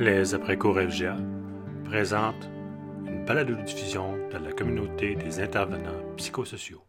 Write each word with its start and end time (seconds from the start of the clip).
Les 0.00 0.32
après-cours 0.32 0.80
FGA 0.80 1.14
présentent 1.84 2.46
une 3.04 3.22
balado-diffusion 3.26 4.28
de 4.30 4.38
la 4.38 4.50
communauté 4.50 5.14
des 5.14 5.40
intervenants 5.40 6.14
psychosociaux. 6.16 6.82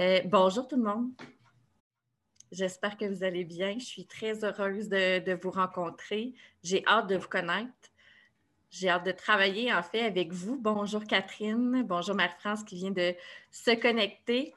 Euh, 0.00 0.22
bonjour 0.24 0.66
tout 0.66 0.76
le 0.76 0.84
monde. 0.84 1.10
J'espère 2.50 2.96
que 2.96 3.04
vous 3.04 3.24
allez 3.24 3.44
bien. 3.44 3.74
Je 3.78 3.84
suis 3.84 4.06
très 4.06 4.42
heureuse 4.42 4.88
de, 4.88 5.34
vous 5.34 5.50
rencontrer. 5.50 6.32
J'ai 6.62 6.82
hâte 6.86 7.08
de 7.08 7.16
vous 7.16 7.28
connaître. 7.28 7.70
J'ai 8.70 8.88
hâte 8.88 9.04
de 9.04 9.12
travailler 9.12 9.70
en 9.74 9.82
fait 9.82 10.00
avec 10.00 10.32
vous. 10.32 10.58
Bonjour 10.58 11.04
Catherine. 11.04 11.82
Bonjour 11.82 12.14
Marie-France 12.14 12.64
qui 12.64 12.76
vient 12.76 12.90
de 12.90 13.14
se 13.50 13.78
connecter. 13.78 14.54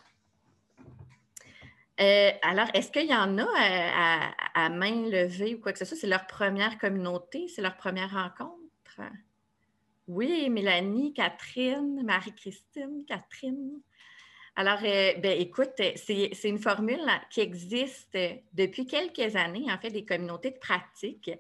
Euh, 1.99 2.31
alors, 2.43 2.67
est-ce 2.73 2.91
qu'il 2.91 3.07
y 3.07 3.15
en 3.15 3.37
a 3.37 3.47
à, 3.55 4.65
à, 4.65 4.69
main 4.69 5.09
levée 5.09 5.55
ou 5.55 5.59
quoi 5.59 5.73
que 5.73 5.79
ce 5.79 5.85
soit? 5.85 5.97
C'est 5.97 6.07
leur 6.07 6.27
première 6.27 6.77
communauté, 6.77 7.47
c'est 7.47 7.61
leur 7.61 7.75
première 7.75 8.11
rencontre? 8.11 9.01
Oui, 10.07 10.49
Mélanie, 10.49 11.13
Catherine, 11.13 12.03
Marie-Christine, 12.03 13.03
Catherine. 13.07 13.81
Alors, 14.55 14.79
euh, 14.83 15.13
ben, 15.19 15.39
écoute, 15.39 15.69
c'est 15.95 16.49
une 16.49 16.57
formule 16.57 17.05
qui 17.29 17.41
existe 17.41 18.17
depuis 18.53 18.87
quelques 18.87 19.35
années, 19.35 19.65
en 19.71 19.77
fait, 19.77 19.91
des 19.91 20.05
communautés 20.05 20.51
de 20.51 20.57
pratique. 20.57 21.31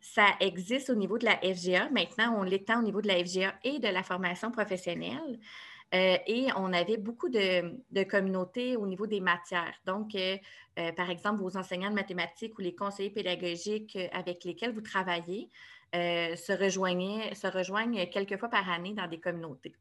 Ça 0.00 0.26
existe 0.40 0.90
au 0.90 0.94
niveau 0.94 1.18
de 1.18 1.24
la 1.24 1.36
FGA. 1.38 1.88
Maintenant, 1.90 2.34
on 2.38 2.42
l'étend 2.42 2.80
au 2.80 2.82
niveau 2.82 3.00
de 3.00 3.08
la 3.08 3.24
FGA 3.24 3.54
et 3.64 3.78
de 3.78 3.88
la 3.88 4.02
formation 4.02 4.50
professionnelle. 4.50 5.38
Euh, 5.92 6.18
et 6.26 6.46
on 6.56 6.72
avait 6.72 6.96
beaucoup 6.96 7.28
de, 7.28 8.02
communautés 8.04 8.76
au 8.76 8.86
niveau 8.86 9.06
des 9.06 9.20
matières. 9.20 9.74
Donc, 9.86 10.14
euh, 10.14 10.36
euh, 10.78 10.92
par 10.92 11.10
exemple, 11.10 11.42
vos 11.42 11.56
enseignants 11.56 11.90
de 11.90 11.94
mathématiques 11.94 12.56
ou 12.58 12.62
les 12.62 12.74
conseillers 12.74 13.10
pédagogiques 13.10 13.98
avec 14.12 14.44
lesquels 14.44 14.72
vous 14.72 14.82
travaillez 14.82 15.50
se, 15.92 16.36
se 16.36 17.46
rejoignent 17.46 18.06
quelques 18.10 18.38
fois 18.38 18.48
par 18.48 18.70
année 18.70 18.94
dans 18.94 19.08
des 19.08 19.18
communautés. 19.18 19.74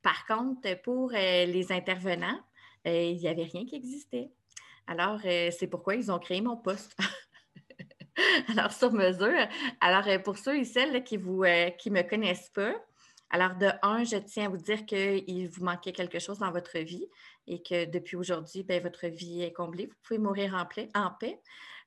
Par 0.00 0.24
contre, 0.26 0.80
pour 0.82 1.10
les 1.10 1.66
intervenants, 1.70 2.40
il 2.86 3.16
n'y 3.16 3.28
avait 3.28 3.44
rien 3.44 3.66
qui 3.66 3.76
existait. 3.76 4.30
Alors, 4.86 5.20
c'est 5.20 5.68
pourquoi 5.68 5.96
ils 5.96 6.10
ont 6.10 6.18
créé 6.18 6.40
mon 6.40 6.56
poste. 6.56 6.96
Alors, 8.48 8.72
sur 8.72 8.92
mesure. 8.92 9.46
Alors, 9.82 10.22
pour 10.22 10.38
ceux 10.38 10.56
et 10.56 10.64
celles 10.64 11.04
qui 11.04 11.18
ne 11.18 11.68
qui 11.76 11.90
me 11.90 12.00
connaissent 12.02 12.48
pas, 12.48 12.74
alors, 13.30 13.56
de 13.56 13.68
un, 13.82 14.04
je 14.04 14.16
tiens 14.16 14.46
à 14.46 14.48
vous 14.48 14.56
dire 14.56 14.86
qu'il 14.86 15.48
vous 15.48 15.64
manquait 15.64 15.92
quelque 15.92 16.18
chose 16.18 16.38
dans 16.38 16.52
votre 16.52 16.78
vie 16.78 17.06
et 17.46 17.60
que 17.60 17.84
depuis 17.84 18.16
aujourd'hui, 18.16 18.62
ben, 18.62 18.80
votre 18.82 19.06
vie 19.08 19.42
est 19.42 19.52
comblée. 19.52 19.86
Vous 19.86 19.96
pouvez 20.02 20.18
mourir 20.18 20.54
en, 20.54 20.64
paix. 21.10 21.40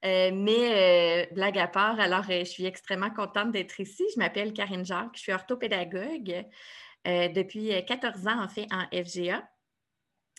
Euh, 0.06 0.32
mais 0.34 1.26
euh, 1.30 1.34
blague 1.34 1.58
à 1.58 1.68
part, 1.68 2.00
alors 2.00 2.26
euh, 2.30 2.40
je 2.40 2.46
suis 2.46 2.66
extrêmement 2.66 3.10
contente 3.10 3.52
d'être 3.52 3.80
ici. 3.80 4.04
Je 4.14 4.20
m'appelle 4.20 4.54
Karine 4.54 4.86
Jacques, 4.86 5.16
je 5.16 5.22
suis 5.22 5.34
orthopédagogue 5.34 6.46
depuis 7.06 7.72
14 7.86 8.28
ans 8.28 8.44
en 8.44 8.50
fait 8.50 8.68
en 8.72 8.86
FGA. 8.92 9.50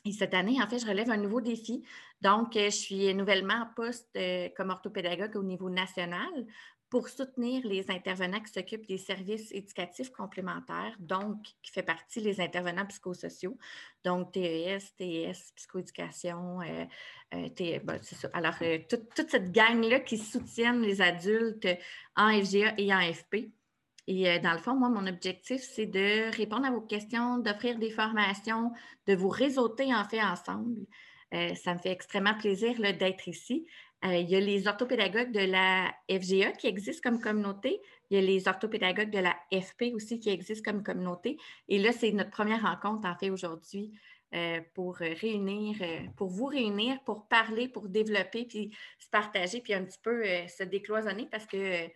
Et 0.06 0.12
cette 0.12 0.33
année, 0.33 0.62
en 0.62 0.67
fait, 0.67 0.78
je 0.78 0.87
relève 0.87 1.11
un 1.11 1.17
nouveau 1.17 1.41
défi. 1.41 1.83
Donc, 2.23 2.53
je 2.55 2.71
suis 2.71 3.15
nouvellement 3.15 3.55
en 3.55 3.67
poste 3.75 4.19
comme 4.56 4.71
orthopédagogue 4.71 5.37
au 5.37 5.43
niveau 5.43 5.69
national 5.69 6.28
pour 6.91 7.08
soutenir 7.08 7.64
les 7.64 7.88
intervenants 7.88 8.41
qui 8.41 8.52
s'occupent 8.52 8.86
des 8.86 8.98
services 8.98 9.52
éducatifs 9.52 10.10
complémentaires, 10.10 10.97
donc 10.98 11.41
qui 11.62 11.70
fait 11.70 11.84
partie 11.84 12.20
des 12.20 12.41
intervenants 12.41 12.84
psychosociaux, 12.86 13.56
donc 14.02 14.32
TES, 14.32 14.80
TES, 14.98 15.52
psychoéducation, 15.55 16.60
euh, 16.60 16.84
euh 17.34 17.78
ben, 17.84 18.00
c'est 18.02 18.16
ça. 18.16 18.28
Alors, 18.32 18.56
euh, 18.62 18.78
toute 18.88 19.30
cette 19.30 19.52
gang-là 19.52 20.00
qui 20.00 20.19
soutiennent 20.19 20.82
les 20.82 21.00
adultes 21.00 21.69
en 22.16 22.32
FGA 22.42 22.74
et 22.77 22.92
en 22.92 23.00
FP. 23.00 23.52
Et 24.08 24.28
euh, 24.28 24.41
dans 24.41 24.52
le 24.52 24.58
fond, 24.58 24.75
moi, 24.75 24.88
mon 24.88 25.06
objectif, 25.06 25.62
c'est 25.62 25.86
de 25.86 26.36
répondre 26.36 26.66
à 26.66 26.72
vos 26.72 26.80
questions, 26.80 27.38
d'offrir 27.38 27.78
des 27.78 27.91
formations, 27.91 28.72
de 29.06 29.14
vous 29.14 29.28
réseauter 29.28 29.94
en 29.94 30.04
fait 30.04 30.20
ensemble. 30.20 30.86
ça 31.31 31.75
me 31.75 31.78
fait 31.78 31.92
extrêmement 31.92 32.34
plaisir 32.34 32.81
d'être 32.81 33.28
ici. 33.28 33.65
Euh, 34.05 34.16
il 34.16 34.31
y 34.31 34.37
a 34.37 34.41
les 34.41 34.66
orthopédagogues 34.66 35.31
de 35.31 35.41
la 35.41 35.94
FGA 36.11 36.53
qui 36.53 36.66
existent 36.66 37.11
comme 37.11 37.21
communauté. 37.21 37.81
Il 38.11 38.19
y 38.19 38.19
a 38.19 38.25
les 38.25 38.49
orthopédagogues 38.49 39.11
de 39.11 39.19
la 39.19 39.37
FP 39.53 39.93
aussi 39.94 40.19
qui 40.19 40.31
existent 40.31 40.72
comme 40.72 40.83
communauté. 40.83 41.37
Et 41.69 41.78
là, 41.78 41.93
c'est 41.93 42.10
notre 42.12 42.31
première 42.31 42.62
rencontre, 42.62 43.06
en 43.06 43.15
fait, 43.16 43.28
aujourd'hui, 43.28 43.93
euh, 44.34 44.60
pour 44.75 44.97
réunir, 44.97 45.77
euh, 45.83 46.06
pour 46.16 46.28
vous 46.28 46.47
réunir, 46.47 46.99
pour 47.05 47.27
parler, 47.28 47.69
pour 47.69 47.89
développer, 47.89 48.47
puis 48.47 48.71
se 48.99 49.10
partager, 49.10 49.60
puis 49.60 49.75
un 49.75 49.84
petit 49.84 50.00
peu 50.03 50.25
se 50.49 50.62
décloisonner 50.62 51.28
parce 51.31 51.47
que 51.47 51.89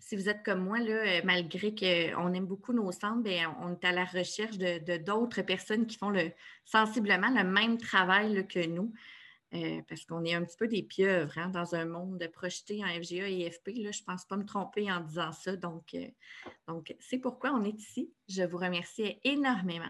si 0.00 0.16
vous 0.16 0.28
êtes 0.28 0.42
comme 0.42 0.64
moi, 0.64 0.78
là, 0.78 1.22
malgré 1.22 1.74
qu'on 1.74 2.32
aime 2.32 2.46
beaucoup 2.46 2.72
nos 2.72 2.90
centres, 2.92 3.22
bien, 3.22 3.54
on 3.60 3.72
est 3.74 3.84
à 3.84 3.92
la 3.92 4.04
recherche 4.04 4.56
de 4.56 4.96
d'autres 4.96 5.42
personnes 5.42 5.86
qui 5.86 5.98
font 5.98 6.10
le, 6.10 6.32
sensiblement 6.64 7.28
le 7.28 7.44
même 7.44 7.78
travail 7.78 8.46
que 8.48 8.66
nous. 8.66 8.92
Euh, 9.54 9.80
parce 9.88 10.04
qu'on 10.04 10.24
est 10.26 10.34
un 10.34 10.44
petit 10.44 10.58
peu 10.58 10.68
des 10.68 10.82
pieuvres 10.82 11.32
hein, 11.38 11.48
dans 11.48 11.74
un 11.74 11.86
monde 11.86 12.22
projeté 12.34 12.84
en 12.84 12.88
FGA 12.88 13.28
et 13.28 13.50
FP. 13.50 13.70
Je 13.76 13.86
ne 13.86 14.04
pense 14.04 14.26
pas 14.26 14.36
me 14.36 14.44
tromper 14.44 14.92
en 14.92 15.00
disant 15.00 15.32
ça. 15.32 15.56
Donc, 15.56 15.94
euh, 15.94 16.06
donc 16.66 16.94
c'est 17.00 17.18
pourquoi 17.18 17.52
on 17.52 17.64
est 17.64 17.78
ici. 17.80 18.12
Je 18.28 18.42
vous 18.42 18.58
remercie 18.58 19.18
énormément. 19.24 19.88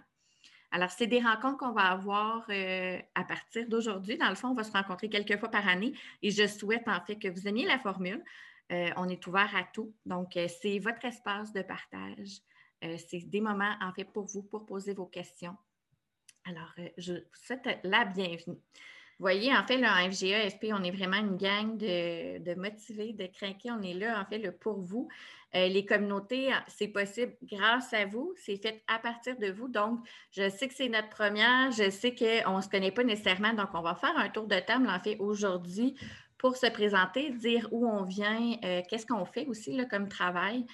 Alors, 0.70 0.90
c'est 0.90 1.08
des 1.08 1.20
rencontres 1.20 1.56
qu'on 1.56 1.72
va 1.72 1.90
avoir 1.90 2.46
euh, 2.50 3.00
à 3.16 3.24
partir 3.24 3.68
d'aujourd'hui. 3.68 4.16
Dans 4.16 4.28
le 4.28 4.36
fond, 4.36 4.48
on 4.48 4.54
va 4.54 4.62
se 4.62 4.70
rencontrer 4.70 5.08
quelques 5.08 5.38
fois 5.38 5.50
par 5.50 5.66
année 5.66 5.92
et 6.22 6.30
je 6.30 6.46
souhaite 6.46 6.86
en 6.86 7.00
fait 7.04 7.16
que 7.16 7.28
vous 7.28 7.48
aimiez 7.48 7.66
la 7.66 7.78
formule. 7.80 8.22
on 8.70 9.08
est 9.08 9.26
ouvert 9.26 9.56
à 9.56 9.64
tout. 9.64 9.92
Donc, 10.06 10.38
c'est 10.60 10.78
votre 10.78 11.04
espace 11.04 11.52
de 11.52 11.62
partage. 11.62 12.42
c'est 12.82 13.28
des 13.28 13.40
moments 13.40 13.74
en 13.80 13.92
fait 13.92 14.04
pour 14.04 14.26
vous, 14.26 14.42
pour 14.42 14.66
poser 14.66 14.92
vos 14.92 15.06
questions. 15.06 15.56
Alors, 16.44 16.74
je 16.98 17.14
vous 17.14 17.20
souhaite 17.32 17.66
la 17.82 18.04
bienvenue. 18.04 18.58
Voyez, 19.18 19.52
en 19.52 19.64
fait, 19.66 19.84
en 19.84 20.10
FGA, 20.10 20.48
FP, 20.48 20.66
on 20.72 20.82
est 20.84 20.92
vraiment 20.92 21.16
une 21.16 21.36
gang 21.36 21.76
de, 21.76 22.54
motivés, 22.54 23.12
de 23.12 23.26
craqués. 23.26 23.70
On 23.72 23.82
est 23.82 23.94
là, 23.94 24.20
en 24.20 24.24
fait, 24.24 24.38
le 24.38 24.52
pour 24.52 24.80
vous. 24.80 25.08
Euh, 25.56 25.66
les 25.66 25.84
communautés, 25.84 26.50
c'est 26.68 26.88
possible 26.88 27.34
grâce 27.42 27.92
à 27.92 28.06
vous. 28.06 28.32
C'est 28.36 28.56
fait 28.56 28.82
à 28.86 29.00
partir 29.00 29.36
de 29.36 29.50
vous. 29.50 29.66
Donc, 29.66 30.06
je 30.30 30.48
sais 30.48 30.68
que 30.68 30.74
c'est 30.74 30.88
notre 30.88 31.08
première. 31.08 31.72
Je 31.72 31.90
sais 31.90 32.14
qu'on 32.14 32.58
ne 32.58 32.62
se 32.62 32.68
connaît 32.68 32.92
pas 32.92 33.02
nécessairement. 33.02 33.54
Donc, 33.54 33.70
on 33.74 33.82
va 33.82 33.96
faire 33.96 34.16
un 34.16 34.28
tour 34.28 34.46
de 34.46 34.58
table, 34.60 34.88
en 34.88 35.00
fait, 35.00 35.16
aujourd'hui 35.18 35.96
pour 36.38 36.56
se 36.56 36.66
présenter, 36.66 37.30
dire 37.30 37.68
où 37.72 37.88
on 37.88 38.04
vient, 38.04 38.56
euh, 38.64 38.82
qu'est-ce 38.88 39.06
qu'on 39.06 39.24
fait 39.24 39.46
aussi 39.46 39.76
comme 39.90 40.08
travail. 40.08 40.64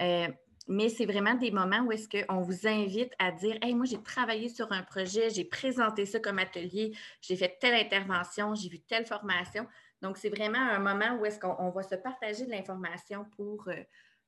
Euh, 0.00 0.28
mais 0.66 0.88
c'est 0.88 1.06
vraiment 1.06 1.34
des 1.34 1.50
moments 1.50 1.80
où 1.80 1.92
est-ce 1.92 2.08
qu'on 2.08 2.40
vous 2.40 2.66
invite 2.66 3.12
à 3.18 3.32
dire 3.32 3.58
Hey, 3.62 3.74
moi, 3.74 3.86
j'ai 3.86 4.02
travaillé 4.02 4.48
sur 4.48 4.72
un 4.72 4.82
projet, 4.82 5.30
j'ai 5.30 5.44
présenté 5.44 6.06
ça 6.06 6.20
comme 6.20 6.38
atelier, 6.38 6.96
j'ai 7.20 7.36
fait 7.36 7.58
telle 7.60 7.74
intervention, 7.74 8.54
j'ai 8.54 8.68
vu 8.68 8.80
telle 8.80 9.06
formation. 9.06 9.66
Donc, 10.00 10.16
c'est 10.16 10.30
vraiment 10.30 10.58
un 10.58 10.78
moment 10.78 11.18
où 11.18 11.26
est-ce 11.26 11.38
qu'on 11.38 11.70
va 11.70 11.82
se 11.82 11.94
partager 11.96 12.46
de 12.46 12.50
l'information 12.50 13.26
pour, 13.36 13.68
euh, 13.68 13.82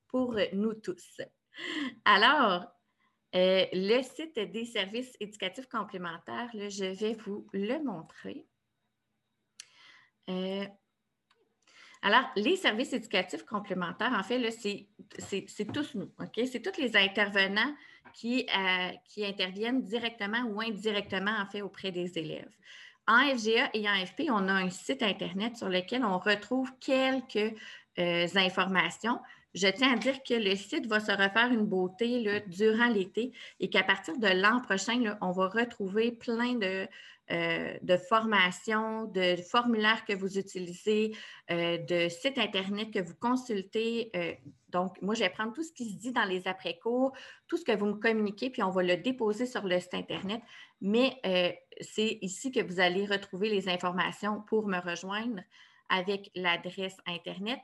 pour 0.08 0.36
nous 0.52 0.74
tous. 0.74 1.20
Alors, 2.04 2.66
euh, 3.34 3.66
le 3.72 4.02
site 4.02 4.38
des 4.38 4.64
services 4.64 5.14
éducatifs 5.20 5.68
complémentaires, 5.68 6.50
je 6.54 6.84
vais 6.84 7.14
vous 7.14 7.46
le 7.52 7.82
montrer. 7.82 8.46
Euh, 10.28 10.66
alors, 12.06 12.30
les 12.36 12.54
services 12.54 12.92
éducatifs 12.92 13.42
complémentaires, 13.42 14.12
en 14.16 14.22
fait, 14.22 14.48
c'est 14.52 15.72
tous 15.72 15.96
nous, 15.96 16.08
OK? 16.20 16.40
C'est 16.46 16.62
tous 16.62 16.80
les 16.80 16.96
intervenants 16.96 17.74
qui, 18.14 18.46
euh, 18.56 18.90
qui 19.08 19.26
interviennent 19.26 19.82
directement 19.82 20.44
ou 20.44 20.60
indirectement, 20.60 21.32
en 21.36 21.46
fait, 21.46 21.62
auprès 21.62 21.90
des 21.90 22.16
élèves. 22.16 22.52
En 23.08 23.22
FGA 23.36 23.70
et 23.74 23.88
en 23.88 24.06
FP, 24.06 24.30
on 24.30 24.46
a 24.46 24.52
un 24.52 24.70
site 24.70 25.02
Internet 25.02 25.56
sur 25.56 25.68
lequel 25.68 26.04
on 26.04 26.20
retrouve 26.20 26.70
quelques 26.78 27.56
euh, 27.98 28.28
informations. 28.36 29.18
Je 29.54 29.66
tiens 29.66 29.94
à 29.94 29.96
dire 29.96 30.22
que 30.22 30.34
le 30.34 30.54
site 30.54 30.86
va 30.86 31.00
se 31.00 31.10
refaire 31.10 31.50
une 31.50 31.66
beauté 31.66 32.40
durant 32.46 32.86
l'été 32.86 33.32
et 33.58 33.68
qu'à 33.68 33.82
partir 33.82 34.16
de 34.16 34.28
l'an 34.28 34.60
prochain, 34.60 35.16
on 35.20 35.32
va 35.32 35.48
retrouver 35.48 36.12
plein 36.12 36.54
de, 36.54 36.86
euh, 37.32 37.76
de 37.82 37.96
formations, 37.96 39.06
de 39.06 39.34
formulaires 39.36 40.04
que 40.04 40.12
vous 40.12 40.38
utilisez, 40.38 41.16
euh, 41.50 41.76
de 41.78 42.08
sites 42.08 42.38
Internet 42.38 42.92
que 42.92 43.00
vous 43.00 43.16
consultez. 43.16 44.10
Euh, 44.14 44.32
donc, 44.68 45.00
moi, 45.02 45.14
je 45.14 45.20
vais 45.20 45.30
prendre 45.30 45.52
tout 45.52 45.64
ce 45.64 45.72
qui 45.72 45.90
se 45.90 45.96
dit 45.96 46.12
dans 46.12 46.24
les 46.24 46.46
après-cours, 46.46 47.12
tout 47.48 47.56
ce 47.56 47.64
que 47.64 47.76
vous 47.76 47.86
me 47.86 47.94
communiquez, 47.94 48.50
puis 48.50 48.62
on 48.62 48.70
va 48.70 48.82
le 48.82 48.96
déposer 48.96 49.46
sur 49.46 49.66
le 49.66 49.80
site 49.80 49.94
Internet. 49.94 50.40
Mais 50.80 51.20
c'est 51.80 52.18
ici 52.20 52.52
que 52.52 52.60
vous 52.60 52.78
allez 52.78 53.06
retrouver 53.06 53.48
les 53.48 53.68
informations 53.68 54.42
pour 54.42 54.68
me 54.68 54.78
rejoindre 54.78 55.40
avec 55.88 56.30
l'adresse 56.34 56.96
Internet 57.06 57.58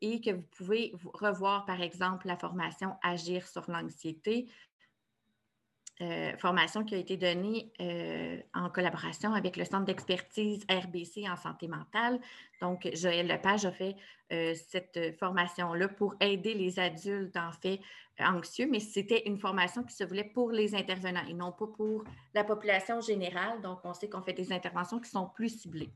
et 0.00 0.20
que 0.20 0.30
vous 0.30 0.46
pouvez 0.56 0.92
revoir, 1.14 1.64
par 1.64 1.80
exemple, 1.80 2.26
la 2.26 2.36
formation 2.36 2.94
Agir 3.02 3.46
sur 3.46 3.68
l'anxiété, 3.68 4.46
euh, 6.00 6.36
formation 6.36 6.84
qui 6.84 6.94
a 6.94 6.98
été 6.98 7.16
donnée 7.16 7.72
euh, 7.80 8.40
en 8.54 8.70
collaboration 8.70 9.34
avec 9.34 9.56
le 9.56 9.64
Centre 9.64 9.84
d'expertise 9.84 10.64
RBC 10.70 11.28
en 11.28 11.36
santé 11.36 11.66
mentale. 11.66 12.20
Donc, 12.60 12.88
Joël 12.94 13.26
Lepage 13.26 13.66
a 13.66 13.72
fait 13.72 13.96
euh, 14.32 14.54
cette 14.54 15.18
formation-là 15.18 15.88
pour 15.88 16.14
aider 16.20 16.54
les 16.54 16.78
adultes, 16.78 17.36
en 17.36 17.50
fait, 17.50 17.80
anxieux, 18.20 18.68
mais 18.70 18.78
c'était 18.78 19.24
une 19.26 19.38
formation 19.38 19.82
qui 19.82 19.92
se 19.92 20.04
voulait 20.04 20.30
pour 20.32 20.52
les 20.52 20.76
intervenants 20.76 21.26
et 21.28 21.34
non 21.34 21.50
pas 21.50 21.66
pour 21.66 22.04
la 22.32 22.44
population 22.44 23.00
générale. 23.00 23.60
Donc, 23.60 23.80
on 23.82 23.92
sait 23.92 24.08
qu'on 24.08 24.22
fait 24.22 24.32
des 24.32 24.52
interventions 24.52 25.00
qui 25.00 25.10
sont 25.10 25.26
plus 25.26 25.62
ciblées. 25.62 25.90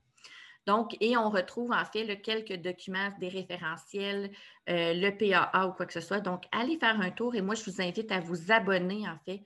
Donc, 0.66 0.96
et 1.00 1.16
on 1.16 1.30
retrouve 1.30 1.70
en 1.70 1.84
fait 1.84 2.20
quelques 2.22 2.60
documents, 2.60 3.12
des 3.20 3.28
référentiels, 3.28 4.32
le 4.66 5.10
PAA 5.10 5.68
ou 5.68 5.72
quoi 5.72 5.86
que 5.86 5.92
ce 5.92 6.00
soit. 6.00 6.20
Donc, 6.20 6.42
allez 6.50 6.76
faire 6.76 7.00
un 7.00 7.10
tour 7.10 7.36
et 7.36 7.40
moi, 7.40 7.54
je 7.54 7.64
vous 7.70 7.80
invite 7.80 8.10
à 8.10 8.18
vous 8.18 8.50
abonner 8.50 9.08
en 9.08 9.18
fait 9.24 9.42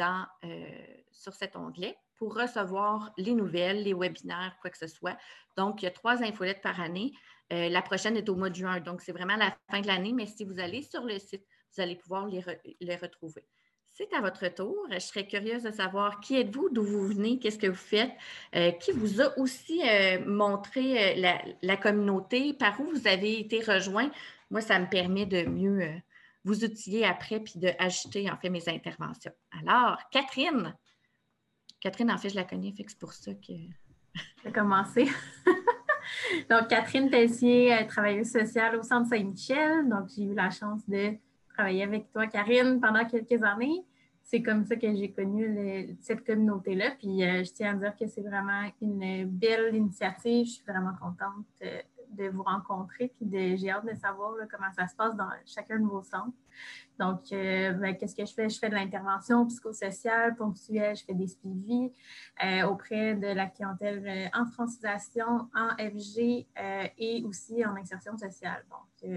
euh, 0.00 0.66
sur 1.12 1.32
cet 1.34 1.56
onglet 1.56 1.96
pour 2.16 2.34
recevoir 2.34 3.12
les 3.16 3.32
nouvelles, 3.32 3.82
les 3.82 3.94
webinaires, 3.94 4.56
quoi 4.60 4.70
que 4.70 4.78
ce 4.78 4.86
soit. 4.86 5.16
Donc, 5.56 5.82
il 5.82 5.86
y 5.86 5.88
a 5.88 5.90
trois 5.90 6.22
infolettes 6.22 6.60
par 6.60 6.80
année. 6.80 7.12
Euh, 7.52 7.68
la 7.68 7.80
prochaine 7.80 8.16
est 8.16 8.28
au 8.28 8.36
mois 8.36 8.50
de 8.50 8.54
juin, 8.54 8.80
donc 8.80 9.00
c'est 9.00 9.12
vraiment 9.12 9.36
la 9.36 9.56
fin 9.70 9.80
de 9.80 9.86
l'année, 9.86 10.12
mais 10.12 10.26
si 10.26 10.44
vous 10.44 10.58
allez 10.60 10.82
sur 10.82 11.04
le 11.04 11.18
site, 11.18 11.44
vous 11.74 11.82
allez 11.82 11.96
pouvoir 11.96 12.26
les, 12.26 12.96
retrouver. 12.96 13.44
C'est 13.86 14.12
à 14.12 14.20
votre 14.20 14.46
tour. 14.48 14.76
Je 14.90 14.98
serais 14.98 15.26
curieuse 15.26 15.62
de 15.62 15.70
savoir 15.70 16.20
qui 16.20 16.36
êtes-vous, 16.36 16.68
d'où 16.70 16.82
vous 16.82 17.06
venez, 17.08 17.38
qu'est-ce 17.38 17.58
que 17.58 17.68
vous 17.68 17.74
faites, 17.74 18.12
euh, 18.54 18.72
qui 18.72 18.92
vous 18.92 19.22
a 19.22 19.36
aussi 19.38 19.80
montré 20.26 21.14
la, 21.16 21.40
la, 21.62 21.76
communauté, 21.76 22.52
par 22.52 22.78
où 22.80 22.90
vous 22.90 23.08
avez 23.08 23.40
été 23.40 23.60
rejoint. 23.60 24.10
Moi, 24.50 24.60
ça 24.60 24.78
me 24.78 24.88
permet 24.88 25.26
de 25.26 25.44
mieux 25.44 26.00
vous 26.48 26.64
outiller 26.64 27.04
après 27.04 27.40
puis 27.40 27.54
d'ajouter 27.56 28.30
en 28.30 28.36
fait 28.36 28.48
mes 28.48 28.68
interventions. 28.68 29.32
Alors, 29.60 29.98
Catherine. 30.10 30.74
Catherine, 31.80 32.10
en 32.10 32.18
fait, 32.18 32.30
je 32.30 32.36
la 32.36 32.44
connais, 32.44 32.72
fait 32.72 32.84
c'est 32.88 32.98
pour 32.98 33.12
ça 33.12 33.32
que. 33.34 33.52
J'ai 34.42 34.52
commencé. 34.52 35.04
donc, 36.50 36.68
Catherine 36.68 37.10
Tessier, 37.10 37.72
euh, 37.72 37.84
travailleuse 37.84 38.30
sociale 38.30 38.76
au 38.76 38.82
Centre 38.82 39.10
Saint-Michel. 39.10 39.88
Donc, 39.88 40.08
j'ai 40.08 40.24
eu 40.24 40.34
la 40.34 40.50
chance 40.50 40.80
de 40.88 41.12
travailler 41.52 41.84
avec 41.84 42.10
toi, 42.10 42.26
Karine, 42.26 42.80
pendant 42.80 43.04
quelques 43.04 43.42
années. 43.42 43.84
C'est 44.22 44.42
comme 44.42 44.64
ça 44.64 44.76
que 44.76 44.94
j'ai 44.94 45.12
connu 45.12 45.96
cette 46.00 46.26
communauté-là. 46.26 46.92
Puis, 46.98 47.22
euh, 47.22 47.44
je 47.44 47.52
tiens 47.52 47.74
à 47.74 47.76
dire 47.76 47.96
que 47.96 48.08
c'est 48.08 48.22
vraiment 48.22 48.70
une 48.80 49.26
belle 49.26 49.74
initiative. 49.74 50.46
Je 50.46 50.50
suis 50.52 50.64
vraiment 50.66 50.94
contente 51.00 51.46
euh, 51.62 51.80
de 52.10 52.28
vous 52.28 52.42
rencontrer, 52.42 53.12
puis 53.16 53.56
j'ai 53.56 53.70
hâte 53.70 53.86
de 53.86 53.94
savoir 53.94 54.34
comment 54.50 54.72
ça 54.76 54.86
se 54.86 54.94
passe 54.94 55.16
dans 55.16 55.28
chacun 55.46 55.78
de 55.78 55.86
vos 55.86 56.02
centres. 56.02 56.36
Donc, 56.98 57.32
euh, 57.32 57.72
ben, 57.72 57.96
qu'est-ce 57.96 58.14
que 58.14 58.24
je 58.24 58.34
fais? 58.34 58.48
Je 58.48 58.58
fais 58.58 58.68
de 58.68 58.74
l'intervention 58.74 59.46
psychosociale, 59.46 60.34
ponctuelle, 60.34 60.96
je 60.96 61.04
fais 61.04 61.14
des 61.14 61.28
suivis 61.28 61.92
euh, 62.44 62.62
auprès 62.64 63.14
de 63.14 63.28
la 63.28 63.46
clientèle 63.46 64.04
euh, 64.06 64.38
en 64.38 64.46
francisation, 64.46 65.48
en 65.54 65.70
FG 65.78 66.46
et 66.98 67.22
aussi 67.24 67.64
en 67.64 67.76
insertion 67.76 68.16
sociale. 68.16 68.64
Donc, 68.70 69.10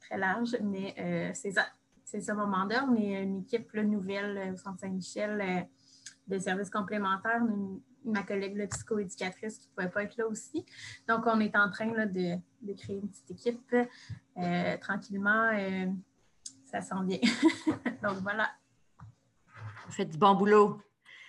très 0.00 0.18
large, 0.18 0.56
mais 0.62 1.32
c'est 1.34 1.52
ça. 1.52 1.66
C'est 2.04 2.32
mon 2.32 2.46
mandat. 2.46 2.84
On 2.88 2.94
est 2.96 3.22
une 3.22 3.40
équipe 3.40 3.72
nouvelle 3.74 4.52
au 4.52 4.56
Centre 4.56 4.80
Saint-Michel 4.80 5.66
de 6.26 6.38
services 6.38 6.70
complémentaires 6.70 7.42
ma 8.04 8.22
collègue 8.22 8.56
la 8.56 8.66
psychoéducatrice 8.66 9.58
qui 9.58 9.68
ne 9.68 9.74
pouvait 9.74 9.90
pas 9.90 10.02
être 10.04 10.16
là 10.16 10.26
aussi. 10.26 10.64
Donc, 11.08 11.26
on 11.26 11.40
est 11.40 11.56
en 11.56 11.70
train 11.70 11.86
de, 11.86 12.38
créer 12.76 12.96
une 12.96 13.08
petite 13.08 13.30
équipe 13.30 13.74
euh, 14.36 14.76
tranquillement. 14.78 15.50
Euh, 15.54 15.86
ça 16.64 16.80
sent 16.80 16.94
bien. 17.04 17.18
Donc, 18.02 18.18
voilà. 18.22 18.50
Vous 19.86 19.92
faites 19.92 20.10
du 20.10 20.18
bon 20.18 20.34
boulot. 20.34 20.80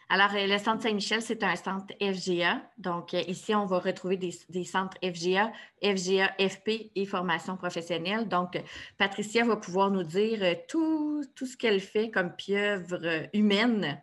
Alors, 0.08 0.32
euh, 0.36 0.46
le 0.46 0.58
Centre 0.60 0.84
Saint-Michel, 0.84 1.22
c'est 1.22 1.44
un 1.44 1.56
centre 1.56 1.94
FGA. 2.00 2.62
Donc, 2.78 3.14
ici, 3.14 3.56
on 3.56 3.66
va 3.66 3.80
retrouver 3.80 4.18
des, 4.18 4.64
centres 4.64 4.98
FGA, 5.04 5.52
FGA, 5.84 6.34
FP 6.38 6.92
et 6.96 7.06
formation 7.06 7.58
professionnelle. 7.58 8.28
Donc, 8.28 8.62
Patricia 8.98 9.44
va 9.46 9.56
pouvoir 9.56 9.90
nous 9.90 10.04
dire 10.04 10.58
tout, 10.68 11.24
tout 11.34 11.48
ce 11.48 11.58
qu'elle 11.58 11.80
fait 11.80 12.12
comme 12.12 12.36
pieuvre 12.36 13.28
humaine 13.34 14.00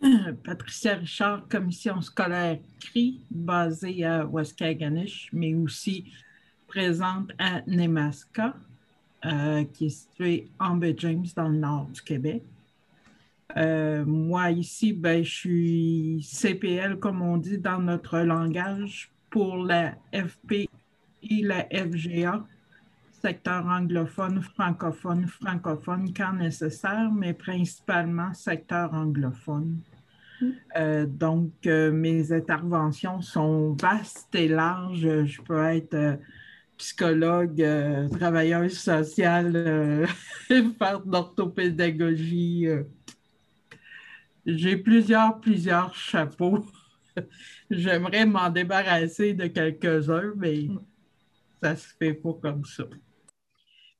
Patricia 0.44 0.94
Richard, 0.94 1.48
commission 1.48 2.00
scolaire 2.00 2.58
CRI, 2.80 3.20
basée 3.30 4.04
à 4.04 4.24
Waskaganish, 4.24 5.28
mais 5.32 5.54
aussi 5.54 6.12
présente 6.68 7.32
à 7.38 7.62
Nemaska, 7.66 8.54
euh, 9.24 9.64
qui 9.64 9.86
est 9.86 9.90
située 9.90 10.48
en 10.60 10.76
Baie 10.76 10.94
James, 10.98 11.26
dans 11.34 11.48
le 11.48 11.58
nord 11.58 11.86
du 11.86 12.00
Québec. 12.02 12.42
Euh, 13.56 14.04
moi, 14.04 14.50
ici, 14.50 14.92
ben, 14.92 15.24
je 15.24 15.30
suis 15.30 16.22
CPL, 16.22 16.98
comme 16.98 17.22
on 17.22 17.36
dit 17.36 17.58
dans 17.58 17.80
notre 17.80 18.20
langage, 18.20 19.10
pour 19.30 19.56
la 19.56 19.96
FP 20.12 20.68
et 21.22 21.42
la 21.42 21.64
FGA, 21.64 22.46
secteur 23.20 23.66
anglophone, 23.66 24.42
francophone, 24.42 25.26
francophone 25.26 26.12
quand 26.14 26.34
nécessaire, 26.34 27.10
mais 27.12 27.34
principalement 27.34 28.32
secteur 28.34 28.94
anglophone. 28.94 29.80
Euh, 30.76 31.06
donc, 31.06 31.52
euh, 31.66 31.90
mes 31.90 32.32
interventions 32.32 33.20
sont 33.20 33.76
vastes 33.80 34.34
et 34.34 34.48
larges. 34.48 35.24
Je 35.24 35.42
peux 35.42 35.64
être 35.64 35.94
euh, 35.94 36.16
psychologue, 36.76 37.64
travailleuse 38.18 38.78
sociale, 38.78 40.06
faire 40.78 41.00
d'orthopédagogie. 41.00 42.68
J'ai 44.46 44.76
plusieurs, 44.76 45.40
plusieurs 45.40 45.92
chapeaux. 45.94 46.64
J'aimerais 47.70 48.26
m'en 48.26 48.48
débarrasser 48.48 49.34
de 49.34 49.48
quelques-uns, 49.48 50.32
mais 50.36 50.68
ça 51.60 51.74
se 51.74 51.88
fait 51.98 52.14
pas 52.14 52.34
comme 52.40 52.64
ça. 52.64 52.84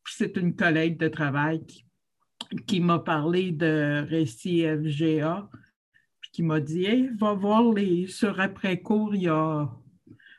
Puis 0.09 0.15
c'est 0.17 0.39
une 0.39 0.57
collègue 0.57 0.97
de 0.97 1.09
travail 1.09 1.61
qui, 2.67 2.81
m'a 2.81 2.99
parlé 2.99 3.53
de 3.53 4.07
récit 4.09 4.63
FGA 4.63 5.51
qui 6.33 6.43
m'a 6.43 6.61
dit 6.61 7.09
va 7.19 7.35
voir 7.35 7.71
les 7.75 8.07
sur 8.07 8.41
après-cours, 8.41 9.15
il 9.15 9.25
y 9.25 9.29
a 9.29 9.71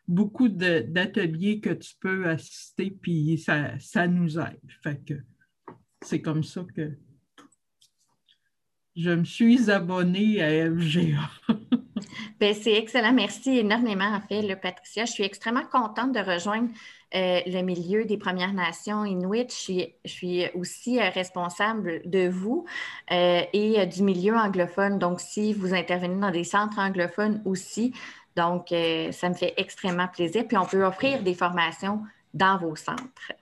beaucoup 0.08 0.50
d'ateliers 0.50 1.60
que 1.60 1.70
tu 1.70 1.94
peux 2.00 2.28
assister, 2.28 2.90
puis 2.90 3.38
ça, 3.38 3.78
ça 3.78 4.08
nous 4.08 4.40
aide. 4.40 4.60
Fait 4.82 5.06
que 5.06 5.14
c'est 6.02 6.22
comme 6.22 6.44
ça 6.44 6.66
que 6.76 6.98
je 8.96 9.12
me 9.12 9.24
suis 9.24 9.70
abonnée 9.70 10.42
à 10.42 10.74
FGA. 10.74 11.30
Ben, 12.40 12.54
c'est 12.54 12.74
excellent. 12.74 13.12
Merci 13.12 13.58
énormément, 13.60 14.06
en 14.06 14.22
fait, 14.22 14.42
le 14.42 14.56
Patricia. 14.56 15.04
Je 15.04 15.12
suis 15.12 15.26
extrêmement 15.26 15.66
contente 15.70 16.14
de 16.14 16.20
rejoindre 16.20 16.70
euh, 17.14 17.42
le 17.46 17.62
milieu 17.64 18.06
des 18.06 18.18
Premières 18.18 18.54
Nations 18.54 19.04
Inuit. 19.04 19.50
Je 19.50 20.10
suis, 20.10 20.46
aussi 20.56 21.02
euh, 21.02 21.10
responsable 21.10 22.02
de 22.06 22.30
vous 22.30 22.66
euh, 23.12 23.42
et 23.52 23.86
du 23.88 24.04
milieu 24.04 24.38
anglophone. 24.38 25.00
Donc, 25.00 25.20
si 25.20 25.54
vous 25.54 25.74
intervenez 25.74 26.16
dans 26.16 26.32
des 26.32 26.46
centres 26.46 26.80
anglophones 26.80 27.42
aussi, 27.44 27.94
donc 28.38 28.68
ça 28.70 29.28
me 29.28 29.34
fait 29.34 29.54
extrêmement 29.58 30.08
plaisir. 30.08 30.48
Puis, 30.48 30.56
on 30.56 30.66
peut 30.66 30.86
offrir 30.86 31.22
des 31.22 31.34
formations 31.34 32.02
dans 32.34 32.58
vos 32.58 32.78
centres. 32.78 33.34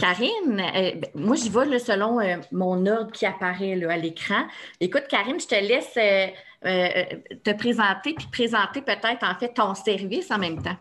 Karine, 0.00 0.56
ben, 0.56 1.00
moi, 1.14 1.36
j'y 1.36 1.48
vais 1.48 1.78
selon 1.78 2.18
mon 2.50 2.86
ordre 2.86 3.12
qui 3.12 3.24
apparaît 3.24 3.80
à 3.84 3.96
l'écran. 3.96 4.46
Écoute, 4.80 5.04
Karine, 5.08 5.38
je 5.38 5.46
te 5.46 5.54
laisse 5.54 5.96
te 6.62 7.52
présenter 7.52 8.14
puis 8.14 8.26
présenter 8.30 8.82
peut-être 8.82 9.24
en 9.24 9.34
fait 9.34 9.54
ton 9.54 9.74
service 9.74 10.30
en 10.30 10.38
même 10.38 10.62
temps 10.62 10.76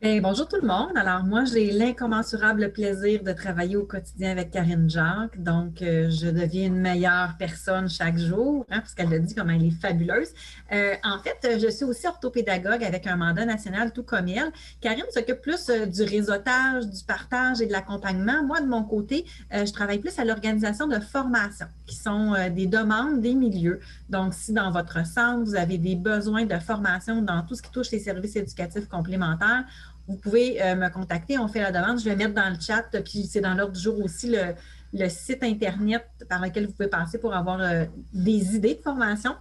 bonjour 0.00 0.46
tout 0.46 0.58
le 0.60 0.66
monde. 0.66 0.96
Alors, 0.96 1.24
moi, 1.24 1.44
j'ai 1.44 1.72
l'incommensurable 1.72 2.70
plaisir 2.72 3.22
de 3.24 3.32
travailler 3.32 3.76
au 3.76 3.84
quotidien 3.84 4.30
avec 4.30 4.52
Karine 4.52 4.88
Jacques. 4.88 5.42
Donc, 5.42 5.82
euh, 5.82 6.08
je 6.08 6.28
deviens 6.28 6.66
une 6.66 6.80
meilleure 6.80 7.34
personne 7.36 7.88
chaque 7.88 8.16
jour, 8.16 8.64
hein, 8.70 8.78
parce 8.78 8.94
qu'elle 8.94 9.12
a 9.12 9.18
dit 9.18 9.34
comme 9.34 9.50
elle 9.50 9.64
est 9.64 9.80
fabuleuse. 9.80 10.28
Euh, 10.72 10.94
en 11.02 11.18
fait, 11.18 11.58
je 11.60 11.68
suis 11.68 11.84
aussi 11.84 12.06
orthopédagogue 12.06 12.84
avec 12.84 13.08
un 13.08 13.16
mandat 13.16 13.44
national 13.44 13.92
tout 13.92 14.04
comme 14.04 14.28
elle. 14.28 14.52
Karine 14.80 15.04
s'occupe 15.10 15.40
plus 15.40 15.68
euh, 15.68 15.86
du 15.86 16.02
réseautage, 16.02 16.86
du 16.86 17.04
partage 17.04 17.60
et 17.60 17.66
de 17.66 17.72
l'accompagnement. 17.72 18.44
Moi, 18.44 18.60
de 18.60 18.66
mon 18.66 18.84
côté, 18.84 19.24
je 19.50 19.72
travaille 19.72 19.98
plus 19.98 20.16
à 20.18 20.24
l'organisation 20.24 20.86
de 20.86 21.00
formations, 21.00 21.66
qui 21.86 21.96
sont 21.96 22.34
des 22.54 22.66
demandes 22.66 23.20
des 23.20 23.34
milieux. 23.34 23.80
Donc, 24.08 24.34
si 24.34 24.52
dans 24.52 24.70
votre 24.70 25.04
centre, 25.06 25.44
vous 25.44 25.56
avez 25.56 25.78
des 25.78 25.96
besoins 25.96 26.44
de 26.44 26.58
formation 26.58 27.20
dans 27.22 27.42
tout 27.42 27.54
ce 27.54 27.62
qui 27.62 27.70
touche 27.70 27.90
les 27.90 27.98
services 27.98 28.36
éducatifs 28.36 28.88
complémentaires, 28.88 29.64
vous 30.08 30.16
pouvez 30.16 30.62
euh, 30.62 30.74
me 30.74 30.88
contacter, 30.88 31.38
on 31.38 31.48
fait 31.48 31.60
la 31.60 31.70
demande. 31.70 32.00
Je 32.00 32.04
vais 32.04 32.16
mettre 32.16 32.34
dans 32.34 32.48
le 32.48 32.58
chat, 32.58 32.84
puis 33.04 33.24
c'est 33.24 33.40
dans 33.42 33.54
l'ordre 33.54 33.74
du 33.74 33.80
jour 33.80 34.02
aussi 34.02 34.34
le, 34.92 35.08
site 35.08 35.42
Internet 35.42 36.04
par 36.28 36.40
lequel 36.40 36.66
vous 36.66 36.72
pouvez 36.72 36.88
passer 36.88 37.18
pour 37.18 37.34
avoir 37.34 37.60
euh, 37.60 37.84
des 38.12 38.56
idées 38.56 38.74
de 38.74 38.80
formation. 38.80 39.34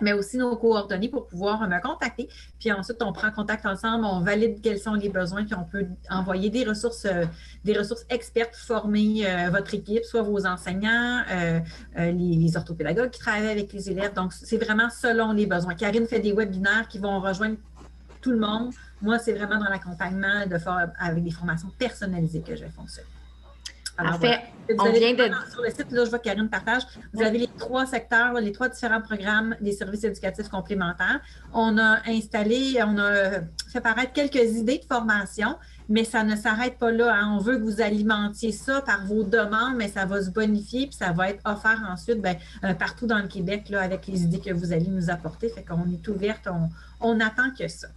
mais 0.00 0.12
aussi 0.12 0.36
nos 0.36 0.56
coordonnées 0.56 1.08
pour 1.08 1.26
pouvoir 1.26 1.68
me 1.68 1.80
contacter. 1.80 2.28
Puis 2.58 2.72
ensuite, 2.72 3.02
on 3.02 3.12
prend 3.12 3.30
contact 3.30 3.66
ensemble, 3.66 4.04
on 4.04 4.20
valide 4.20 4.60
quels 4.62 4.78
sont 4.78 4.94
les 4.94 5.08
besoins, 5.08 5.44
puis 5.44 5.54
on 5.54 5.64
peut 5.64 5.86
envoyer 6.10 6.50
des 6.50 6.64
ressources, 6.64 7.04
euh, 7.04 7.24
des 7.64 7.76
ressources 7.76 8.04
expertes 8.10 8.54
former 8.54 9.24
euh, 9.26 9.50
votre 9.50 9.74
équipe, 9.74 10.04
soit 10.04 10.22
vos 10.22 10.46
enseignants, 10.46 11.22
euh, 11.30 11.60
les, 11.96 12.56
orthopédagogues 12.56 13.10
qui 13.10 13.20
travaillent 13.20 13.50
avec 13.50 13.72
les 13.72 13.90
élèves. 13.90 14.14
Donc, 14.14 14.32
c'est 14.32 14.58
vraiment 14.58 14.88
selon 14.90 15.32
les 15.32 15.46
besoins. 15.46 15.74
Karine 15.74 16.06
fait 16.06 16.20
des 16.20 16.32
webinaires 16.32 16.86
qui 16.88 16.98
vont 16.98 17.20
rejoindre 17.20 17.56
tout 18.24 18.30
le 18.30 18.38
monde. 18.38 18.72
Moi, 19.02 19.18
c'est 19.18 19.34
vraiment 19.34 19.58
dans 19.58 19.68
l'accompagnement 19.68 20.46
de 20.46 20.56
avec 20.98 21.22
des 21.22 21.30
formations 21.30 21.70
personnalisées 21.78 22.40
que 22.40 22.56
je 22.56 22.64
vais 22.64 22.70
fonctionner 22.70 23.06
en 23.98 24.18
fait, 24.18 24.40
on 24.78 24.92
vient 24.92 25.14
de... 25.14 25.30
Sur 25.50 25.62
le 25.62 25.70
site, 25.70 25.90
là, 25.90 26.04
je 26.04 26.10
vois 26.10 26.18
Karine 26.18 26.48
partage, 26.48 26.82
vous 27.12 27.22
avez 27.22 27.38
les 27.38 27.48
trois 27.58 27.86
secteurs, 27.86 28.32
les 28.34 28.52
trois 28.52 28.68
différents 28.68 29.00
programmes 29.00 29.54
des 29.60 29.72
services 29.72 30.04
éducatifs 30.04 30.48
complémentaires. 30.48 31.20
On 31.52 31.78
a 31.78 31.98
installé, 32.08 32.80
on 32.84 32.98
a 32.98 33.40
fait 33.70 33.80
paraître 33.80 34.12
quelques 34.12 34.56
idées 34.56 34.78
de 34.78 34.84
formation, 34.84 35.56
mais 35.88 36.04
ça 36.04 36.24
ne 36.24 36.34
s'arrête 36.34 36.78
pas 36.78 36.90
là. 36.90 37.14
Hein. 37.14 37.36
On 37.36 37.38
veut 37.38 37.56
que 37.56 37.62
vous 37.62 37.80
alimentiez 37.80 38.52
ça 38.52 38.80
par 38.80 39.04
vos 39.06 39.22
demandes, 39.22 39.76
mais 39.76 39.88
ça 39.88 40.06
va 40.06 40.22
se 40.22 40.30
bonifier, 40.30 40.86
puis 40.86 40.96
ça 40.96 41.12
va 41.12 41.30
être 41.30 41.42
offert 41.44 41.80
ensuite 41.88 42.20
ben, 42.20 42.36
euh, 42.64 42.74
partout 42.74 43.06
dans 43.06 43.18
le 43.18 43.28
Québec 43.28 43.68
là, 43.68 43.82
avec 43.82 44.06
les 44.06 44.22
idées 44.22 44.40
que 44.40 44.52
vous 44.52 44.72
allez 44.72 44.88
nous 44.88 45.10
apporter. 45.10 45.48
Fait 45.50 45.62
qu'on 45.62 45.88
est 45.92 46.08
ouverte, 46.08 46.48
on, 46.50 46.68
on 47.00 47.20
attend 47.20 47.50
que 47.56 47.68
ça. 47.68 47.88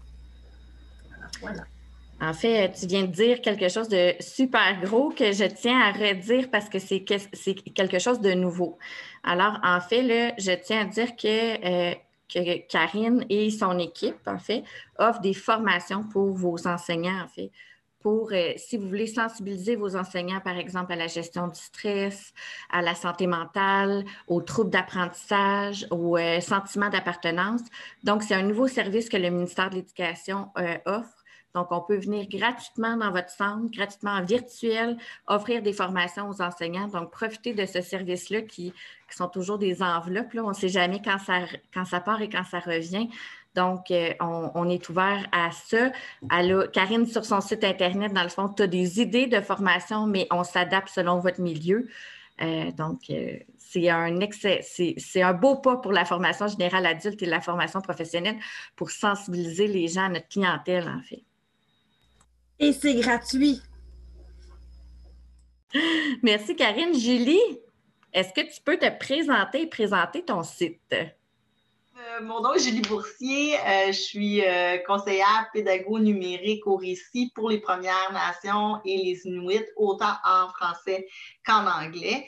En 2.19 2.33
fait, 2.33 2.71
tu 2.71 2.87
viens 2.87 3.03
de 3.03 3.11
dire 3.11 3.41
quelque 3.41 3.69
chose 3.69 3.89
de 3.89 4.13
super 4.19 4.81
gros 4.81 5.09
que 5.09 5.31
je 5.31 5.43
tiens 5.43 5.79
à 5.79 5.91
redire 5.91 6.49
parce 6.49 6.67
que 6.67 6.79
c'est 6.79 7.03
quelque 7.03 7.99
chose 7.99 8.19
de 8.21 8.31
nouveau. 8.31 8.79
Alors, 9.23 9.59
en 9.63 9.79
fait, 9.79 10.33
je 10.39 10.51
tiens 10.53 10.81
à 10.81 10.85
dire 10.85 11.15
que, 11.15 11.91
euh, 11.91 11.93
que 12.27 12.67
Karine 12.67 13.23
et 13.29 13.51
son 13.51 13.77
équipe, 13.77 14.17
en 14.25 14.39
fait, 14.39 14.63
offrent 14.97 15.21
des 15.21 15.35
formations 15.35 16.03
pour 16.05 16.33
vos 16.33 16.67
enseignants, 16.67 17.23
en 17.23 17.27
fait. 17.27 17.51
Pour, 17.99 18.31
euh, 18.31 18.53
si 18.57 18.77
vous 18.77 18.87
voulez 18.87 19.07
sensibiliser 19.07 19.75
vos 19.75 19.95
enseignants, 19.95 20.39
par 20.39 20.57
exemple, 20.57 20.93
à 20.93 20.95
la 20.95 21.07
gestion 21.07 21.47
du 21.47 21.59
stress, 21.59 22.33
à 22.71 22.81
la 22.81 22.95
santé 22.95 23.27
mentale, 23.27 24.05
aux 24.27 24.41
troubles 24.41 24.71
d'apprentissage, 24.71 25.85
aux 25.91 26.17
euh, 26.17 26.39
sentiments 26.39 26.89
d'appartenance. 26.89 27.61
Donc, 28.03 28.23
c'est 28.23 28.35
un 28.35 28.43
nouveau 28.43 28.67
service 28.67 29.07
que 29.07 29.17
le 29.17 29.29
ministère 29.29 29.69
de 29.69 29.75
l'Éducation 29.75 30.49
offre 30.85 31.16
donc, 31.57 31.71
on 31.71 31.81
peut 31.81 31.97
venir 31.97 32.27
gratuitement 32.29 32.97
dans 32.97 33.09
votre 33.09 33.31
centre, 33.31 33.71
gratuitement 33.71 34.11
en 34.11 34.23
virtuel, 34.23 34.95
offrir 35.25 35.63
des 35.63 35.73
formations 35.73 36.29
aux 36.29 36.39
enseignants. 36.39 36.87
Donc, 36.87 37.09
profitez 37.09 37.55
de 37.55 37.65
ce 37.65 37.81
service-là 37.81 38.43
qui, 38.43 38.73
sont 39.09 39.27
toujours 39.27 39.57
des 39.57 39.81
enveloppes. 39.81 40.35
On 40.35 40.49
ne 40.49 40.53
sait 40.53 40.69
jamais 40.69 41.01
quand 41.03 41.17
ça, 41.17 41.99
part 42.01 42.21
et 42.21 42.29
quand 42.29 42.43
ça 42.43 42.59
revient. 42.59 43.09
Donc, 43.55 43.89
euh, 43.89 44.13
on, 44.19 44.69
est 44.69 44.87
ouvert 44.89 45.25
à 45.31 45.49
ça. 45.49 45.91
Karine, 46.73 47.07
sur 47.07 47.25
son 47.25 47.41
site 47.41 47.63
Internet, 47.63 48.13
dans 48.13 48.21
le 48.21 48.29
fond, 48.29 48.49
tu 48.49 48.61
as 48.61 48.67
des 48.67 49.01
idées 49.01 49.25
de 49.25 49.41
formation, 49.41 50.05
mais 50.05 50.27
on 50.29 50.43
s'adapte 50.43 50.89
selon 50.89 51.17
votre 51.17 51.41
milieu. 51.41 51.87
Euh, 52.39 52.71
donc, 52.73 53.09
euh, 53.09 53.39
c'est 53.57 53.89
un 53.89 54.19
excès, 54.19 54.61
c'est 54.61 55.21
un 55.23 55.33
beau 55.33 55.55
pas 55.55 55.77
pour 55.77 55.91
la 55.91 56.05
formation 56.05 56.47
générale 56.47 56.85
adulte 56.85 57.19
et 57.23 57.25
la 57.25 57.41
formation 57.41 57.81
professionnelle 57.81 58.37
pour 58.75 58.91
sensibiliser 58.91 59.65
les 59.65 59.87
gens 59.87 60.03
à 60.03 60.09
notre 60.09 60.27
clientèle, 60.27 60.87
en 60.87 61.01
fait. 61.01 61.23
Et 62.59 62.73
c'est 62.73 62.95
gratuit. 62.95 63.61
Merci, 66.23 66.55
Karine. 66.55 66.93
Julie, 66.97 67.59
est-ce 68.13 68.33
que 68.33 68.41
tu 68.41 68.61
peux 68.61 68.77
te 68.77 68.89
présenter 68.97 69.63
et 69.63 69.67
présenter 69.67 70.23
ton 70.23 70.43
site? 70.43 70.95
Euh, 72.17 72.23
mon 72.23 72.41
nom 72.41 72.53
est 72.53 72.59
Julie 72.59 72.81
Boursier. 72.81 73.57
Euh, 73.59 73.87
je 73.87 73.99
suis 73.99 74.45
euh, 74.45 74.77
conseillère 74.85 75.49
pédago 75.53 75.99
numérique 75.99 76.65
au 76.67 76.77
récit 76.77 77.31
pour 77.35 77.49
les 77.49 77.59
Premières 77.59 78.11
Nations 78.11 78.79
et 78.85 78.97
les 78.97 79.21
Inuits, 79.25 79.65
autant 79.75 80.13
en 80.23 80.49
français 80.49 81.07
qu'en 81.45 81.65
anglais. 81.65 82.27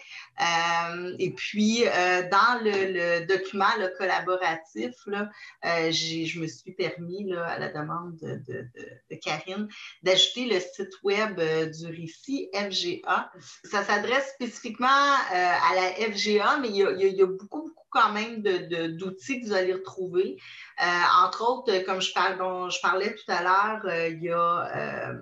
et 1.19 1.31
puis, 1.31 1.83
dans 2.31 2.63
le, 2.63 3.25
document 3.25 3.65
collaboratif, 3.97 4.95
là, 5.07 5.29
je 5.63 6.39
me 6.39 6.47
suis 6.47 6.71
permis, 6.71 7.33
à 7.33 7.59
la 7.59 7.69
demande 7.69 8.17
de, 8.17 9.15
Karine, 9.21 9.67
d'ajouter 10.03 10.45
le 10.45 10.59
site 10.59 10.93
web 11.03 11.35
du 11.35 11.87
récit 11.87 12.49
FGA. 12.53 13.31
Ça 13.65 13.83
s'adresse 13.83 14.31
spécifiquement 14.35 14.87
à 14.87 15.75
la 15.75 16.11
FGA, 16.11 16.57
mais 16.61 16.69
il 16.69 16.77
y 16.77 16.83
a, 16.83 16.91
il 16.91 17.17
y 17.17 17.21
a 17.21 17.25
beaucoup, 17.25 17.63
beaucoup 17.63 17.88
quand 17.89 18.11
même 18.11 18.41
d'outils 18.41 19.41
que 19.41 19.47
vous 19.47 19.53
allez 19.53 19.73
retrouver. 19.73 20.37
Euh, 20.81 20.85
entre 21.25 21.43
autres, 21.49 21.85
comme 21.85 22.01
je, 22.01 22.09
je 22.09 22.81
parlais 22.81 23.15
tout 23.15 23.31
à 23.31 23.43
l'heure, 23.43 23.81
euh, 23.85 24.07
il 24.09 24.23
y 24.23 24.29
a, 24.29 24.71
euh, 24.75 25.13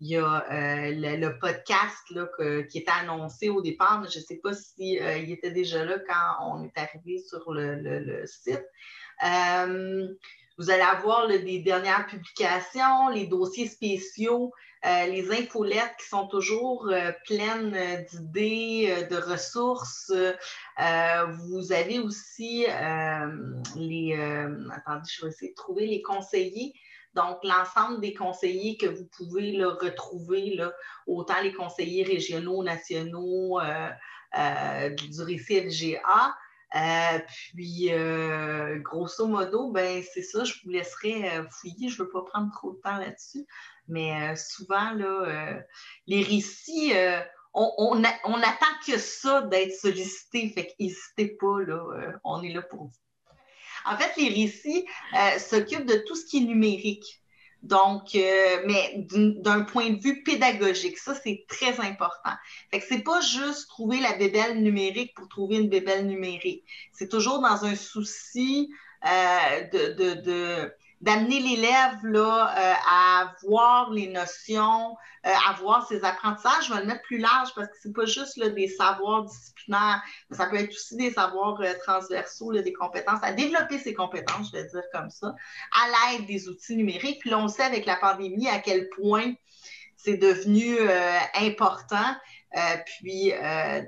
il 0.00 0.08
y 0.08 0.16
a 0.16 1.16
le, 1.16 1.38
podcast 1.38 2.10
là, 2.10 2.26
qui 2.70 2.78
était 2.78 2.90
annoncé 2.90 3.48
au 3.48 3.62
départ, 3.62 4.00
mais 4.00 4.08
je 4.10 4.18
ne 4.18 4.24
sais 4.24 4.40
pas 4.42 4.52
s'il 4.52 4.98
il 4.98 5.30
était 5.30 5.50
déjà 5.50 5.84
là 5.84 5.98
quand 6.06 6.50
on 6.52 6.64
est 6.64 6.76
arrivé 6.76 7.18
sur 7.18 7.52
le, 7.52 7.76
le 7.76 8.26
site. 8.26 8.64
vous 10.58 10.70
allez 10.70 10.82
avoir 10.82 11.28
des 11.28 11.60
dernières 11.60 12.06
publications, 12.06 13.08
les 13.08 13.26
dossiers 13.26 13.68
spéciaux 13.68 14.52
euh, 14.86 15.06
les 15.06 15.32
infolettes 15.32 15.96
qui 15.98 16.08
sont 16.08 16.26
toujours 16.26 16.88
euh, 16.88 17.10
pleines 17.24 17.74
euh, 17.74 18.02
d'idées, 18.02 19.06
de 19.10 19.16
ressources. 19.16 20.12
vous 21.38 21.72
avez 21.72 22.00
aussi 22.00 22.66
les... 23.76 24.14
attendez, 24.70 25.08
je 25.10 25.24
vais 25.24 25.28
essayer 25.28 25.50
de 25.52 25.56
trouver 25.56 25.86
les 25.86 26.02
conseillers. 26.02 26.74
Donc, 27.14 27.38
l'ensemble 27.44 28.00
des 28.00 28.12
conseillers 28.12 28.76
que 28.76 28.86
vous 28.86 29.06
pouvez 29.16 29.64
retrouver, 29.64 30.56
là, 30.56 30.72
autant 31.06 31.40
les 31.42 31.52
conseillers 31.52 32.02
régionaux, 32.04 32.62
nationaux 32.62 33.60
du 34.34 35.22
récit 35.22 35.60
FGA, 35.60 36.34
puis, 37.54 37.90
grosso 38.82 39.26
modo, 39.26 39.70
ben, 39.70 40.02
c'est 40.12 40.22
ça, 40.22 40.44
je 40.44 40.54
vous 40.62 40.70
laisserai 40.70 41.44
fouiller. 41.50 41.88
Je 41.88 42.02
ne 42.02 42.04
veux 42.04 42.10
pas 42.10 42.22
prendre 42.22 42.52
trop 42.52 42.72
de 42.72 42.80
temps 42.80 42.98
là-dessus. 42.98 43.46
Mais 43.88 44.12
euh, 44.12 44.36
souvent, 44.36 44.92
là, 44.92 45.04
euh, 45.06 45.60
les 46.06 46.22
récits, 46.22 46.92
euh, 46.94 47.20
on, 47.52 48.02
attend 48.02 48.74
que 48.86 48.98
ça 48.98 49.42
d'être 49.42 49.74
sollicité. 49.74 50.48
Fait 50.50 50.66
qu'hésitez 50.66 51.36
pas, 51.40 51.60
là, 51.66 52.18
on 52.24 52.42
est 52.42 52.52
là 52.52 52.62
pour 52.62 52.84
vous. 52.84 52.92
En 53.86 53.96
fait, 53.96 54.16
les 54.16 54.28
récits 54.28 54.86
s'occupent 55.38 55.86
de 55.86 56.02
tout 56.06 56.16
ce 56.16 56.26
qui 56.26 56.38
est 56.38 56.46
numérique. 56.46 57.20
Donc, 57.62 58.14
mais 58.14 59.06
d'un 59.06 59.62
point 59.62 59.90
de 59.90 60.00
vue 60.00 60.22
pédagogique, 60.24 60.98
ça, 60.98 61.14
c'est 61.14 61.44
très 61.48 61.78
important. 61.80 62.32
Fait 62.70 62.80
que 62.80 62.86
c'est 62.88 63.04
pas 63.04 63.20
juste 63.20 63.68
trouver 63.68 64.00
la 64.00 64.14
bébelle 64.14 64.60
numérique 64.60 65.14
pour 65.14 65.28
trouver 65.28 65.58
une 65.58 65.68
bébelle 65.68 66.06
numérique. 66.06 66.64
C'est 66.92 67.08
toujours 67.08 67.40
dans 67.40 67.64
un 67.64 67.76
souci 67.76 68.68
de 69.04 70.74
d'amener 71.04 71.38
l'élève 71.38 72.02
là, 72.02 72.54
euh, 72.56 72.74
à 72.88 73.34
voir 73.42 73.90
les 73.90 74.08
notions, 74.08 74.96
euh, 75.26 75.30
à 75.48 75.52
voir 75.60 75.86
ses 75.86 76.02
apprentissages. 76.02 76.68
Je 76.68 76.72
vais 76.72 76.80
le 76.80 76.86
mettre 76.86 77.02
plus 77.02 77.18
large 77.18 77.50
parce 77.54 77.68
que 77.68 77.74
c'est 77.82 77.92
pas 77.92 78.06
juste 78.06 78.40
des 78.40 78.68
savoirs 78.68 79.24
disciplinaires, 79.24 80.02
mais 80.30 80.36
ça 80.38 80.46
peut 80.46 80.56
être 80.56 80.70
aussi 80.70 80.96
des 80.96 81.12
savoirs 81.12 81.60
euh, 81.60 81.74
transversaux, 81.82 82.54
des 82.54 82.72
compétences, 82.72 83.20
à 83.22 83.32
développer 83.32 83.78
ses 83.78 83.92
compétences, 83.92 84.50
je 84.50 84.56
vais 84.56 84.64
dire 84.64 84.82
comme 84.94 85.10
ça, 85.10 85.34
à 85.72 86.16
l'aide 86.16 86.26
des 86.26 86.48
outils 86.48 86.74
numériques. 86.74 87.20
Puis 87.20 87.28
là, 87.28 87.38
on 87.38 87.48
sait 87.48 87.64
avec 87.64 87.84
la 87.84 87.96
pandémie 87.96 88.48
à 88.48 88.58
quel 88.58 88.88
point 88.88 89.34
c'est 89.96 90.16
devenu 90.16 90.78
important. 91.34 92.14
puis, 92.86 93.32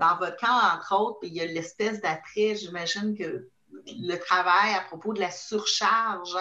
dans 0.00 0.16
votre 0.18 0.36
cas, 0.36 0.74
entre 0.74 0.94
autres, 0.98 1.18
il 1.22 1.34
y 1.34 1.40
a 1.40 1.46
l'espèce 1.46 2.00
d'attrait, 2.00 2.56
j'imagine 2.56 3.16
que 3.16 3.48
le 3.86 4.16
travail 4.16 4.74
à 4.74 4.80
propos 4.80 5.12
de 5.12 5.20
la 5.20 5.30
surcharge 5.30 6.36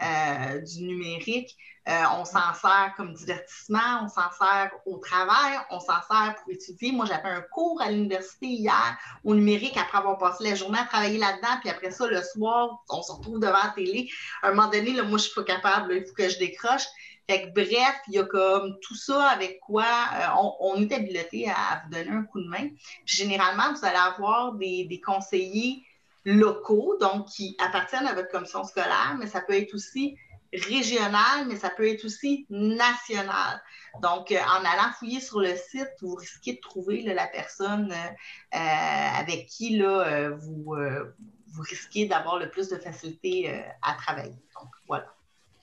hein, 0.00 0.54
euh, 0.54 0.60
du 0.60 0.82
numérique. 0.84 1.56
Euh, 1.88 2.02
on 2.18 2.26
s'en 2.26 2.52
sert 2.52 2.92
comme 2.98 3.14
divertissement, 3.14 4.02
on 4.02 4.08
s'en 4.08 4.30
sert 4.38 4.70
au 4.84 4.98
travail, 4.98 5.58
on 5.70 5.80
s'en 5.80 6.02
sert 6.06 6.34
pour 6.36 6.52
étudier. 6.52 6.92
Moi, 6.92 7.06
j'avais 7.06 7.30
un 7.30 7.40
cours 7.40 7.80
à 7.80 7.90
l'université 7.90 8.46
hier 8.46 8.98
au 9.24 9.34
numérique 9.34 9.74
après 9.78 9.96
avoir 9.96 10.18
passé 10.18 10.44
la 10.44 10.54
journée 10.54 10.78
à 10.78 10.84
travailler 10.84 11.16
là-dedans, 11.16 11.56
puis 11.60 11.70
après 11.70 11.90
ça, 11.90 12.06
le 12.06 12.20
soir, 12.22 12.84
on 12.90 13.02
se 13.02 13.12
retrouve 13.12 13.40
devant 13.40 13.62
la 13.64 13.72
télé. 13.74 14.10
À 14.42 14.48
un 14.48 14.50
moment 14.50 14.68
donné, 14.68 15.00
moi, 15.02 15.16
je 15.16 15.24
suis 15.24 15.34
pas 15.34 15.44
capable, 15.44 15.94
il 15.94 16.04
faut 16.04 16.12
que 16.12 16.28
je 16.28 16.38
décroche. 16.38 16.84
Fait 17.26 17.42
que, 17.42 17.54
bref, 17.54 17.96
il 18.08 18.14
y 18.14 18.18
a 18.18 18.24
comme 18.24 18.78
tout 18.80 18.94
ça 18.94 19.26
avec 19.28 19.58
quoi 19.60 19.84
euh, 19.84 20.48
on, 20.60 20.76
est 20.82 20.92
habilité 20.92 21.48
à, 21.48 21.82
vous 21.84 21.90
donner 21.90 22.10
un 22.10 22.22
coup 22.24 22.40
de 22.40 22.48
main. 22.48 22.68
généralement, 23.06 23.72
vous 23.72 23.84
allez 23.86 23.96
avoir 23.96 24.52
des 24.54 25.00
conseillers 25.04 25.84
locaux, 26.28 26.96
donc 27.00 27.26
qui 27.26 27.56
appartiennent 27.58 28.06
à 28.06 28.14
votre 28.14 28.30
commission 28.30 28.64
scolaire, 28.64 29.16
mais 29.18 29.26
ça 29.26 29.40
peut 29.40 29.54
être 29.54 29.74
aussi 29.74 30.16
régional, 30.52 31.46
mais 31.46 31.56
ça 31.56 31.70
peut 31.70 31.88
être 31.88 32.04
aussi 32.04 32.46
national. 32.50 33.62
Donc, 34.02 34.32
euh, 34.32 34.38
en 34.38 34.64
allant 34.64 34.92
fouiller 34.98 35.20
sur 35.20 35.40
le 35.40 35.54
site, 35.56 35.90
vous 36.00 36.14
risquez 36.14 36.54
de 36.54 36.60
trouver 36.60 37.02
la 37.02 37.26
personne 37.26 37.92
euh, 37.92 38.58
avec 38.58 39.46
qui 39.46 39.76
là, 39.76 40.30
vous, 40.30 40.74
vous 40.74 41.62
risquez 41.62 42.06
d'avoir 42.06 42.38
le 42.38 42.50
plus 42.50 42.68
de 42.68 42.76
facilité 42.76 43.62
à 43.82 43.94
travailler. 43.94 44.36
Donc, 44.54 44.70
voilà. 44.86 45.17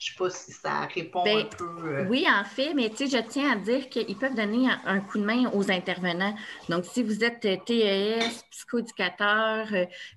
Je 0.06 0.12
ne 0.12 0.16
sais 0.16 0.24
pas 0.24 0.30
si 0.30 0.52
ça 0.52 0.80
répond 0.94 1.24
ben, 1.24 1.38
un 1.38 1.44
peu. 1.44 1.64
Euh, 1.84 2.06
oui, 2.08 2.26
en 2.30 2.44
fait, 2.44 2.74
mais 2.74 2.90
tu 2.90 3.08
sais, 3.08 3.18
je 3.18 3.28
tiens 3.28 3.52
à 3.52 3.56
dire 3.56 3.88
qu'ils 3.88 4.16
peuvent 4.16 4.36
donner 4.36 4.68
un, 4.84 5.00
coup 5.00 5.18
de 5.18 5.24
main 5.24 5.50
aux 5.52 5.68
intervenants. 5.68 6.34
Donc, 6.68 6.84
si 6.84 7.02
vous 7.02 7.24
êtes 7.24 7.40
TES, 7.40 8.44
psychoéducateur, 8.50 9.66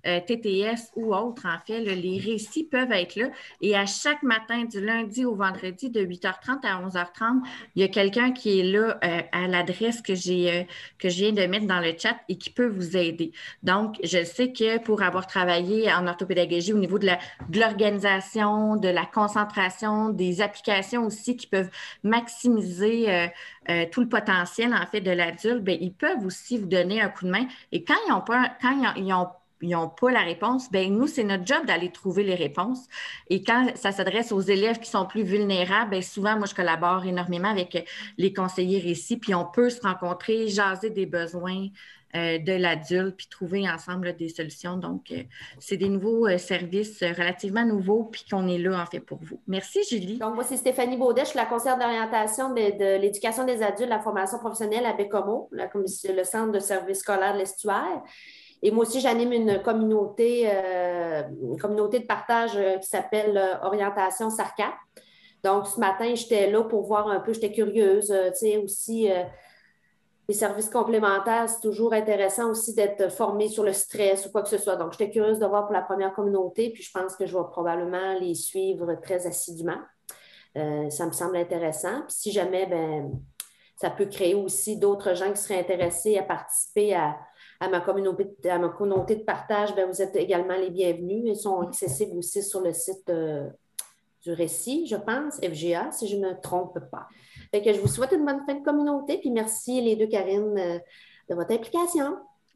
euh, 0.06 0.20
TTS 0.20 0.92
ou 0.96 1.16
autre, 1.16 1.48
en 1.48 1.58
fait, 1.66 1.80
les 1.80 2.20
récits 2.20 2.66
peuvent 2.66 2.92
être 2.92 3.16
là. 3.16 3.30
Et 3.62 3.76
à 3.76 3.88
chaque 3.88 4.22
matin, 4.22 4.66
du 4.66 4.80
lundi 4.80 5.26
au 5.26 5.34
vendredi, 5.34 5.90
de 5.90 6.02
8h30 6.02 6.64
à 6.68 6.88
11h30, 6.88 7.42
il 7.76 7.82
y 7.82 7.86
a 7.86 7.88
quelqu'un 7.88 8.32
qui 8.32 8.60
est 8.60 8.64
là 8.64 9.00
euh, 9.04 9.22
à 9.32 9.48
l'adresse 9.48 10.04
que, 10.04 10.14
j'ai, 10.14 10.68
que 11.00 11.10
je 11.10 11.18
viens 11.18 11.34
de 11.34 11.48
mettre 11.48 11.66
dans 11.66 11.80
le 11.80 11.96
chat 11.98 12.18
et 12.30 12.38
qui 12.38 12.52
peut 12.52 12.68
vous 12.68 12.96
aider. 12.96 13.32
Donc, 13.64 13.96
je 14.04 14.24
sais 14.24 14.52
que 14.52 14.78
pour 14.78 15.02
avoir 15.02 15.26
travaillé 15.26 15.92
en 15.92 16.06
orthopédagogie 16.06 16.74
au 16.74 16.78
niveau 16.78 17.00
de 17.00 17.10
l'organisation, 17.56 18.76
de 18.76 18.90
la 18.90 19.08
concentration, 19.08 19.79
des 20.10 20.42
applications 20.42 21.06
aussi 21.06 21.36
qui 21.38 21.48
peuvent 21.48 21.70
maximiser 22.04 23.10
euh, 23.10 23.28
euh, 23.70 23.86
tout 23.92 24.02
le 24.02 24.10
potentiel 24.10 24.74
en 24.74 24.86
fait 24.88 25.02
de 25.02 25.12
l'adulte, 25.12 25.64
bien, 25.64 25.78
ils 25.80 25.94
peuvent 25.94 26.26
aussi 26.26 26.58
vous 26.58 26.68
donner 26.68 27.02
un 27.02 27.10
coup 27.10 27.26
de 27.26 27.32
main. 27.32 27.46
Et 27.72 27.84
quand 27.84 27.96
ils 28.08 28.12
n'ont 28.12 28.22
pas, 28.22 28.50
quand 28.62 28.94
ils 28.96 29.14
ont, 29.14 29.28
n'ont 29.62 29.90
pas 29.90 30.12
la 30.12 30.22
réponse, 30.22 30.72
bien, 30.72 30.90
nous, 30.90 31.08
c'est 31.08 31.24
notre 31.24 31.46
job 31.46 31.66
d'aller 31.66 31.92
trouver 31.92 32.24
les 32.24 32.36
réponses. 32.36 32.88
Et 33.30 33.44
quand 33.44 33.68
ça 33.76 33.92
s'adresse 33.92 34.32
aux 34.32 34.42
élèves 34.42 34.80
qui 34.80 34.90
sont 34.90 35.06
plus 35.06 35.24
vulnérables, 35.24 35.92
bien, 35.92 36.02
souvent, 36.02 36.38
moi, 36.38 36.48
je 36.48 36.56
collabore 36.56 37.06
énormément 37.06 37.50
avec 37.50 37.88
les 38.18 38.34
conseillers 38.34 38.86
ici, 38.90 39.18
puis 39.18 39.36
on 39.36 39.46
peut 39.46 39.70
se 39.70 39.82
rencontrer, 39.82 40.48
jaser 40.48 40.90
des 40.90 41.06
besoins, 41.06 41.68
de 42.14 42.54
l'adulte, 42.54 43.16
puis 43.16 43.28
trouver 43.30 43.70
ensemble 43.70 44.16
des 44.16 44.30
solutions. 44.30 44.78
Donc, 44.78 45.12
euh, 45.12 45.24
c'est 45.60 45.78
des 45.78 45.90
nouveaux 45.90 46.28
euh, 46.28 46.38
services 46.38 47.02
relativement 47.02 47.66
nouveaux, 47.66 48.06
puis 48.06 48.26
qu'on 48.30 48.48
est 48.48 48.58
là, 48.58 48.82
en 48.82 48.86
fait, 48.86 49.00
pour 49.00 49.20
vous. 49.22 49.40
Merci, 49.48 49.84
Julie. 49.88 50.18
Donc, 50.18 50.36
moi, 50.36 50.44
c'est 50.44 50.58
Stéphanie 50.58 50.98
Baudet, 50.98 51.22
je 51.22 51.30
suis 51.30 51.38
la 51.38 51.46
conseillère 51.46 51.78
d'orientation 51.78 52.54
de, 52.54 53.00
l'éducation 53.00 53.46
des 53.46 53.62
adultes, 53.62 53.90
la 53.90 54.00
formation 54.00 54.40
professionnelle 54.40 54.86
à 54.86 54.94
Bécomo, 54.94 55.50
le 55.52 56.24
centre 56.24 56.52
de 56.52 56.60
services 56.60 57.00
scolaires 57.00 57.34
de 57.34 57.40
l'estuaire. 57.40 58.02
Et 58.62 58.72
moi 58.72 58.86
aussi, 58.86 59.00
j'anime 59.00 59.32
une 59.32 59.62
communauté, 59.62 60.48
une 60.48 61.58
communauté 61.58 62.00
de 62.00 62.06
partage 62.06 62.52
qui 62.82 62.88
s'appelle 62.88 63.42
Orientation 63.64 64.30
Sarca. 64.30 64.74
Donc, 65.46 65.68
ce 65.68 65.80
matin, 65.80 66.14
j'étais 66.14 66.52
là 66.52 66.64
pour 66.64 66.86
voir 66.86 67.08
un 67.08 67.22
peu, 67.22 67.32
j'étais 67.32 67.54
curieuse, 67.54 68.08
tu 68.08 68.38
sais, 68.38 68.58
aussi 68.58 69.10
les 70.30 70.36
services 70.36 70.70
complémentaires, 70.70 71.50
c'est 71.50 71.60
toujours 71.60 71.92
intéressant 71.92 72.52
aussi 72.52 72.76
d'être 72.76 73.12
formé 73.12 73.50
sur 73.50 73.64
le 73.64 73.74
stress 73.74 74.28
ou 74.28 74.32
quoi 74.32 74.44
que 74.44 74.48
ce 74.50 74.60
soit. 74.60 74.76
Donc, 74.76 74.92
j'étais 74.92 75.10
curieuse 75.10 75.40
de 75.40 75.46
voir 75.48 75.66
pour 75.66 75.74
la 75.74 75.82
première 75.82 76.14
communauté, 76.14 76.70
puis 76.70 76.84
je 76.84 76.92
pense 76.92 77.16
que 77.16 77.26
je 77.26 77.36
vais 77.36 77.44
probablement 77.50 78.14
les 78.20 78.36
suivre 78.36 78.94
très 79.02 79.26
assidûment. 79.26 79.80
Euh, 80.56 80.88
ça 80.92 81.08
me 81.08 81.14
semble 81.14 81.36
intéressant. 81.36 82.02
Puis 82.02 82.16
si 82.16 82.32
jamais, 82.32 82.68
ben, 82.68 83.12
ça 83.76 83.90
peut 83.90 84.06
créer 84.06 84.36
aussi 84.36 84.78
d'autres 84.78 85.16
gens 85.16 85.34
qui 85.34 85.42
seraient 85.42 85.62
intéressés 85.62 86.20
à 86.20 86.22
participer 86.22 86.94
à, 86.94 87.18
ma, 87.62 87.82
communauté, 87.82 88.30
à 88.48 88.60
ma 88.60 88.70
communauté 88.70 89.16
de 89.16 89.24
partage, 89.24 89.74
ben, 89.74 89.90
vous 89.90 90.00
êtes 90.00 90.16
également 90.16 90.58
les 90.58 90.70
bienvenus. 90.70 91.24
Ils 91.26 91.36
sont 91.38 91.62
accessibles 91.62 92.16
aussi 92.16 92.44
sur 92.44 92.62
le 92.62 92.72
site 92.72 93.10
euh, 93.10 93.50
du 94.22 94.32
récit, 94.32 94.86
je 94.86 94.96
pense, 94.96 95.38
FGA, 95.38 95.92
si 95.92 96.08
je 96.08 96.18
ne 96.18 96.30
me 96.30 96.40
trompe 96.40 96.78
pas. 96.92 97.08
Que 97.52 97.74
je 97.74 97.80
vous 97.80 97.88
souhaite 97.88 98.12
une 98.12 98.26
bonne 98.26 98.46
fin 98.46 98.54
de 98.54 98.64
communauté, 98.64 99.18
puis 99.18 99.32
merci 99.32 99.82
les 99.82 99.96
deux 99.96 100.08
Karine 100.08 100.56
euh, 100.58 100.80
de 101.30 101.36
votre 101.36 101.52
implication. 101.52 102.16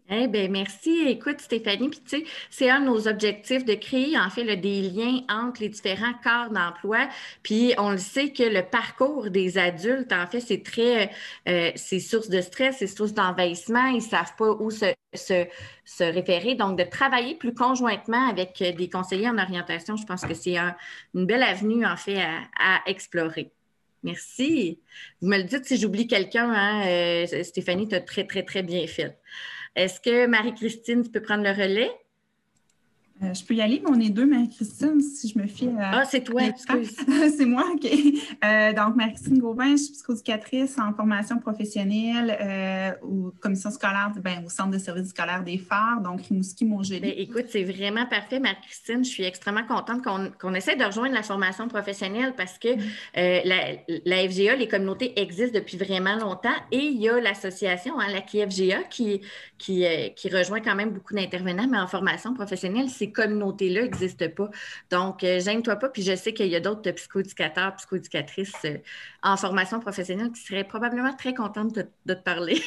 Eh 0.09 0.27
bien, 0.27 0.49
merci. 0.49 1.07
Écoute, 1.07 1.39
Stéphanie, 1.39 1.89
puis 1.89 2.01
tu 2.05 2.17
sais, 2.19 2.25
c'est 2.49 2.69
un 2.69 2.81
de 2.81 2.85
nos 2.85 3.07
objectifs 3.07 3.63
de 3.63 3.73
créer, 3.73 4.17
en 4.19 4.29
fait, 4.29 4.57
des 4.57 4.81
liens 4.81 5.21
entre 5.29 5.61
les 5.61 5.69
différents 5.69 6.13
corps 6.23 6.49
d'emploi. 6.51 7.07
Puis 7.41 7.73
on 7.77 7.91
le 7.91 7.97
sait 7.97 8.31
que 8.31 8.43
le 8.43 8.63
parcours 8.63 9.29
des 9.29 9.57
adultes, 9.57 10.11
en 10.11 10.27
fait, 10.27 10.41
c'est 10.41 10.61
très, 10.61 11.09
euh, 11.47 11.71
c'est 11.75 11.99
source 11.99 12.29
de 12.29 12.41
stress, 12.41 12.77
c'est 12.79 12.87
source 12.87 13.13
d'envahissement. 13.13 13.87
Ils 13.87 13.95
ne 13.95 14.01
savent 14.01 14.35
pas 14.37 14.51
où 14.51 14.69
se, 14.69 14.93
se, 15.13 16.03
référer. 16.03 16.55
Donc, 16.55 16.77
de 16.77 16.83
travailler 16.83 17.35
plus 17.35 17.53
conjointement 17.53 18.27
avec 18.27 18.61
des 18.61 18.89
conseillers 18.89 19.29
en 19.29 19.37
orientation, 19.37 19.95
je 19.95 20.05
pense 20.05 20.23
que 20.25 20.33
c'est 20.33 20.57
une 21.15 21.25
belle 21.25 21.43
avenue, 21.43 21.85
en 21.85 21.95
fait, 21.97 22.19
à 22.59 22.81
explorer. 22.87 23.53
Merci. 24.03 24.81
Vous 25.21 25.29
me 25.29 25.37
le 25.37 25.43
dites 25.43 25.65
si 25.65 25.77
j'oublie 25.77 26.07
quelqu'un, 26.07 26.51
hein, 26.51 26.85
euh, 26.87 27.43
Stéphanie, 27.43 27.87
tu 27.87 27.95
as 27.95 28.01
très, 28.01 28.25
très, 28.27 28.43
très 28.43 28.61
bien 28.61 28.85
fait. 28.87 29.17
Est-ce 29.75 29.99
que 30.01 30.27
Marie-Christine, 30.27 31.03
tu 31.03 31.09
peux 31.09 31.21
prendre 31.21 31.43
le 31.43 31.51
relais? 31.51 31.91
Euh, 33.21 33.33
je 33.33 33.45
peux 33.45 33.53
y 33.53 33.61
aller, 33.61 33.81
mais 33.83 33.91
on 33.91 33.99
est 33.99 34.09
deux, 34.09 34.25
Marie-Christine, 34.25 34.99
si 34.99 35.29
je 35.29 35.37
me 35.37 35.45
fie 35.45 35.69
à. 35.79 35.99
Ah, 35.99 36.05
c'est 36.05 36.21
toi, 36.21 36.41
excuse. 36.41 36.97
c'est 37.37 37.45
moi, 37.45 37.63
OK. 37.73 37.85
Euh, 37.85 38.73
donc, 38.73 38.95
Marie-Christine 38.95 39.37
Gauvin, 39.37 39.71
je 39.71 39.83
suis 39.83 39.93
psychoéducatrice 39.93 40.77
en 40.79 40.93
formation 40.93 41.37
professionnelle 41.37 42.35
euh, 42.41 42.91
aux 43.03 43.31
commissions 43.39 43.69
scolaires, 43.69 44.11
ben, 44.17 44.43
au 44.45 44.49
Centre 44.49 44.71
de 44.71 44.79
services 44.79 45.09
scolaires 45.09 45.43
des 45.43 45.59
phares, 45.59 46.01
donc 46.01 46.21
Rimouski, 46.21 46.65
Montgelé. 46.65 46.99
Ben, 46.99 47.13
écoute, 47.15 47.45
c'est 47.49 47.63
vraiment 47.63 48.07
parfait, 48.07 48.39
Marie-Christine. 48.39 49.05
Je 49.05 49.09
suis 49.09 49.23
extrêmement 49.23 49.65
contente 49.65 50.01
qu'on 50.03 50.53
essaie 50.55 50.75
de 50.75 50.83
rejoindre 50.83 51.13
la 51.13 51.23
formation 51.23 51.67
professionnelle 51.67 52.33
parce 52.35 52.57
que 52.57 52.75
mm. 52.75 53.99
la, 54.05 54.27
FGA, 54.27 54.55
les 54.55 54.67
communautés 54.67 55.19
existent 55.21 55.59
depuis 55.59 55.77
vraiment 55.77 56.15
longtemps 56.15 56.49
et 56.71 56.79
il 56.79 56.99
y 56.99 57.09
a 57.09 57.19
l'association, 57.21 57.99
hein, 57.99 58.07
la 58.11 58.21
KFGA, 58.21 58.83
qui, 58.89 59.21
qui, 59.59 59.85
qui 60.15 60.29
rejoint 60.29 60.61
quand 60.61 60.75
même 60.75 60.89
beaucoup 60.89 61.13
d'intervenants, 61.13 61.67
mais 61.69 61.77
en 61.77 61.87
formation 61.87 62.33
professionnelle, 62.33 62.89
c'est 62.89 63.02
communautés-là 63.11 63.83
n'existent 63.83 64.29
pas. 64.29 64.49
Donc, 64.89 65.23
euh, 65.23 65.39
gêne-toi 65.39 65.75
pas. 65.75 65.89
Puis 65.89 66.03
je 66.03 66.15
sais 66.15 66.33
qu'il 66.33 66.47
y 66.47 66.55
a 66.55 66.59
d'autres 66.59 66.89
psychoéducateurs, 66.91 67.75
psychoéducatrices 67.75 68.53
euh, 68.65 68.77
en 69.21 69.37
formation 69.37 69.79
professionnelle 69.79 70.31
qui 70.31 70.41
seraient 70.41 70.63
probablement 70.63 71.13
très 71.13 71.33
contentes 71.33 71.75
de, 71.75 72.13
te 72.13 72.13
parler. 72.13 72.61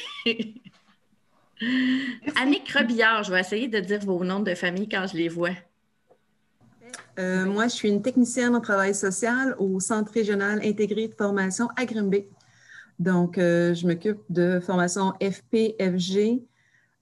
Annick 2.37 2.70
Robillard, 2.72 3.22
je 3.22 3.33
vais 3.33 3.40
essayer 3.40 3.68
de 3.68 3.81
dire 3.81 4.01
vos 4.01 4.22
noms 4.25 4.40
de 4.40 4.55
famille 4.55 4.88
quand 4.88 5.07
je 5.11 5.16
les 5.16 5.29
vois. 5.29 5.55
Euh, 7.18 7.46
moi, 7.46 7.68
je 7.68 7.75
suis 7.75 7.88
une 7.88 8.03
technicienne 8.03 8.55
en 8.55 8.61
travail 8.61 8.94
social 8.94 9.57
au 9.59 9.81
Centre 9.81 10.12
régional 10.12 10.61
intégré 10.62 11.09
de 11.09 11.14
formation 11.14 11.68
à 11.77 11.87
Grimby. 11.87 12.27
Donc, 12.99 13.37
je 13.37 13.87
m'occupe 13.87 14.20
de 14.31 14.59
formation 14.61 15.12
FP-FG, 15.20 16.42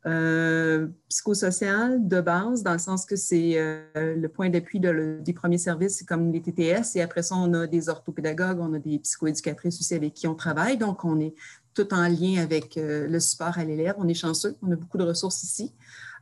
euh, 0.07 0.88
psychosocial 1.09 2.07
de 2.07 2.21
base, 2.21 2.62
dans 2.62 2.73
le 2.73 2.79
sens 2.79 3.07
que 3.07 3.17
c'est 3.17 3.55
euh, 3.57 3.85
le 3.95 4.29
point 4.29 4.51
d'appui 4.51 4.79
des 4.79 5.33
premiers 5.33 5.59
services, 5.59 5.99
c'est 5.99 6.07
comme 6.07 6.31
les 6.31 6.43
TTS. 6.43 6.97
Et 6.97 7.03
après 7.03 7.23
ça, 7.23 7.37
on 7.37 7.53
a 7.55 7.67
des 7.67 7.88
orthopédagogues, 7.88 8.61
on 8.61 8.75
a 8.75 8.79
des 8.79 8.99
psychoéducatrices 8.99 9.81
aussi 9.81 9.95
avec 9.95 10.12
qui 10.12 10.27
on 10.27 10.35
travaille. 10.35 10.77
Donc, 10.77 11.05
on 11.05 11.19
est 11.21 11.35
tout 11.73 11.93
en 11.95 12.07
lien 12.07 12.43
avec 12.43 12.77
euh, 12.77 13.09
le 13.09 13.19
support 13.19 13.59
à 13.59 13.64
l'élève. 13.64 13.95
On 13.99 14.07
est 14.07 14.14
chanceux, 14.14 14.57
on 14.62 14.71
a 14.73 14.77
beaucoup 14.77 14.99
de 14.99 15.05
ressources 15.05 15.43
ici. 15.43 15.73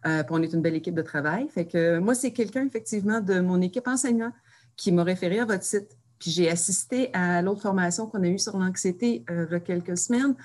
puis 0.04 0.24
on 0.30 0.42
est 0.42 0.52
une 0.52 0.62
belle 0.62 0.76
équipe 0.76 0.94
de 0.94 1.02
travail. 1.02 1.48
Fait 1.48 1.66
que 1.66 1.98
moi, 1.98 2.14
c'est 2.14 2.32
quelqu'un, 2.32 2.64
effectivement, 2.64 3.20
de 3.20 3.40
mon 3.40 3.60
équipe 3.60 3.88
enseignant 3.88 4.32
qui 4.76 4.92
m'a 4.92 5.02
référé 5.04 5.40
à 5.40 5.44
votre 5.44 5.64
site. 5.64 5.96
Puis 6.22 6.30
j'ai 6.30 6.48
assisté 6.48 7.12
à 7.14 7.42
l'autre 7.42 7.62
formation 7.62 8.06
qu'on 8.06 8.22
a 8.22 8.28
eue 8.28 8.38
sur 8.38 8.56
l'anxiété 8.56 9.24
il 9.28 9.48
y 9.50 9.54
a 9.56 9.58
quelques 9.58 9.98
semaines. 9.98 10.36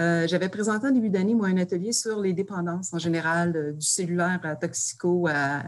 Euh, 0.00 0.26
j'avais 0.26 0.48
présenté 0.48 0.88
en 0.88 0.90
début 0.90 1.08
d'année, 1.08 1.34
moi, 1.34 1.46
un 1.46 1.56
atelier 1.56 1.92
sur 1.92 2.20
les 2.20 2.32
dépendances 2.32 2.92
en 2.92 2.98
général, 2.98 3.52
euh, 3.54 3.72
du 3.72 3.86
cellulaire 3.86 4.40
à 4.42 4.56
toxico 4.56 5.28
à 5.28 5.62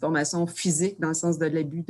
formation 0.00 0.46
physique 0.46 0.98
dans 0.98 1.08
le 1.08 1.14
sens 1.14 1.38
de 1.38 1.44
l'abus 1.44 1.84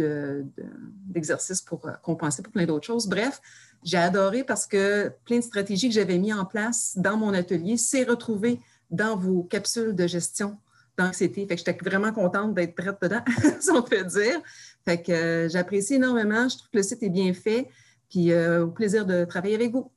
d'exercice 1.06 1.60
pour 1.60 1.86
euh, 1.86 1.92
compenser 2.02 2.42
pour 2.42 2.52
plein 2.52 2.66
d'autres 2.66 2.86
choses. 2.88 3.06
Bref, 3.06 3.40
j'ai 3.84 3.98
adoré 3.98 4.42
parce 4.42 4.66
que 4.66 5.12
plein 5.24 5.36
de 5.36 5.44
stratégies 5.44 5.88
que 5.88 5.94
j'avais 5.94 6.18
mises 6.18 6.34
en 6.34 6.44
place 6.44 6.94
dans 6.96 7.16
mon 7.16 7.32
atelier 7.34 7.76
s'est 7.76 8.02
retrouvé 8.02 8.60
dans 8.90 9.16
vos 9.16 9.44
capsules 9.44 9.94
de 9.94 10.08
gestion 10.08 10.58
d'anxiété. 10.98 11.46
Fait 11.46 11.54
que 11.54 11.62
j'étais 11.64 11.78
vraiment 11.88 12.12
contente 12.12 12.52
d'être 12.54 12.74
prête 12.74 12.96
dedans, 13.00 13.22
si 13.60 13.70
on 13.70 13.82
peut 13.82 14.02
dire. 14.02 14.40
Fait 14.86 15.02
que 15.02 15.48
j'apprécie 15.50 15.94
énormément. 15.94 16.48
Je 16.48 16.56
trouve 16.56 16.70
que 16.70 16.76
le 16.78 16.82
site 16.82 17.02
est 17.02 17.10
bien 17.10 17.34
fait. 17.34 17.68
Puis 18.08 18.32
au 18.34 18.68
plaisir 18.68 19.04
de 19.04 19.24
travailler 19.24 19.56
avec 19.56 19.72
vous. 19.72 19.90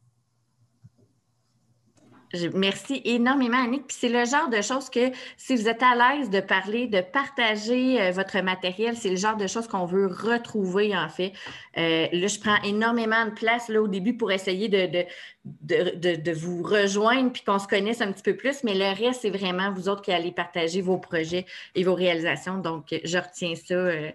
Merci 2.53 3.01
énormément, 3.05 3.57
Annick. 3.57 3.87
Puis 3.87 3.97
c'est 3.99 4.09
le 4.09 4.25
genre 4.25 4.49
de 4.49 4.61
choses 4.61 4.89
que 4.89 5.11
si 5.35 5.55
vous 5.55 5.67
êtes 5.67 5.81
à 5.81 5.95
l'aise 5.95 6.29
de 6.29 6.39
parler, 6.39 6.87
de 6.87 7.01
partager 7.01 7.99
euh, 7.99 8.11
votre 8.11 8.39
matériel, 8.41 8.95
c'est 8.95 9.09
le 9.09 9.15
genre 9.15 9.35
de 9.35 9.47
choses 9.47 9.67
qu'on 9.67 9.85
veut 9.85 10.05
retrouver, 10.05 10.95
en 10.95 11.09
fait. 11.09 11.33
Euh, 11.77 12.07
là, 12.11 12.27
je 12.27 12.39
prends 12.39 12.61
énormément 12.63 13.25
de 13.25 13.31
place 13.31 13.67
là, 13.69 13.81
au 13.81 13.87
début 13.87 14.15
pour 14.15 14.31
essayer 14.31 14.69
de, 14.69 15.05
de, 15.43 16.31
vous 16.31 16.61
rejoindre 16.61 17.31
puis 17.31 17.43
qu'on 17.43 17.57
se 17.57 17.67
connaisse 17.67 18.01
un 18.01 18.11
petit 18.11 18.23
peu 18.23 18.35
plus, 18.35 18.63
mais 18.63 18.75
le 18.75 18.95
reste, 18.95 19.21
c'est 19.21 19.31
vraiment 19.31 19.71
vous 19.71 19.89
autres 19.89 20.03
qui 20.03 20.11
allez 20.11 20.31
partager 20.31 20.81
vos 20.81 20.99
projets 20.99 21.45
et 21.73 21.83
vos 21.83 21.95
réalisations. 21.95 22.59
Donc, 22.59 22.95
je 23.03 23.17
retiens 23.17 23.55
ça. 23.55 23.73
Euh, 23.73 24.11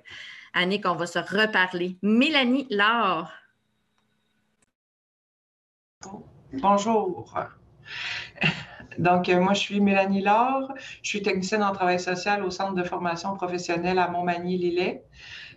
Annick, 0.55 0.87
on 0.87 0.95
va 0.95 1.07
se 1.07 1.19
reparler. 1.19 1.97
Mélanie 2.03 2.67
Laure. 2.71 3.31
Bonjour. 6.53 7.35
Donc, 8.99 9.29
euh, 9.29 9.41
moi, 9.41 9.55
je 9.55 9.59
suis 9.59 9.81
Mélanie 9.81 10.23
Laure. 10.23 10.73
Je 11.03 11.09
suis 11.09 11.23
technicienne 11.23 11.65
en 11.65 11.73
travail 11.73 11.99
social 11.99 12.45
au 12.45 12.51
Centre 12.51 12.75
de 12.75 12.85
formation 12.85 13.35
professionnelle 13.35 13.99
à 13.99 14.09
Montmagny-Lillet. 14.09 15.03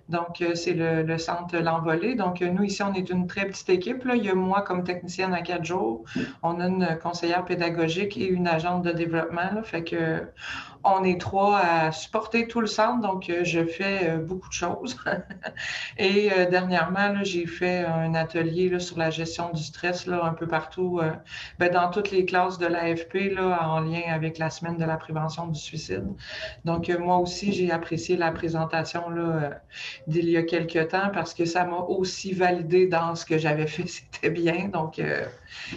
Donc, 0.10 0.42
euh, 0.42 0.56
c'est 0.56 0.74
le, 0.74 1.18
centre 1.18 1.58
L'Envolée. 1.58 2.16
Donc, 2.16 2.42
nous, 2.42 2.64
ici, 2.64 2.82
on 2.82 2.94
est 2.94 3.10
une 3.10 3.28
très 3.28 3.46
petite 3.46 3.70
équipe. 3.70 4.08
Il 4.16 4.24
y 4.24 4.30
a 4.30 4.34
moi 4.34 4.62
comme 4.62 4.84
technicienne 4.84 5.34
à 5.34 5.42
quatre 5.42 5.66
jours. 5.66 6.06
On 6.42 6.60
a 6.60 6.68
une 6.68 6.98
conseillère 7.04 7.46
pédagogique 7.46 8.18
et 8.18 8.28
une 8.28 8.48
agente 8.48 8.84
de 8.84 8.92
développement. 8.92 9.62
On 10.84 11.04
est 11.04 11.20
trois 11.20 11.60
à 11.60 11.92
supporter 11.92 12.48
tout 12.48 12.62
le 12.62 12.68
centre, 12.68 13.02
donc 13.02 13.30
euh, 13.30 13.44
je 13.44 13.66
fais 13.66 14.10
euh, 14.10 14.18
beaucoup 14.18 14.50
de 14.50 14.54
choses. 14.54 14.98
Et 15.98 16.32
euh, 16.32 16.50
dernièrement, 16.50 17.24
j'ai 17.24 17.46
fait 17.46 17.86
un 17.86 18.14
atelier 18.14 18.80
sur 18.80 18.98
la 18.98 19.10
gestion 19.10 19.52
du 19.52 19.64
stress 19.64 20.08
un 20.08 20.34
peu 20.34 20.48
partout, 20.48 21.02
ben, 21.60 21.72
dans 21.72 21.90
toutes 21.90 22.12
les 22.12 22.26
classes 22.26 22.58
de 22.58 22.68
l'AFP 22.68 23.38
en 23.40 23.80
lien 23.80 24.02
avec 24.10 24.38
la 24.38 24.50
semaine 24.50 24.78
de 24.78 24.86
la 24.86 24.98
prévention 24.98 25.48
du 25.48 25.60
suicide. 25.60 26.06
Donc, 26.66 26.90
moi 27.00 27.18
aussi, 27.18 27.52
j'ai 27.54 27.72
apprécié 27.72 28.18
la 28.18 28.32
présentation 28.32 29.04
d'il 30.08 30.30
y 30.30 30.38
a 30.38 30.44
quelques 30.44 30.90
temps 30.90 31.10
parce 31.14 31.34
que 31.34 31.46
ça 31.46 31.66
m'a 31.66 31.78
aussi 31.78 32.34
validé 32.34 32.88
dans 32.88 33.16
ce 33.16 33.26
que 33.26 33.38
j'avais 33.38 33.68
fait, 33.68 33.88
c'était 33.88 34.30
bien. 34.30 34.70
Donc, 34.70 35.02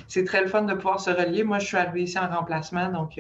c'est 0.09 0.25
très 0.25 0.43
le 0.43 0.49
fun 0.49 0.63
de 0.63 0.75
pouvoir 0.75 1.01
se 1.01 1.11
relier. 1.11 1.45
Moi, 1.45 1.59
je 1.59 1.67
suis 1.67 1.77
arrivée 1.77 2.03
ici 2.03 2.19
en 2.19 2.29
remplacement, 2.29 2.89
donc 2.89 3.19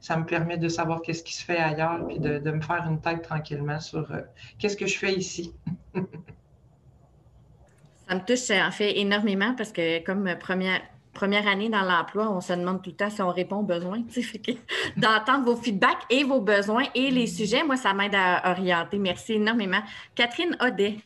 ça 0.00 0.16
me 0.16 0.24
permet 0.24 0.56
de 0.56 0.68
savoir 0.68 1.02
qu'est-ce 1.10 1.24
qui 1.24 1.34
se 1.34 1.44
fait 1.44 1.56
ailleurs, 1.56 2.06
puis 2.06 2.20
de, 2.20 2.38
me 2.52 2.60
faire 2.60 2.86
une 2.88 3.00
tête 3.00 3.22
tranquillement 3.22 3.80
sur 3.80 4.08
euh, 4.12 4.20
qu'est-ce 4.60 4.76
que 4.76 4.86
je 4.86 4.96
fais 4.96 5.12
ici? 5.12 5.52
Ça 8.08 8.14
me 8.14 8.20
touche 8.24 8.48
en 8.50 8.70
fait 8.70 8.96
énormément 8.98 9.56
parce 9.56 9.72
que 9.72 10.04
comme 10.04 10.32
première, 10.38 10.80
première 11.12 11.48
année 11.48 11.68
dans 11.68 11.82
l'emploi, 11.82 12.30
on 12.30 12.40
se 12.40 12.52
demande 12.52 12.80
tout 12.80 12.90
le 12.90 12.96
temps 12.96 13.10
si 13.10 13.22
on 13.22 13.30
répond 13.30 13.56
aux 13.56 13.64
besoins. 13.64 14.02
D'entendre 14.96 15.46
vos 15.46 15.56
feedbacks 15.56 16.06
et 16.10 16.22
vos 16.22 16.40
besoins 16.40 16.84
et 16.94 17.10
les 17.10 17.26
sujets, 17.26 17.64
moi, 17.64 17.76
ça 17.76 17.92
m'aide 17.92 18.14
à 18.14 18.52
orienter. 18.52 18.98
Merci 18.98 19.32
énormément. 19.32 19.82
Catherine 20.14 20.56
Audet. 20.60 20.98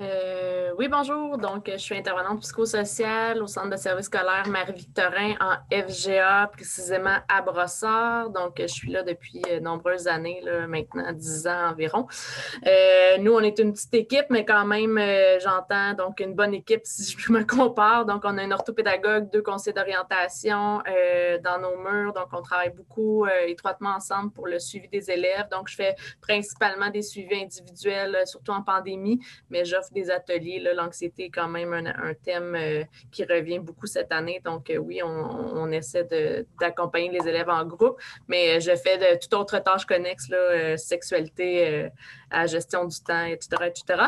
Euh, 0.00 0.70
oui, 0.78 0.86
bonjour. 0.86 1.38
Donc, 1.38 1.68
je 1.68 1.76
suis 1.76 1.96
intervenante 1.96 2.40
psychosociale 2.42 3.42
au 3.42 3.48
Centre 3.48 3.70
de 3.70 3.76
service 3.76 4.06
scolaire 4.06 4.46
Marie-Victorin 4.46 5.34
en 5.40 5.56
FGA, 5.76 6.48
précisément 6.52 7.16
à 7.28 7.42
Brossard. 7.42 8.30
Donc, 8.30 8.58
je 8.60 8.68
suis 8.68 8.92
là 8.92 9.02
depuis 9.02 9.42
euh, 9.50 9.58
nombreuses 9.58 10.06
années, 10.06 10.40
là, 10.44 10.68
maintenant 10.68 11.10
10 11.12 11.48
ans 11.48 11.70
environ. 11.70 12.06
Euh, 12.64 13.18
nous, 13.18 13.32
on 13.32 13.40
est 13.40 13.58
une 13.58 13.72
petite 13.72 13.94
équipe, 13.94 14.26
mais 14.30 14.44
quand 14.44 14.64
même, 14.66 15.00
j'entends 15.40 15.94
donc 15.94 16.20
une 16.20 16.34
bonne 16.34 16.54
équipe 16.54 16.82
si 16.84 17.16
je 17.18 17.32
me 17.32 17.44
compare. 17.44 18.06
Donc, 18.06 18.22
on 18.24 18.38
a 18.38 18.42
un 18.42 18.52
orthopédagogue, 18.52 19.30
deux 19.32 19.42
conseillers 19.42 19.74
d'orientation 19.74 20.80
dans 21.42 21.58
nos 21.60 21.76
murs. 21.76 22.12
Donc, 22.12 22.28
on 22.32 22.42
travaille 22.42 22.70
beaucoup 22.70 23.26
étroitement 23.26 23.96
ensemble 23.96 24.30
pour 24.30 24.46
le 24.46 24.60
suivi 24.60 24.88
des 24.88 25.10
élèves. 25.10 25.48
Donc, 25.50 25.68
je 25.68 25.74
fais 25.74 25.96
principalement 26.20 26.90
des 26.90 27.02
suivis 27.02 27.42
individuels, 27.42 28.16
surtout 28.26 28.52
en 28.52 28.62
pandémie, 28.62 29.18
mais 29.50 29.64
j'offre 29.64 29.87
des 29.92 30.10
ateliers. 30.10 30.60
L'anxiété 30.74 31.26
est 31.26 31.30
quand 31.30 31.48
même 31.48 31.72
un, 31.72 32.14
thème 32.14 32.54
euh, 32.54 32.84
qui 33.10 33.24
revient 33.24 33.58
beaucoup 33.58 33.86
cette 33.86 34.12
année. 34.12 34.40
Donc, 34.44 34.70
euh, 34.70 34.76
oui, 34.76 35.00
on, 35.02 35.70
essaie 35.70 36.06
d'accompagner 36.58 37.10
les 37.10 37.28
élèves 37.28 37.50
en 37.50 37.64
groupe, 37.64 38.00
mais 38.26 38.56
euh, 38.56 38.60
je 38.60 38.74
fais 38.74 38.96
de 38.96 39.18
toute 39.20 39.34
autre 39.34 39.58
tâche 39.62 39.84
connexe, 39.84 40.30
sexualité, 40.76 41.90
à 42.30 42.46
gestion 42.46 42.84
du 42.84 42.96
temps, 43.00 43.24
etc., 43.24 43.48
etc. 43.66 44.02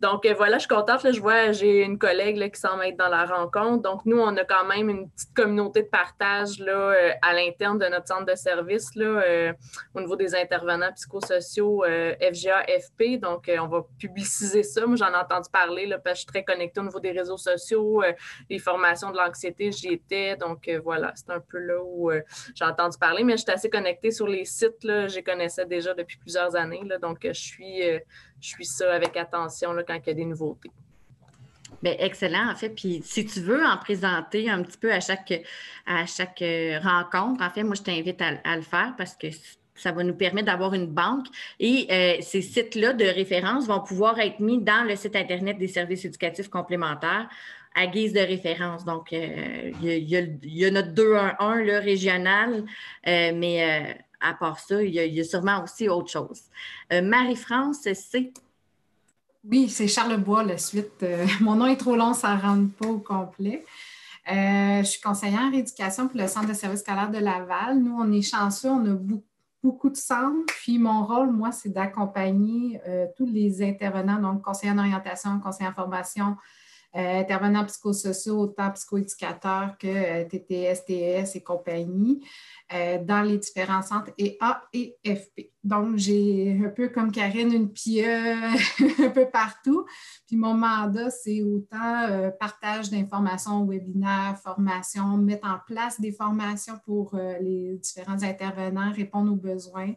Donc, 0.00 0.26
voilà, 0.36 0.56
je 0.58 0.66
suis 0.66 0.68
contente. 0.68 1.12
Je 1.12 1.20
vois, 1.20 1.52
j'ai 1.52 1.82
une 1.82 1.98
collègue 1.98 2.36
là, 2.36 2.48
qui 2.48 2.60
semble 2.60 2.84
être 2.84 2.96
dans 2.96 3.08
la 3.08 3.24
rencontre. 3.24 3.82
Donc, 3.82 4.04
nous, 4.04 4.18
on 4.18 4.36
a 4.36 4.44
quand 4.44 4.64
même 4.66 4.88
une 4.88 5.10
petite 5.10 5.34
communauté 5.34 5.82
de 5.82 5.88
partage 5.88 6.58
là, 6.58 6.94
à 7.22 7.32
l'interne 7.32 7.78
de 7.78 7.86
notre 7.86 8.08
centre 8.08 8.26
de 8.26 8.34
service 8.34 8.94
là, 8.94 9.52
au 9.94 10.00
niveau 10.00 10.16
des 10.16 10.34
intervenants 10.34 10.92
psychosociaux 10.94 11.84
FGA, 11.84 12.64
FP. 12.80 13.20
Donc, 13.20 13.50
on 13.58 13.68
va 13.68 13.82
publiciser 13.98 14.62
ça. 14.62 14.86
Moi, 14.86 14.96
j'en 14.96 15.12
ai 15.12 15.16
entendu 15.16 15.48
parler, 15.50 15.86
là, 15.86 15.98
parce 15.98 16.14
que 16.14 16.16
je 16.16 16.20
suis 16.20 16.26
très 16.26 16.44
connectée 16.44 16.80
au 16.80 16.84
niveau 16.84 17.00
des 17.00 17.12
réseaux 17.12 17.36
sociaux, 17.36 18.02
euh, 18.02 18.12
les 18.48 18.58
formations 18.58 19.10
de 19.10 19.16
l'anxiété, 19.16 19.72
j'y 19.72 19.88
étais. 19.88 20.36
Donc, 20.36 20.68
euh, 20.68 20.80
voilà, 20.82 21.12
c'est 21.14 21.30
un 21.30 21.40
peu 21.40 21.58
là 21.58 21.82
où 21.82 22.10
euh, 22.10 22.22
j'ai 22.54 22.64
entendu 22.64 22.96
parler, 22.98 23.24
mais 23.24 23.36
j'étais 23.36 23.52
assez 23.52 23.70
connectée 23.70 24.10
sur 24.10 24.26
les 24.26 24.44
sites. 24.44 24.84
Là, 24.84 25.08
je 25.08 25.20
connaissais 25.20 25.66
déjà 25.66 25.94
depuis 25.94 26.18
plusieurs 26.18 26.54
années. 26.56 26.82
Là, 26.84 26.98
donc, 26.98 27.18
je 27.22 27.32
suis, 27.32 27.65
je 28.40 28.48
suis 28.48 28.64
ça 28.64 28.92
avec 28.92 29.16
attention 29.16 29.72
là, 29.72 29.82
quand 29.82 29.94
il 29.94 30.06
y 30.06 30.10
a 30.10 30.14
des 30.14 30.24
nouveautés. 30.24 30.70
Bien, 31.82 31.94
excellent, 31.98 32.50
en 32.50 32.54
fait. 32.54 32.70
Puis 32.70 33.00
si 33.04 33.26
tu 33.26 33.40
veux 33.40 33.64
en 33.64 33.76
présenter 33.76 34.48
un 34.48 34.62
petit 34.62 34.78
peu 34.78 34.92
à 34.92 35.00
chaque, 35.00 35.32
à 35.86 36.06
chaque 36.06 36.42
rencontre, 36.82 37.42
en 37.42 37.50
fait, 37.50 37.62
moi, 37.64 37.74
je 37.74 37.82
t'invite 37.82 38.20
à, 38.22 38.56
le 38.56 38.62
faire 38.62 38.94
parce 38.96 39.14
que 39.16 39.26
ça 39.76 39.92
va 39.92 40.02
nous 40.02 40.14
permettre 40.14 40.46
d'avoir 40.46 40.74
une 40.74 40.86
banque 40.86 41.26
et 41.60 41.86
euh, 41.90 42.22
ces 42.22 42.42
sites-là 42.42 42.94
de 42.94 43.04
référence 43.04 43.66
vont 43.66 43.80
pouvoir 43.80 44.18
être 44.18 44.40
mis 44.40 44.58
dans 44.58 44.86
le 44.88 44.96
site 44.96 45.16
Internet 45.16 45.58
des 45.58 45.68
services 45.68 46.04
éducatifs 46.04 46.48
complémentaires 46.48 47.28
à 47.74 47.86
guise 47.86 48.14
de 48.14 48.20
référence. 48.20 48.86
Donc, 48.86 49.12
euh, 49.12 49.70
il 49.82 50.08
y, 50.08 50.64
a 50.64 50.70
notre 50.70 50.92
211 50.92 51.58
le 51.58 51.78
régional, 51.78 52.64
euh, 53.06 53.32
mais 53.34 53.98
à 54.20 54.34
part 54.34 54.58
ça, 54.58 54.82
il 54.82 54.94
y, 54.94 55.20
a 55.20 55.24
sûrement 55.24 55.62
aussi 55.62 55.88
autre 55.88 56.10
chose. 56.10 56.42
Marie-France, 56.90 57.88
c'est? 57.94 58.32
Oui, 59.44 59.68
c'est 59.68 59.88
Charlebois, 59.88 60.42
la 60.42 60.58
suite. 60.58 61.04
mon 61.40 61.54
nom 61.54 61.66
est 61.66 61.76
trop 61.76 61.96
long, 61.96 62.14
ça 62.14 62.34
ne 62.34 62.40
rentre 62.40 62.72
pas 62.74 62.86
au 62.86 62.98
complet. 62.98 63.64
je 64.26 64.82
suis 64.84 65.00
conseillère 65.00 65.42
en 65.42 65.52
éducation 65.52 66.08
pour 66.08 66.20
le 66.20 66.26
Centre 66.26 66.48
de 66.48 66.54
services 66.54 66.80
scolaires 66.80 67.10
de 67.10 67.18
Laval. 67.18 67.78
Nous, 67.78 67.96
on 67.96 68.10
est 68.12 68.22
chanceux, 68.22 68.70
on 68.70 68.84
a 68.86 68.94
beaucoup 68.94 69.24
beaucoup 69.66 69.90
de 69.90 69.96
centres. 69.96 70.46
Puis 70.46 70.78
mon 70.78 71.04
rôle, 71.04 71.30
moi, 71.30 71.52
c'est 71.52 71.70
d'accompagner 71.70 72.80
euh, 72.86 73.06
tous 73.16 73.26
les 73.26 73.62
intervenants, 73.62 74.20
donc 74.20 74.42
conseillers 74.42 74.72
en 74.72 74.78
orientation, 74.78 75.40
conseillers 75.40 75.70
en 75.70 75.74
formation, 75.74 76.36
euh, 76.94 77.20
intervenants 77.20 77.64
psychosociaux, 77.64 78.38
autant 78.38 78.70
psychoéducateurs 78.70 79.76
que 79.78 79.86
euh, 79.86 80.24
TTS, 80.24 80.84
TES 80.86 81.36
et 81.36 81.42
compagnie, 81.42 82.24
euh, 82.72 82.98
dans 83.02 83.22
les 83.22 83.38
différents 83.38 83.82
centres 83.82 84.10
EA 84.18 84.62
et 84.72 84.96
FP. 85.04 85.52
Donc, 85.62 85.96
j'ai 85.96 86.60
un 86.64 86.68
peu 86.68 86.88
comme 86.88 87.10
Karine, 87.10 87.52
une 87.52 87.72
PIE 87.72 88.04
un 88.04 89.10
peu 89.10 89.26
partout. 89.30 89.84
Puis 90.26 90.36
mon 90.36 90.54
mandat, 90.54 91.10
c'est 91.10 91.42
autant 91.42 92.30
partage 92.38 92.90
d'informations, 92.90 93.64
webinaires, 93.66 94.38
formations, 94.42 95.16
mettre 95.16 95.48
en 95.48 95.58
place 95.66 96.00
des 96.00 96.12
formations 96.12 96.78
pour 96.84 97.16
les 97.40 97.78
différents 97.78 98.22
intervenants, 98.22 98.92
répondre 98.92 99.32
aux 99.32 99.36
besoins. 99.36 99.92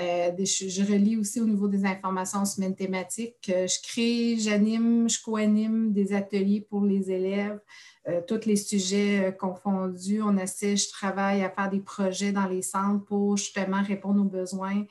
Euh, 0.00 0.32
je, 0.38 0.82
relis 0.82 1.16
aussi 1.16 1.40
au 1.40 1.44
niveau 1.44 1.68
des 1.68 1.84
informations 1.84 2.40
en 2.40 2.44
semaine 2.44 2.74
thématique. 2.74 3.36
je 3.46 3.82
crée, 3.82 4.36
j'anime, 4.40 5.08
je 5.08 5.22
co-anime 5.22 5.92
des 5.92 6.12
ateliers 6.12 6.66
pour 6.68 6.84
les 6.84 7.12
élèves, 7.12 7.60
euh, 8.08 8.20
tous 8.26 8.44
les 8.44 8.56
sujets 8.56 9.26
euh, 9.26 9.30
confondus. 9.30 10.20
On 10.20 10.36
essaie, 10.36 10.76
je 10.76 10.88
travaille 10.88 11.44
à 11.44 11.50
faire 11.50 11.70
des 11.70 11.78
projets 11.78 12.32
dans 12.32 12.46
les 12.46 12.62
centres 12.62 13.04
pour 13.04 13.36
justement 13.36 13.82
répondre 13.82 14.20
aux 14.20 14.28
besoins 14.28 14.84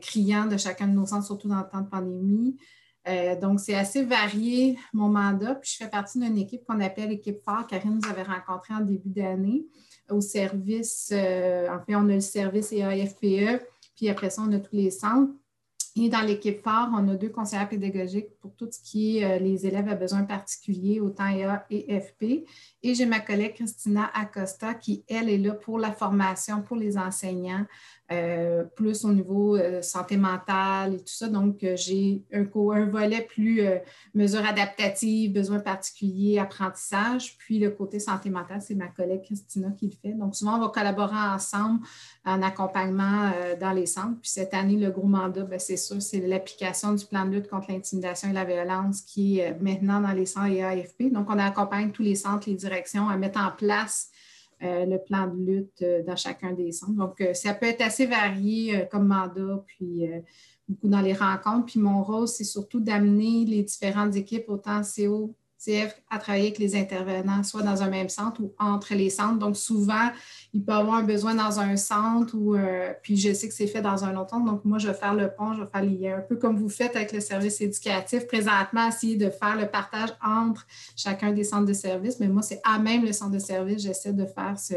criants 0.00 0.46
de 0.46 0.56
chacun 0.56 0.88
de 0.88 0.94
nos 0.94 1.06
centres, 1.06 1.26
surtout 1.26 1.48
dans 1.48 1.60
le 1.60 1.68
temps 1.70 1.82
de 1.82 1.88
pandémie. 1.88 2.56
donc, 3.40 3.60
c'est 3.60 3.76
assez 3.76 4.04
varié 4.04 4.76
mon 4.92 5.08
mandat. 5.08 5.54
Puis, 5.54 5.70
je 5.72 5.84
fais 5.84 5.90
partie 5.90 6.18
d'une 6.18 6.38
équipe 6.38 6.64
qu'on 6.64 6.80
appelle 6.80 7.10
l'équipe 7.10 7.40
phare. 7.44 7.66
Karine 7.68 8.00
nous 8.02 8.10
avait 8.10 8.24
rencontré 8.24 8.74
en 8.74 8.80
début 8.80 9.10
d'année 9.10 9.64
au 10.10 10.20
service, 10.20 11.12
en 11.12 11.78
fait, 11.86 11.94
on 11.94 12.08
a 12.08 12.14
le 12.14 12.20
service 12.20 12.72
EAFPE 12.72 13.62
puis 14.00 14.08
après 14.08 14.30
ça, 14.30 14.40
on 14.40 14.52
a 14.52 14.58
tous 14.58 14.74
les 14.74 14.90
centres. 14.90 15.30
Et 15.94 16.08
dans 16.08 16.22
l'équipe 16.22 16.62
phare, 16.62 16.88
on 16.94 17.06
a 17.08 17.16
deux 17.16 17.28
conseillers 17.28 17.66
pédagogiques 17.66 18.30
pour 18.40 18.54
tout 18.54 18.66
ce 18.70 18.80
qui 18.80 19.18
est 19.18 19.24
euh, 19.24 19.38
les 19.38 19.66
élèves 19.66 19.88
à 19.88 19.94
besoins 19.94 20.22
particuliers, 20.22 21.00
autant 21.00 21.28
EA 21.28 21.66
et 21.68 22.00
FP. 22.00 22.46
Et 22.82 22.94
j'ai 22.94 23.04
ma 23.04 23.20
collègue 23.20 23.56
Christina 23.56 24.10
Acosta 24.14 24.72
qui, 24.72 25.04
elle, 25.06 25.28
est 25.28 25.36
là 25.36 25.52
pour 25.52 25.78
la 25.78 25.92
formation 25.92 26.62
pour 26.62 26.76
les 26.76 26.96
enseignants, 26.96 27.66
euh, 28.12 28.64
plus 28.64 29.04
au 29.04 29.12
niveau 29.12 29.54
euh, 29.56 29.82
santé 29.82 30.16
mentale 30.16 30.94
et 30.94 30.98
tout 30.98 31.14
ça. 31.14 31.28
Donc, 31.28 31.62
euh, 31.62 31.76
j'ai 31.76 32.24
un, 32.32 32.40
un, 32.42 32.86
volet 32.86 33.20
plus 33.20 33.62
mesures 34.14 34.44
adaptatives, 34.44 35.32
besoins 35.32 35.60
particuliers, 35.60 36.40
apprentissage. 36.40 37.38
Puis, 37.38 37.60
le 37.60 37.70
côté 37.70 38.00
santé 38.00 38.28
mentale, 38.28 38.62
c'est 38.62 38.74
ma 38.74 38.88
collègue 38.88 39.22
Christina 39.22 39.70
qui 39.78 39.86
le 39.86 39.92
fait. 39.92 40.16
Donc, 40.16 40.34
souvent, 40.34 40.56
on 40.56 40.60
va 40.60 40.68
collaborer 40.68 41.14
ensemble 41.14 41.86
en 42.24 42.42
accompagnement 42.42 43.30
dans 43.60 43.72
les 43.72 43.86
centres. 43.86 44.18
Puis, 44.20 44.30
cette 44.30 44.54
année, 44.54 44.76
le 44.76 44.90
gros 44.90 45.06
mandat, 45.06 45.44
ben, 45.44 45.60
c'est 45.60 45.76
sûr, 45.76 46.02
c'est 46.02 46.18
l'application 46.18 46.94
du 46.94 47.06
plan 47.06 47.24
de 47.26 47.36
lutte 47.36 47.48
contre 47.48 47.70
l'intimidation 47.70 48.30
et 48.30 48.32
la 48.32 48.44
violence 48.44 49.02
qui 49.02 49.38
est 49.38 49.56
maintenant 49.60 50.00
dans 50.00 50.12
les 50.12 50.26
centres 50.26 50.50
et 50.50 50.64
AFP. 50.64 51.12
Donc, 51.12 51.28
on 51.30 51.38
accompagne 51.38 51.92
tous 51.92 52.02
les 52.02 52.16
centres, 52.16 52.48
les 52.48 52.56
directions 52.56 53.08
à 53.08 53.16
mettre 53.16 53.40
en 53.40 53.52
place 53.52 54.10
euh, 54.62 54.84
le 54.84 54.98
plan 54.98 55.26
de 55.26 55.42
lutte 55.42 55.80
euh, 55.80 56.02
dans 56.02 56.16
chacun 56.16 56.52
des 56.52 56.70
centres. 56.70 56.92
Donc, 56.92 57.20
euh, 57.22 57.32
ça 57.32 57.54
peut 57.54 57.64
être 57.64 57.80
assez 57.80 58.04
varié 58.04 58.86
comme 58.90 59.06
mandat, 59.06 59.64
puis 59.66 60.06
beaucoup 60.68 60.88
dans 60.88 61.00
les 61.00 61.14
rencontres. 61.14 61.66
Puis 61.66 61.80
mon 61.80 62.02
rôle, 62.02 62.28
c'est 62.28 62.44
surtout 62.44 62.80
d'amener 62.80 63.46
les 63.46 63.62
différentes 63.62 64.16
équipes, 64.16 64.44
autant 64.48 64.82
CO, 64.82 65.34
CF 65.62 65.94
à 66.08 66.18
travailler 66.18 66.46
avec 66.46 66.58
les 66.58 66.74
intervenants, 66.74 67.42
soit 67.42 67.62
dans 67.62 67.82
un 67.82 67.88
même 67.88 68.08
centre 68.08 68.40
ou 68.40 68.54
entre 68.58 68.94
les 68.94 69.10
centres. 69.10 69.38
Donc, 69.38 69.56
souvent, 69.56 70.08
il 70.54 70.64
peut 70.64 70.72
avoir 70.72 70.96
un 70.96 71.02
besoin 71.02 71.34
dans 71.34 71.60
un 71.60 71.76
centre 71.76 72.34
ou 72.34 72.54
euh, 72.54 72.92
puis 73.02 73.16
je 73.18 73.34
sais 73.34 73.46
que 73.46 73.54
c'est 73.54 73.66
fait 73.66 73.82
dans 73.82 74.04
un 74.04 74.16
autre 74.16 74.30
centre. 74.30 74.46
Donc, 74.46 74.64
moi, 74.64 74.78
je 74.78 74.88
vais 74.88 74.94
faire 74.94 75.14
le 75.14 75.30
pont, 75.30 75.52
je 75.52 75.60
vais 75.60 75.68
faire 75.70 75.84
lien, 75.84 76.18
un 76.18 76.22
peu 76.22 76.36
comme 76.36 76.56
vous 76.56 76.70
faites 76.70 76.96
avec 76.96 77.12
le 77.12 77.20
service 77.20 77.60
éducatif. 77.60 78.26
Présentement, 78.26 78.88
essayer 78.88 79.16
de 79.16 79.28
faire 79.28 79.56
le 79.56 79.66
partage 79.66 80.10
entre 80.24 80.66
chacun 80.96 81.32
des 81.32 81.44
centres 81.44 81.66
de 81.66 81.74
service. 81.74 82.18
Mais 82.20 82.28
moi, 82.28 82.42
c'est 82.42 82.60
à 82.64 82.78
même 82.78 83.04
le 83.04 83.12
centre 83.12 83.32
de 83.32 83.38
service, 83.38 83.82
j'essaie 83.82 84.14
de 84.14 84.24
faire 84.24 84.58
ce, 84.58 84.74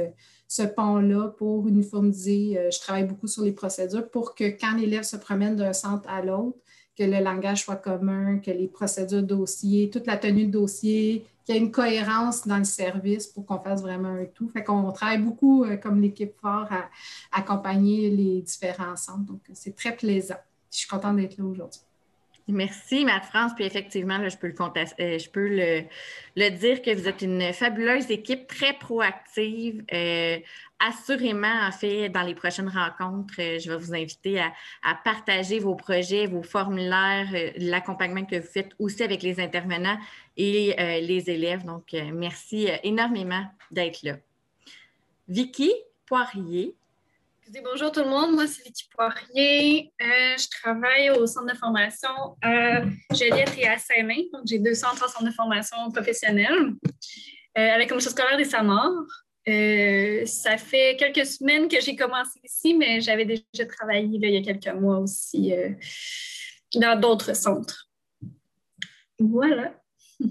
ce 0.50 0.64
pont-là 0.64 1.30
pour 1.30 1.68
uniformiser. 1.68 2.58
Euh, 2.58 2.70
je 2.72 2.80
travaille 2.80 3.06
beaucoup 3.06 3.28
sur 3.28 3.44
les 3.44 3.54
procédures 3.54 4.10
pour 4.10 4.36
que 4.36 4.44
quand 4.44 4.76
l'élève 4.76 5.04
se 5.04 5.16
promène 5.16 5.56
d'un 5.56 5.74
centre 5.74 6.08
à 6.10 6.22
l'autre, 6.22 6.58
que 6.98 7.04
le 7.04 7.24
langage 7.24 7.64
soit 7.64 7.76
commun, 7.78 8.40
que 8.40 8.52
les 8.52 8.68
procédures 8.68 9.24
dossiers, 9.24 9.90
toute 9.90 10.06
la 10.06 10.18
tenue 10.18 10.46
de 10.46 10.52
dossier, 10.52 11.26
qu'il 11.46 11.56
y 11.56 11.58
ait 11.58 11.62
une 11.62 11.72
cohérence 11.72 12.48
dans 12.48 12.58
le 12.58 12.64
service 12.64 13.28
pour 13.28 13.46
qu'on 13.46 13.60
fasse 13.60 13.82
vraiment 13.82 14.10
un 14.10 14.26
tout. 14.26 14.50
Fait 14.50 14.64
qu'on 14.64 14.92
travaille 14.92 15.22
beaucoup 15.22 15.64
euh, 15.64 15.78
comme 15.78 16.02
l'équipe 16.02 16.34
fort 16.40 16.68
à, 16.72 16.90
accompagner 17.32 18.10
les 18.10 18.42
différents 18.42 18.96
centres. 18.96 19.26
Donc, 19.26 19.42
c'est 19.54 19.76
très 19.76 19.96
plaisant. 19.96 20.38
Je 20.72 20.80
suis 20.80 20.88
contente 20.88 21.18
d'être 21.18 21.38
là 21.38 21.46
aujourd'hui. 21.46 21.82
Merci, 22.48 23.06
Matt-France. 23.06 23.54
Puis 23.56 23.64
effectivement, 23.64 24.20
je 24.28 24.38
peux, 24.38 24.48
le, 25.48 25.62
euh, 25.62 25.82
le, 26.36 26.50
dire 26.50 26.82
que 26.82 26.94
vous 26.94 27.08
êtes 27.08 27.22
une 27.22 27.54
fabuleuse 27.54 28.12
équipe, 28.12 28.48
très 28.48 28.74
proactive. 28.74 29.84
Euh, 29.94 30.40
assurément, 30.80 31.66
en 31.66 31.72
fait, 31.72 32.10
dans 32.10 32.24
les 32.24 32.36
prochaines 32.36 32.68
rencontres, 32.68 33.36
euh, 33.40 33.60
je 33.60 33.72
vais 33.72 33.78
vous 33.78 33.94
inviter 33.94 34.42
à, 34.42 34.52
partager 35.06 35.60
vos 35.60 35.76
projets, 35.76 36.28
vos 36.28 36.44
formulaires, 36.44 37.30
l'accompagnement 37.58 38.26
que 38.26 38.36
vous 38.36 38.48
faites 38.48 38.72
aussi 38.78 39.04
avec 39.04 39.24
les 39.24 39.40
intervenants 39.40 39.98
et 40.36 40.76
les 41.02 41.30
élèves. 41.30 41.64
Donc, 41.64 41.94
merci 41.94 42.68
énormément 42.84 43.46
d'être 43.72 44.04
là. 44.04 44.18
Vicky 45.30 45.72
Poirier, 46.06 46.76
bonjour 47.64 47.92
tout 47.92 48.02
le 48.02 48.10
monde, 48.10 48.34
moi 48.34 48.48
c'est 48.48 48.64
Vicky 48.64 48.88
Poirier. 48.90 49.94
Euh, 50.02 50.38
je 50.38 50.48
travaille 50.62 51.10
au 51.12 51.28
centre 51.28 51.52
de 51.52 51.58
formation 51.58 52.10
à 52.42 52.82
et 53.18 53.68
à 53.68 53.78
Saint-Main. 53.78 54.24
Donc 54.34 54.44
j'ai 54.46 54.60
deux 54.60 54.74
centres 54.74 55.04
en 55.04 55.08
centre 55.08 55.26
de 55.26 55.32
formation 55.32 55.78
professionnelle 55.92 56.74
euh, 57.58 57.74
à 57.74 57.78
la 57.78 57.86
commission 57.86 58.12
scolaire 58.12 58.38
des 58.38 58.46
Samors. 58.46 59.06
Euh, 59.48 60.26
ça 60.26 60.58
fait 60.58 60.96
quelques 60.98 61.26
semaines 61.26 61.68
que 61.68 61.82
j'ai 61.82 61.96
commencé 61.96 62.40
ici, 62.44 62.76
mais 62.76 63.02
j'avais 63.02 63.26
déjà 63.26 63.66
travaillé 63.68 64.08
il 64.12 64.30
y 64.30 64.38
a 64.38 64.42
quelques 64.42 64.76
mois 64.80 65.00
aussi 65.00 65.54
dans 66.76 67.00
d'autres 67.00 67.36
centres. 67.36 67.90
Voilà. 69.20 69.74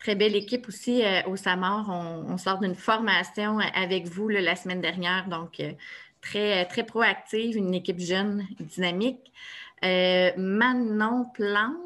Très 0.00 0.16
belle 0.16 0.34
équipe 0.34 0.66
aussi 0.66 1.02
au 1.26 1.36
SAMOR. 1.36 1.88
On, 1.88 2.36
sort 2.36 2.58
d'une 2.58 2.74
formation 2.74 3.58
avec 3.58 4.06
vous 4.06 4.28
la 4.28 4.56
semaine 4.56 4.80
dernière, 4.80 5.28
donc 5.28 5.60
très, 6.22 6.64
très 6.64 6.84
proactive, 6.84 7.56
une 7.56 7.74
équipe 7.74 7.98
jeune, 7.98 8.46
dynamique. 8.58 9.30
Euh, 9.84 10.30
Manon 10.38 11.26
Plante. 11.34 11.76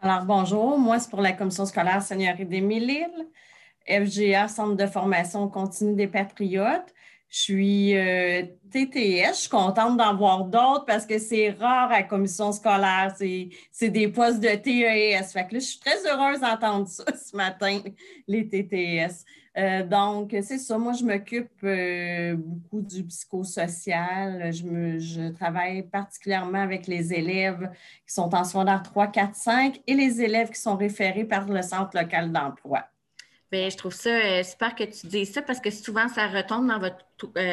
Alors, 0.00 0.24
bonjour. 0.24 0.78
Moi, 0.78 0.98
c'est 0.98 1.10
pour 1.10 1.20
la 1.20 1.32
commission 1.32 1.66
scolaire 1.66 2.00
Seigneurie 2.00 2.46
des 2.46 2.60
Mille 2.60 3.06
FGA, 3.86 4.48
Centre 4.48 4.76
de 4.76 4.86
formation 4.86 5.48
continue 5.48 5.94
des 5.94 6.06
Patriotes. 6.06 6.94
Je 7.34 7.40
suis 7.40 7.96
euh, 7.96 8.42
TTS. 8.70 9.30
Je 9.30 9.40
suis 9.40 9.48
contente 9.48 9.96
d'en 9.96 10.14
voir 10.14 10.44
d'autres 10.44 10.84
parce 10.84 11.04
que 11.04 11.18
c'est 11.18 11.50
rare 11.50 11.90
à 11.90 11.96
la 11.96 12.02
commission 12.04 12.52
scolaire. 12.52 13.12
C'est 13.72 13.90
des 13.90 14.06
postes 14.06 14.38
de 14.38 14.50
TES. 14.50 15.32
Fait 15.32 15.44
que 15.48 15.56
je 15.56 15.58
suis 15.58 15.80
très 15.80 16.06
heureuse 16.06 16.38
d'entendre 16.38 16.86
ça 16.86 17.02
ce 17.16 17.36
matin, 17.36 17.80
les 18.28 18.48
TTS. 18.48 19.24
Euh, 19.58 19.84
donc, 19.84 20.30
c'est 20.42 20.58
ça. 20.58 20.78
Moi, 20.78 20.92
je 20.92 21.04
m'occupe 21.04 21.50
euh, 21.64 22.36
beaucoup 22.36 22.82
du 22.82 23.02
psychosocial. 23.02 24.52
Je, 24.52 24.64
me, 24.64 24.98
je 25.00 25.32
travaille 25.32 25.82
particulièrement 25.82 26.60
avec 26.60 26.86
les 26.86 27.12
élèves 27.12 27.68
qui 28.06 28.14
sont 28.14 28.32
en 28.32 28.44
secondaire 28.44 28.84
3, 28.84 29.08
4, 29.08 29.34
5 29.34 29.80
et 29.88 29.94
les 29.94 30.22
élèves 30.22 30.50
qui 30.50 30.60
sont 30.60 30.76
référés 30.76 31.24
par 31.24 31.48
le 31.48 31.62
centre 31.62 31.98
local 32.00 32.30
d'emploi. 32.30 32.84
Bien, 33.54 33.70
je 33.70 33.76
trouve 33.76 33.94
ça 33.94 34.10
euh, 34.10 34.42
super 34.42 34.74
que 34.74 34.82
tu 34.82 35.06
dises 35.06 35.32
ça 35.32 35.40
parce 35.40 35.60
que 35.60 35.70
souvent, 35.70 36.08
ça 36.08 36.26
retombe 36.26 36.66
dans 36.66 36.80
votre, 36.80 37.06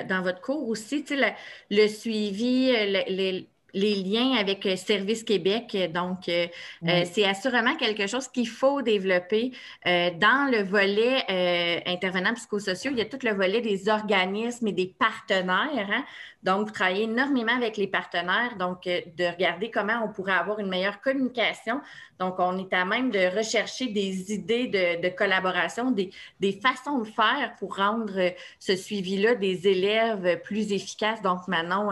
dans 0.07 0.23
votre 0.23 0.41
cours 0.41 0.67
aussi. 0.67 1.03
Tu 1.03 1.15
sais, 1.15 1.35
le, 1.69 1.87
suivi, 1.87 2.71
les, 2.71 3.50
les 3.73 3.95
liens 3.95 4.34
avec 4.34 4.65
euh, 4.65 4.75
Service 4.75 5.23
Québec. 5.23 5.77
Donc, 5.93 6.27
euh, 6.27 6.47
euh, 6.88 7.03
c'est 7.12 7.25
assurément 7.25 7.75
quelque 7.75 8.07
chose 8.07 8.27
qu'il 8.27 8.47
faut 8.47 8.81
développer. 8.81 9.51
dans 9.86 10.51
le 10.51 10.63
volet 10.63 11.81
intervenant 11.86 12.34
psychosociaux, 12.34 12.91
il 12.91 12.97
y 12.97 13.01
a 13.01 13.05
tout 13.05 13.19
le 13.23 13.34
volet 13.34 13.62
des 13.62 13.89
organismes 13.89 14.67
et 14.67 14.71
des 14.71 14.93
partenaires. 14.97 15.89
Hein. 15.91 16.03
Donc, 16.43 16.67
vous 16.67 16.73
travaillez 16.73 17.03
énormément 17.03 17.55
avec 17.55 17.77
les 17.77 17.88
partenaires, 17.88 18.55
donc 18.57 18.86
de 18.86 19.31
regarder 19.31 19.69
comment 19.69 20.03
on 20.03 20.12
pourrait 20.12 20.34
avoir 20.34 20.60
une 20.60 20.69
meilleure 20.69 20.99
communication. 21.01 21.81
Donc, 22.19 22.36
on 22.39 22.57
est 22.57 22.73
à 22.73 22.86
même 22.86 23.12
de 23.12 23.36
rechercher 23.36 23.88
des 23.88 24.34
idées 24.34 24.67
de, 24.67 25.01
de 25.01 25.93
des, 25.93 26.10
des, 26.39 26.60
façons 26.60 26.99
de 26.99 27.07
faire 27.07 27.55
pour 27.60 27.77
rendre 27.77 28.34
ce 28.60 28.75
suivi-là 28.75 29.36
des 29.36 29.67
élèves 29.67 30.41
plus 30.43 30.71
efficaces. 30.71 31.21
Donc, 31.21 31.47
Manon, 31.47 31.91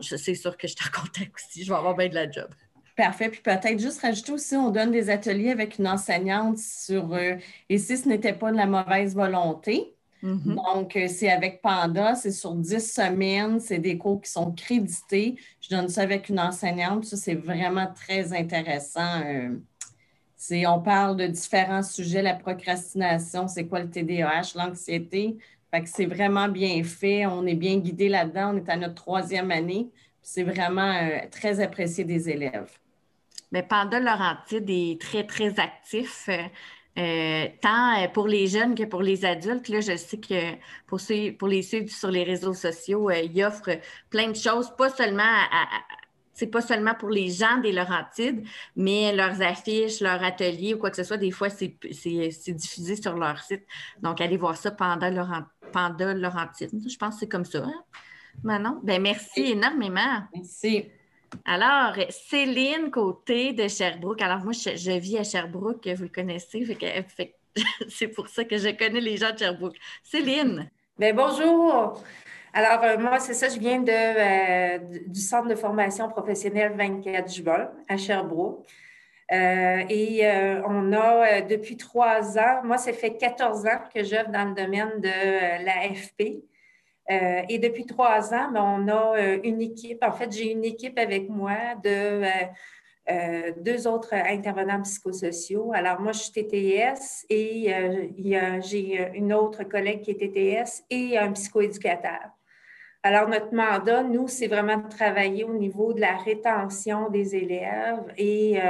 c'est 0.00 0.34
sûr 0.34 0.56
que 0.56 0.68
je 0.68 0.74
te 0.74 0.90
contact 0.92 1.34
aussi. 1.34 1.64
Je 1.64 1.70
vais 1.70 1.78
avoir 1.78 1.96
bien 1.96 2.08
de 2.08 2.14
la 2.14 2.30
job. 2.30 2.48
Parfait. 2.96 3.30
Puis 3.30 3.40
peut-être 3.40 3.78
juste 3.78 4.00
rajouter 4.00 4.32
aussi, 4.32 4.54
on 4.54 4.70
donne 4.70 4.90
des 4.90 5.08
ateliers 5.08 5.50
avec 5.50 5.78
une 5.78 5.88
enseignante 5.88 6.58
sur 6.58 7.14
euh, 7.14 7.36
et 7.68 7.78
si 7.78 7.96
ce 7.96 8.06
n'était 8.08 8.34
pas 8.34 8.52
de 8.52 8.56
la 8.56 8.66
mauvaise 8.66 9.14
volonté. 9.14 9.94
Mm-hmm. 10.22 10.54
Donc, 10.54 10.96
euh, 10.96 11.08
c'est 11.08 11.30
avec 11.30 11.62
Panda, 11.62 12.14
c'est 12.14 12.30
sur 12.30 12.54
10 12.54 12.78
semaines, 12.92 13.60
c'est 13.60 13.78
des 13.78 13.98
cours 13.98 14.20
qui 14.20 14.30
sont 14.30 14.52
crédités. 14.52 15.36
Je 15.60 15.70
donne 15.70 15.88
ça 15.88 16.02
avec 16.02 16.28
une 16.28 16.38
enseignante. 16.38 17.06
Ça, 17.06 17.16
c'est 17.16 17.34
vraiment 17.34 17.88
très 17.92 18.32
intéressant. 18.32 19.22
Euh, 19.24 19.56
on 20.66 20.80
parle 20.80 21.16
de 21.16 21.26
différents 21.26 21.82
sujets, 21.82 22.22
la 22.22 22.34
procrastination, 22.34 23.48
c'est 23.48 23.66
quoi 23.66 23.80
le 23.80 23.90
TDAH, 23.90 24.52
l'anxiété, 24.56 25.38
c'est 25.86 26.06
vraiment 26.06 26.48
bien 26.48 26.82
fait. 26.84 27.26
On 27.26 27.46
est 27.46 27.54
bien 27.54 27.78
guidé 27.78 28.08
là-dedans. 28.08 28.54
On 28.54 28.56
est 28.58 28.68
à 28.68 28.76
notre 28.76 28.94
troisième 28.94 29.50
année. 29.50 29.88
C'est 30.22 30.42
vraiment 30.42 30.92
euh, 30.92 31.18
très 31.30 31.60
apprécié 31.60 32.04
des 32.04 32.28
élèves. 32.28 32.70
Mais 33.50 33.62
Panda 33.62 33.98
Laurentide 33.98 34.68
est 34.68 35.00
très, 35.00 35.26
très 35.26 35.58
actif. 35.58 36.28
Euh, 36.98 37.46
tant 37.62 38.06
pour 38.12 38.28
les 38.28 38.46
jeunes 38.46 38.74
que 38.74 38.84
pour 38.84 39.02
les 39.02 39.24
adultes. 39.24 39.68
Là, 39.68 39.80
je 39.80 39.96
sais 39.96 40.18
que 40.18 40.54
pour, 40.86 41.00
ceux, 41.00 41.34
les 41.48 41.62
suivre 41.62 41.90
sur 41.90 42.10
les 42.10 42.22
réseaux 42.22 42.54
sociaux, 42.54 43.10
euh, 43.10 43.20
il 43.20 43.44
offre 43.44 43.78
plein 44.10 44.28
de 44.28 44.36
choses, 44.36 44.70
pas 44.76 44.90
seulement 44.90 45.22
c'est 46.34 46.46
pas 46.46 46.60
seulement 46.60 46.94
pour 46.94 47.10
les 47.10 47.30
gens 47.30 47.58
des 47.58 47.72
Laurentides, 47.72 48.44
mais 48.74 49.14
leurs 49.14 49.42
affiches, 49.42 50.00
leurs 50.00 50.22
ateliers 50.22 50.74
ou 50.74 50.78
quoi 50.78 50.90
que 50.90 50.96
ce 50.96 51.04
soit, 51.04 51.18
des 51.18 51.30
fois, 51.30 51.50
c'est 51.50 51.76
diffusé 52.48 53.00
sur 53.00 53.16
leur 53.16 53.38
site. 53.38 53.64
Donc, 54.00 54.20
allez 54.20 54.38
voir 54.38 54.56
ça 54.56 54.70
pendant 54.70 55.10
Laurent, 55.10 55.42
Panda 55.72 56.14
Laurentide. 56.14 56.70
Je 56.86 56.96
pense 56.96 57.14
que 57.14 57.20
c'est 57.20 57.28
comme 57.28 57.44
ça. 57.44 57.64
Hein? 57.64 57.84
Manon? 58.42 58.80
Ben, 58.82 59.00
merci 59.00 59.52
énormément. 59.52 60.22
Merci. 60.34 60.86
Alors, 61.44 61.94
Céline 62.10 62.90
Côté 62.90 63.52
de 63.52 63.68
Sherbrooke. 63.68 64.22
Alors, 64.22 64.44
moi, 64.44 64.52
je, 64.52 64.98
vis 64.98 65.18
à 65.18 65.24
Sherbrooke, 65.24 65.88
vous 65.88 66.04
le 66.04 66.08
connaissez. 66.08 66.64
c'est 67.88 68.08
pour 68.08 68.28
ça 68.28 68.44
que 68.44 68.56
je 68.56 68.70
connais 68.70 69.00
les 69.00 69.16
gens 69.16 69.32
de 69.32 69.38
Sherbrooke. 69.38 69.76
Céline? 70.02 70.70
Bien, 70.98 71.14
bonjour. 71.14 72.02
Alors, 72.54 72.84
euh, 72.84 72.98
moi, 72.98 73.18
c'est 73.18 73.34
ça, 73.34 73.48
je 73.48 73.58
viens 73.58 73.80
de, 73.80 73.90
euh, 73.90 74.78
du 75.06 75.20
Centre 75.20 75.48
de 75.48 75.54
formation 75.54 76.08
professionnelle 76.10 76.74
24 76.76 77.32
juin 77.32 77.70
à 77.88 77.96
Sherbrooke. 77.96 78.66
Euh, 79.32 79.84
et 79.88 80.26
euh, 80.26 80.60
on 80.66 80.92
a 80.92 81.38
euh, 81.38 81.40
depuis 81.40 81.78
trois 81.78 82.38
ans, 82.38 82.60
moi, 82.64 82.76
ça 82.76 82.92
fait 82.92 83.16
14 83.16 83.64
ans 83.66 83.80
que 83.94 84.04
j'œuvre 84.04 84.30
dans 84.30 84.44
le 84.44 84.54
domaine 84.54 85.00
de 85.00 85.64
l'AFP. 85.64 86.44
et 87.48 87.58
depuis 87.58 87.86
trois 87.86 88.32
ans, 88.34 88.50
ben, 88.52 88.62
on 88.62 88.88
a 88.88 89.18
une 89.42 89.62
équipe. 89.62 90.02
En 90.02 90.12
fait, 90.12 90.30
j'ai 90.32 90.50
une 90.50 90.64
équipe 90.64 90.98
avec 90.98 91.28
moi 91.28 91.56
de 91.82 92.22
deux 93.58 93.88
autres 93.88 94.14
intervenants 94.14 94.82
psychosociaux. 94.82 95.72
Alors, 95.74 96.00
moi, 96.00 96.12
je 96.12 96.20
suis 96.20 96.32
TTS 96.32 97.26
et 97.28 97.74
j'ai 98.62 99.10
une 99.14 99.32
autre 99.32 99.64
collègue 99.64 100.02
qui 100.02 100.12
est 100.12 100.18
TTS 100.18 100.84
et 100.90 101.18
un 101.18 101.32
psychoéducateur. 101.32 102.30
Alors, 103.02 103.28
notre 103.28 103.52
mandat, 103.52 104.04
nous, 104.04 104.28
c'est 104.28 104.46
vraiment 104.46 104.78
de 104.78 104.88
travailler 104.88 105.44
au 105.44 105.54
niveau 105.54 105.92
de 105.92 106.00
la 106.00 106.16
rétention 106.16 107.10
des 107.10 107.34
élèves 107.34 108.14
et 108.16 108.60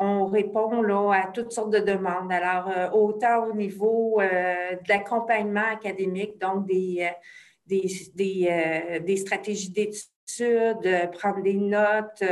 on 0.00 0.24
répond 0.24 0.82
à 1.10 1.26
toutes 1.26 1.52
sortes 1.52 1.72
de 1.72 1.78
demandes. 1.78 2.32
Alors, 2.32 2.68
euh, 2.68 2.90
autant 2.90 3.46
au 3.46 3.54
niveau 3.54 4.18
euh, 4.20 4.72
de 4.72 4.88
l'accompagnement 4.88 5.66
académique, 5.70 6.40
donc 6.40 6.66
des, 6.66 7.06
euh, 7.70 8.98
des, 9.00 9.16
stratégies 9.18 9.70
d'études, 9.70 11.10
prendre 11.12 11.42
des 11.42 11.54
notes, 11.54 12.24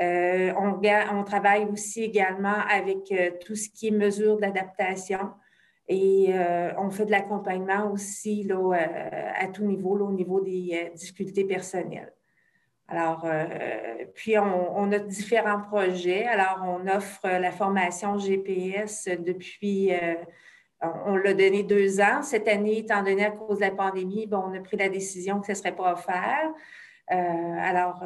on, 0.00 1.24
travaille 1.24 1.66
aussi 1.66 2.02
également 2.02 2.58
avec 2.68 3.14
tout 3.46 3.54
ce 3.54 3.68
qui 3.68 3.88
est 3.88 3.92
mesures 3.92 4.38
d'adaptation. 4.38 5.30
Et 5.86 6.34
on 6.76 6.90
fait 6.90 7.06
de 7.06 7.12
l'accompagnement 7.12 7.90
aussi 7.92 8.46
à 8.50 9.46
tout 9.48 9.64
niveau, 9.64 9.96
au 9.98 10.12
niveau 10.12 10.40
des 10.40 10.90
difficultés 10.94 11.44
personnelles. 11.44 12.12
Alors, 12.90 13.20
euh, 13.24 13.44
puis 14.14 14.38
on, 14.38 14.90
a 14.92 14.98
différents 14.98 15.60
projets. 15.60 16.24
Alors, 16.24 16.64
on 16.64 16.86
offre 16.88 17.28
la 17.28 17.52
formation 17.52 18.18
GPS 18.18 19.08
depuis, 19.18 19.92
euh, 19.92 20.14
on 21.04 21.16
l'a 21.16 21.34
donné 21.34 21.62
deux 21.64 22.00
ans. 22.00 22.22
Cette 22.22 22.48
année, 22.48 22.78
étant 22.78 23.02
donné 23.02 23.26
à 23.26 23.30
cause 23.30 23.58
de 23.58 23.64
la 23.64 23.72
pandémie, 23.72 24.26
on 24.32 24.54
a 24.54 24.60
pris 24.60 24.78
la 24.78 24.88
décision 24.88 25.40
que 25.40 25.46
ce 25.46 25.52
ne 25.52 25.56
serait 25.56 25.76
pas 25.76 25.92
offert. 25.92 26.50
Euh, 27.10 27.14
alors, 27.14 28.02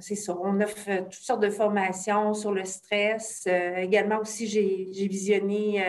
c'est 0.00 0.14
ça. 0.14 0.34
On 0.42 0.62
offre 0.62 1.04
toutes 1.04 1.12
sortes 1.12 1.42
de 1.42 1.50
formations 1.50 2.32
sur 2.32 2.52
le 2.52 2.64
stress. 2.64 3.46
également 3.76 4.18
aussi, 4.18 4.46
j'ai 4.46 5.08
visionné 5.08 5.84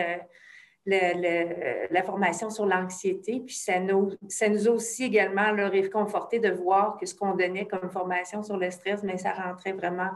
la 0.86 2.02
formation 2.02 2.50
sur 2.50 2.66
l'anxiété. 2.66 3.40
Puis 3.40 3.54
ça 3.54 3.80
nous, 3.80 4.12
ça 4.28 4.48
nous 4.48 4.68
a 4.68 4.70
aussi 4.70 5.04
également 5.04 5.50
le 5.50 5.66
réconforté 5.66 6.38
de 6.38 6.50
voir 6.50 6.96
que 6.98 7.06
ce 7.06 7.14
qu'on 7.14 7.34
donnait 7.34 7.66
comme 7.66 7.90
formation 7.90 8.42
sur 8.42 8.56
le 8.56 8.70
stress, 8.70 9.02
mais 9.02 9.18
ça 9.18 9.32
rentrait 9.32 9.72
vraiment 9.72 10.10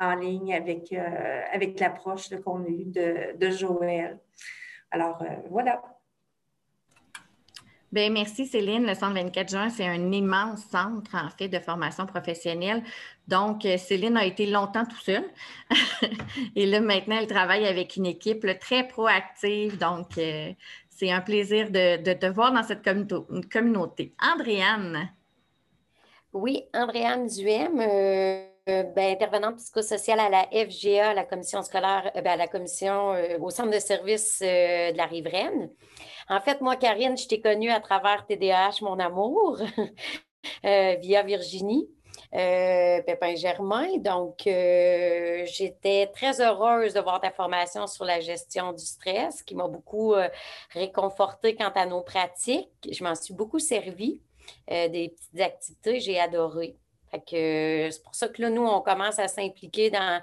en 0.00 0.14
ligne 0.14 0.54
avec, 0.54 0.92
euh, 0.92 1.40
avec 1.52 1.78
l'approche 1.78 2.28
qu'on 2.44 2.64
a 2.64 2.68
eue 2.68 2.86
de, 2.86 3.36
de 3.36 3.50
Joël. 3.50 4.18
Alors, 4.90 5.22
euh, 5.22 5.26
voilà. 5.50 5.82
Bien, 7.94 8.10
merci 8.10 8.44
Céline. 8.46 8.84
Le 8.88 8.94
Centre 8.94 9.14
24 9.14 9.48
juin, 9.48 9.70
c'est 9.70 9.86
un 9.86 10.10
immense 10.10 10.64
centre 10.64 11.14
en 11.14 11.30
fait 11.38 11.46
de 11.46 11.60
formation 11.60 12.06
professionnelle. 12.06 12.82
Donc, 13.28 13.64
euh, 13.64 13.78
Céline 13.78 14.16
a 14.16 14.24
été 14.24 14.46
longtemps 14.46 14.84
tout 14.84 15.00
seul. 15.00 15.22
Et 16.56 16.66
là, 16.66 16.80
maintenant, 16.80 17.18
elle 17.20 17.28
travaille 17.28 17.64
avec 17.64 17.94
une 17.94 18.06
équipe 18.06 18.44
très 18.58 18.88
proactive. 18.88 19.78
Donc, 19.78 20.18
euh, 20.18 20.52
c'est 20.90 21.12
un 21.12 21.20
plaisir 21.20 21.70
de, 21.70 22.12
te 22.14 22.26
voir 22.26 22.52
dans 22.52 22.64
cette 22.64 22.82
communauté. 22.82 24.12
Andréane. 24.20 25.10
Oui, 26.32 26.64
Andréane 26.74 27.28
Duhem. 27.28 27.78
Euh, 27.78 28.53
ben, 28.66 29.12
intervenante 29.12 29.56
psychosociale 29.56 30.20
à 30.20 30.28
la 30.28 30.44
FGA, 30.44 31.14
la 31.14 31.24
commission 31.24 31.62
scolaire, 31.62 32.10
ben, 32.14 32.26
à 32.26 32.36
la 32.36 32.48
commission 32.48 33.14
au 33.40 33.50
centre 33.50 33.70
de 33.70 33.78
services 33.78 34.40
de 34.40 34.96
la 34.96 35.06
Riveraine. 35.06 35.70
En 36.28 36.40
fait, 36.40 36.60
moi, 36.60 36.76
Karine, 36.76 37.16
je 37.16 37.28
t'ai 37.28 37.40
connue 37.40 37.70
à 37.70 37.80
travers 37.80 38.26
TDAH, 38.26 38.78
mon 38.82 38.98
amour, 38.98 39.58
euh, 40.64 40.96
via 41.00 41.22
Virginie. 41.22 41.88
Euh, 42.34 43.00
Pépin 43.02 43.36
Germain. 43.36 43.98
Donc, 43.98 44.46
euh, 44.46 45.44
j'étais 45.46 46.08
très 46.08 46.40
heureuse 46.40 46.94
de 46.94 47.00
voir 47.00 47.20
ta 47.20 47.30
formation 47.30 47.86
sur 47.86 48.04
la 48.04 48.18
gestion 48.20 48.72
du 48.72 48.84
stress 48.84 49.42
qui 49.42 49.54
m'a 49.54 49.68
beaucoup 49.68 50.14
réconfortée 50.70 51.54
quant 51.54 51.72
à 51.74 51.86
nos 51.86 52.02
pratiques. 52.02 52.70
Je 52.90 53.04
m'en 53.04 53.14
suis 53.14 53.34
beaucoup 53.34 53.60
servi. 53.60 54.20
des 54.68 55.14
petites 55.14 55.40
activités, 55.40 56.00
j'ai 56.00 56.18
adoré. 56.18 56.76
C'est 57.26 58.02
pour 58.02 58.14
ça 58.14 58.28
que 58.28 58.42
là, 58.42 58.50
nous, 58.50 58.64
on 58.64 58.80
commence 58.80 59.18
à 59.18 59.28
s'impliquer 59.28 59.90
dans 59.90 60.20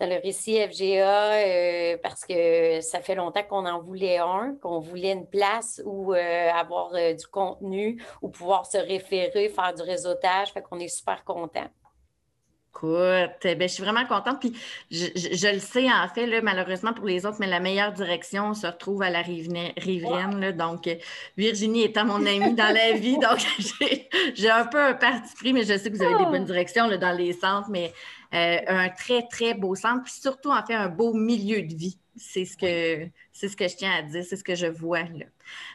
le 0.00 0.20
récit 0.20 0.58
FGA 0.60 1.32
euh, 1.32 1.96
parce 2.02 2.24
que 2.24 2.80
ça 2.80 3.00
fait 3.00 3.14
longtemps 3.14 3.42
qu'on 3.44 3.66
en 3.66 3.80
voulait 3.80 4.18
un, 4.18 4.56
qu'on 4.60 4.78
voulait 4.78 5.12
une 5.12 5.26
place 5.26 5.80
où 5.84 6.12
euh, 6.12 6.50
avoir 6.50 6.94
euh, 6.94 7.14
du 7.14 7.26
contenu, 7.26 8.02
ou 8.20 8.28
pouvoir 8.28 8.66
se 8.66 8.78
référer, 8.78 9.48
faire 9.48 9.74
du 9.74 9.82
réseautage. 9.82 10.52
Fait 10.52 10.62
qu'on 10.62 10.78
est 10.78 10.88
super 10.88 11.24
contents. 11.24 11.70
Écoute, 12.76 13.42
ben, 13.42 13.62
je 13.62 13.68
suis 13.68 13.82
vraiment 13.82 14.04
contente. 14.04 14.38
Puis 14.40 14.52
je, 14.90 15.52
le 15.52 15.60
sais, 15.60 15.86
en 15.90 16.08
fait, 16.14 16.26
là, 16.26 16.40
malheureusement 16.42 16.92
pour 16.92 17.06
les 17.06 17.24
autres, 17.24 17.38
mais 17.40 17.46
la 17.46 17.60
meilleure 17.60 17.92
direction 17.92 18.52
se 18.52 18.66
retrouve 18.66 19.02
à 19.02 19.10
la 19.10 19.22
Riveraine. 19.22 20.52
donc, 20.52 20.88
Virginie 21.36 21.84
étant 21.84 22.04
mon 22.04 22.26
amie 22.26 22.54
dans 22.54 22.74
la 22.74 22.92
vie, 22.92 23.18
donc 23.18 23.38
j'ai 24.34 24.50
un 24.50 24.66
peu 24.66 24.78
un 24.78 24.94
parti 24.94 25.34
pris, 25.36 25.52
mais 25.52 25.62
je 25.62 25.78
sais 25.78 25.90
que 25.90 25.96
vous 25.96 26.02
avez 26.02 26.16
des 26.16 26.30
bonnes 26.30 26.44
directions 26.44 26.86
là, 26.86 26.98
dans 26.98 27.16
les 27.16 27.32
centres, 27.32 27.68
mais 27.70 27.92
euh, 28.34 28.58
un 28.66 28.88
très, 28.88 29.26
très 29.28 29.54
beau 29.54 29.74
centre, 29.74 30.04
puis 30.04 30.12
surtout, 30.12 30.50
en 30.50 30.64
fait, 30.64 30.74
un 30.74 30.88
beau 30.88 31.14
milieu 31.14 31.62
de 31.62 31.74
vie. 31.74 31.98
C'est 32.16 32.44
ce 32.44 32.56
que, 32.56 33.08
c'est 33.32 33.48
ce 33.48 33.56
que 33.56 33.68
je 33.68 33.76
tiens 33.76 33.92
à 33.94 34.02
dire, 34.02 34.24
c'est 34.24 34.36
ce 34.36 34.44
que 34.44 34.54
je 34.54 34.66
vois 34.66 35.02
là. 35.02 35.26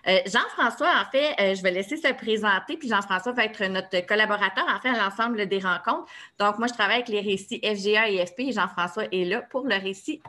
Euh, 0.08 0.20
Jean-François, 0.26 0.90
en 1.00 1.10
fait, 1.12 1.36
euh, 1.40 1.56
je 1.56 1.62
vais 1.62 1.72
laisser 1.72 1.98
se 1.98 2.12
présenter, 2.14 2.78
puis 2.78 2.90
Jean-François 2.90 3.32
va 3.32 3.46
être 3.46 3.64
notre 3.66 4.06
collaborateur, 4.06 4.66
en 4.68 4.80
fait, 4.80 4.90
à 4.90 4.98
l'ensemble 4.98 5.48
des 5.48 5.60
rencontres. 5.60 6.12
Donc, 6.40 6.58
moi, 6.58 6.68
je 6.68 6.74
travaille 6.74 7.04
avec 7.04 7.10
les 7.10 7.22
récits 7.22 7.62
FGA 7.64 8.10
et 8.10 8.26
FP, 8.26 8.40
et 8.40 8.52
Jean-François 8.54 9.06
est 9.12 9.26
là 9.26 9.42
pour 9.44 9.68
le 9.68 9.76
récit 9.76 10.22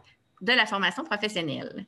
de 0.42 0.52
la 0.52 0.66
formation 0.66 1.04
professionnelle. 1.04 1.86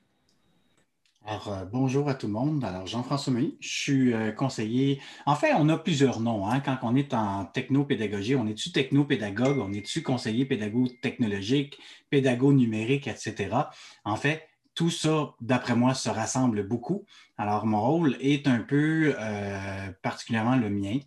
Alors, 1.27 1.49
euh, 1.49 1.65
bonjour 1.65 2.11
à 2.11 2.15
tout 2.15 2.27
le 2.27 2.35
monde. 2.35 2.63
Alors, 2.65 2.87
Jean-François 2.87 3.33
Meunier, 3.33 3.57
je 3.59 3.69
suis 3.69 4.13
euh, 4.13 4.31
conseiller. 4.31 5.01
En 5.25 5.35
fait, 5.35 5.55
on 5.55 5.71
a 5.71 5.79
plusieurs 5.79 6.21
noms. 6.21 6.47
Hein. 6.47 6.61
Quand 6.61 6.77
on 6.83 6.95
est 6.95 7.15
en 7.15 7.47
technopédagogie, 7.47 8.37
on 8.37 8.47
est-tu 8.47 8.73
technopédagogue, 8.73 9.59
on 9.59 9.73
est-tu 9.73 10.03
conseiller 10.03 10.45
pédago 10.45 10.87
technologique, 11.01 11.79
pédago 12.11 12.53
numérique, 12.53 13.09
etc. 13.09 13.57
En 14.05 14.17
fait, 14.17 14.43
tout 14.75 14.91
ça, 14.91 15.33
d'après 15.41 15.75
moi, 15.75 15.95
se 15.95 16.11
rassemble 16.11 16.69
beaucoup. 16.69 17.07
Alors, 17.39 17.65
mon 17.65 17.81
rôle 17.81 18.19
est 18.21 18.47
un 18.47 18.61
peu 18.61 19.15
euh, 19.19 19.91
particulièrement 20.03 20.57
le 20.57 20.69
mien 20.69 20.99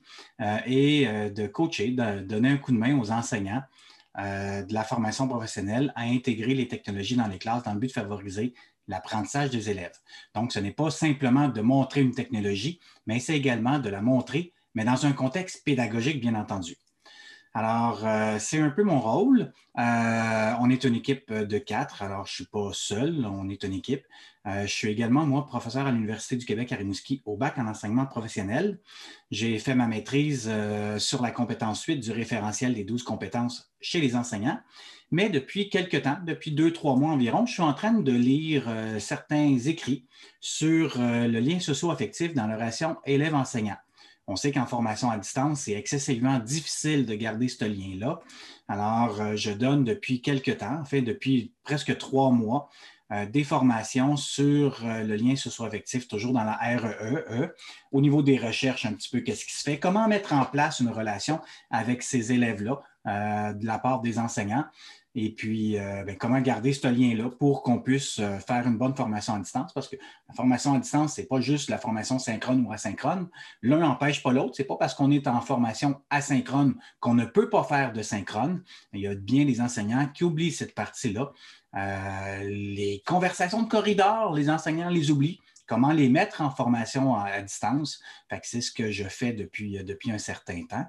et 0.65 1.05
de 1.29 1.45
coacher, 1.47 1.91
de 1.91 2.21
donner 2.21 2.49
un 2.49 2.57
coup 2.57 2.71
de 2.71 2.77
main 2.77 2.97
aux 2.97 3.11
enseignants 3.11 3.61
de 4.17 4.73
la 4.73 4.83
formation 4.83 5.27
professionnelle 5.27 5.93
à 5.95 6.03
intégrer 6.03 6.55
les 6.55 6.67
technologies 6.67 7.15
dans 7.15 7.27
les 7.27 7.37
classes 7.37 7.61
dans 7.63 7.73
le 7.73 7.79
but 7.79 7.87
de 7.87 7.91
favoriser 7.91 8.55
l'apprentissage 8.87 9.49
des 9.49 9.69
élèves. 9.69 9.97
Donc, 10.35 10.51
ce 10.51 10.59
n'est 10.59 10.71
pas 10.71 10.89
simplement 10.89 11.49
de 11.49 11.61
montrer 11.61 12.01
une 12.01 12.13
technologie, 12.13 12.79
mais 13.05 13.19
c'est 13.19 13.37
également 13.37 13.79
de 13.79 13.89
la 13.89 14.01
montrer, 14.01 14.53
mais 14.75 14.85
dans 14.85 15.05
un 15.05 15.13
contexte 15.13 15.63
pédagogique, 15.63 16.21
bien 16.21 16.35
entendu. 16.35 16.77
Alors, 17.53 18.05
euh, 18.05 18.37
c'est 18.39 18.59
un 18.59 18.69
peu 18.69 18.83
mon 18.83 18.99
rôle. 18.99 19.51
Euh, 19.79 20.51
on 20.59 20.69
est 20.69 20.83
une 20.83 20.93
équipe 20.93 21.33
de 21.33 21.57
quatre, 21.57 22.03
alors 22.03 22.27
je 22.27 22.33
ne 22.33 22.35
suis 22.35 22.45
pas 22.45 22.69
seul, 22.71 23.25
on 23.25 23.49
est 23.49 23.63
une 23.63 23.73
équipe. 23.73 24.03
Euh, 24.45 24.67
je 24.67 24.71
suis 24.71 24.89
également, 24.89 25.25
moi, 25.25 25.43
professeur 25.43 25.87
à 25.87 25.91
l'Université 25.91 26.35
du 26.35 26.45
Québec 26.45 26.71
à 26.71 26.75
Rimouski 26.75 27.23
au 27.25 27.35
bac 27.35 27.57
en 27.57 27.65
enseignement 27.65 28.05
professionnel. 28.05 28.79
J'ai 29.31 29.57
fait 29.57 29.73
ma 29.73 29.87
maîtrise 29.87 30.51
sur 30.99 31.23
la 31.23 31.31
compétence 31.31 31.83
8 31.83 31.97
du 31.97 32.11
référentiel 32.11 32.75
des 32.75 32.83
12 32.83 33.01
compétences 33.01 33.71
chez 33.81 33.99
les 34.01 34.15
enseignants. 34.15 34.59
Mais 35.11 35.29
depuis 35.29 35.69
quelques 35.69 36.01
temps, 36.01 36.17
depuis 36.25 36.51
deux, 36.51 36.73
trois 36.73 36.95
mois 36.95 37.11
environ, 37.11 37.45
je 37.45 37.53
suis 37.53 37.61
en 37.61 37.73
train 37.73 37.93
de 37.93 38.11
lire 38.11 38.65
euh, 38.67 38.99
certains 38.99 39.57
écrits 39.57 40.05
sur 40.41 40.99
euh, 40.99 41.27
le 41.27 41.39
lien 41.39 41.59
socio-affectif 41.59 42.33
dans 42.33 42.47
la 42.47 42.55
relation 42.55 42.97
élève-enseignant. 43.05 43.77
On 44.29 44.35
sait 44.35 44.51
qu'en 44.51 44.65
formation 44.65 45.09
à 45.09 45.17
distance, 45.17 45.61
c'est 45.61 45.71
excessivement 45.71 46.39
difficile 46.39 47.05
de 47.05 47.13
garder 47.15 47.47
ce 47.47 47.63
lien-là. 47.63 48.19
Alors, 48.67 49.21
euh, 49.21 49.35
je 49.37 49.51
donne 49.51 49.85
depuis 49.85 50.21
quelques 50.21 50.57
temps, 50.57 50.81
en 50.81 50.83
fait, 50.83 51.01
depuis 51.01 51.53
presque 51.63 51.97
trois 51.97 52.31
mois, 52.31 52.69
des 53.29 53.43
formations 53.43 54.17
sur 54.17 54.79
le 54.83 55.15
lien 55.15 55.35
socio-affectif, 55.35 56.07
toujours 56.07 56.33
dans 56.33 56.43
la 56.43 56.57
REE, 56.57 57.25
e, 57.29 57.55
au 57.91 58.01
niveau 58.01 58.21
des 58.21 58.37
recherches, 58.37 58.85
un 58.85 58.93
petit 58.93 59.09
peu 59.09 59.21
qu'est-ce 59.21 59.45
qui 59.45 59.55
se 59.55 59.63
fait, 59.63 59.79
comment 59.79 60.07
mettre 60.07 60.33
en 60.33 60.43
place 60.43 60.81
une 60.81 60.89
relation 60.89 61.39
avec 61.71 62.03
ces 62.03 62.33
élèves-là 62.33 62.81
de 63.53 63.65
la 63.65 63.79
part 63.79 64.01
des 64.01 64.19
enseignants? 64.19 64.65
Et 65.19 65.31
puis, 65.31 65.79
euh, 65.79 66.03
ben, 66.03 66.15
comment 66.15 66.39
garder 66.41 66.73
ce 66.73 66.87
lien-là 66.87 67.31
pour 67.31 67.63
qu'on 67.63 67.79
puisse 67.79 68.19
euh, 68.19 68.37
faire 68.37 68.67
une 68.67 68.77
bonne 68.77 68.95
formation 68.95 69.33
à 69.33 69.39
distance? 69.39 69.73
Parce 69.73 69.87
que 69.87 69.95
la 70.29 70.35
formation 70.35 70.75
à 70.75 70.79
distance, 70.79 71.15
ce 71.15 71.21
n'est 71.21 71.27
pas 71.27 71.41
juste 71.41 71.71
la 71.71 71.79
formation 71.79 72.19
synchrone 72.19 72.63
ou 72.63 72.71
asynchrone. 72.71 73.27
L'un 73.63 73.79
n'empêche 73.79 74.21
pas 74.21 74.31
l'autre. 74.31 74.55
Ce 74.55 74.61
n'est 74.61 74.67
pas 74.67 74.75
parce 74.75 74.93
qu'on 74.93 75.09
est 75.09 75.25
en 75.25 75.41
formation 75.41 75.99
asynchrone 76.11 76.75
qu'on 76.99 77.15
ne 77.15 77.25
peut 77.25 77.49
pas 77.49 77.63
faire 77.63 77.93
de 77.93 78.03
synchrone. 78.03 78.63
Il 78.93 79.01
y 79.01 79.07
a 79.07 79.15
bien 79.15 79.45
des 79.45 79.59
enseignants 79.59 80.07
qui 80.13 80.23
oublient 80.23 80.51
cette 80.51 80.75
partie-là. 80.75 81.31
Euh, 81.75 82.43
les 82.43 83.01
conversations 83.03 83.63
de 83.63 83.67
corridor, 83.67 84.35
les 84.35 84.51
enseignants 84.51 84.89
les 84.89 85.09
oublient 85.09 85.39
comment 85.65 85.91
les 85.91 86.09
mettre 86.09 86.41
en 86.41 86.51
formation 86.51 87.15
à, 87.15 87.41
distance? 87.41 87.99
C'est 88.43 88.61
ce 88.61 88.71
que 88.71 88.89
je 88.89 89.03
fais 89.03 89.33
depuis, 89.33 89.83
depuis 89.83 90.11
un 90.11 90.17
certain 90.17 90.63
temps. 90.63 90.85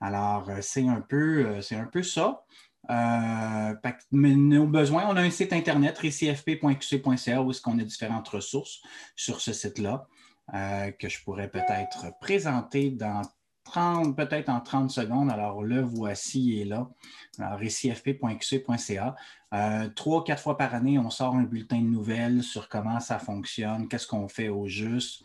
Alors, 0.00 0.48
c'est 0.62 0.88
un, 0.88 1.02
peu, 1.02 1.60
c'est 1.60 1.76
un 1.76 1.84
peu 1.84 2.02
ça. 2.02 2.42
Euh, 2.90 3.74
mais 4.12 4.34
nos 4.34 4.66
besoins, 4.66 5.06
on 5.08 5.16
a 5.16 5.22
un 5.22 5.30
site 5.30 5.52
internet, 5.52 5.96
récifp.qc.ca, 5.98 7.42
où 7.42 7.50
est-ce 7.50 7.60
qu'on 7.60 7.78
a 7.78 7.84
différentes 7.84 8.28
ressources 8.28 8.82
sur 9.16 9.40
ce 9.40 9.52
site-là 9.52 10.06
euh, 10.54 10.90
que 10.90 11.08
je 11.08 11.22
pourrais 11.24 11.48
peut-être 11.48 12.18
présenter 12.20 12.90
dans 12.90 13.22
30, 13.64 14.14
peut-être 14.14 14.50
en 14.50 14.60
30 14.60 14.90
secondes. 14.90 15.30
Alors, 15.30 15.62
le 15.62 15.80
voici 15.80 16.60
et 16.60 16.64
là. 16.64 16.90
Alors, 17.38 17.58
récifp.qc.ca. 17.58 19.16
Euh, 19.54 19.88
trois, 19.88 20.24
quatre 20.24 20.42
fois 20.42 20.58
par 20.58 20.74
année, 20.74 20.98
on 20.98 21.08
sort 21.08 21.34
un 21.34 21.44
bulletin 21.44 21.80
de 21.80 21.86
nouvelles 21.86 22.42
sur 22.42 22.68
comment 22.68 23.00
ça 23.00 23.18
fonctionne, 23.18 23.88
qu'est-ce 23.88 24.06
qu'on 24.06 24.28
fait 24.28 24.48
au 24.48 24.66
juste, 24.66 25.22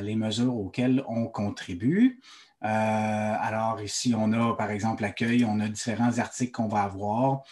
les 0.00 0.16
mesures 0.16 0.56
auxquelles 0.56 1.04
on 1.08 1.26
contribue. 1.26 2.18
Alors 2.66 3.80
ici, 3.82 4.14
on 4.16 4.32
a 4.32 4.56
par 4.56 4.70
exemple 4.70 5.02
l'accueil, 5.02 5.44
on 5.44 5.60
a 5.60 5.68
différents 5.68 6.18
articles 6.18 6.52
qu'on 6.52 6.68
va 6.68 6.82
avoir. 6.82 7.42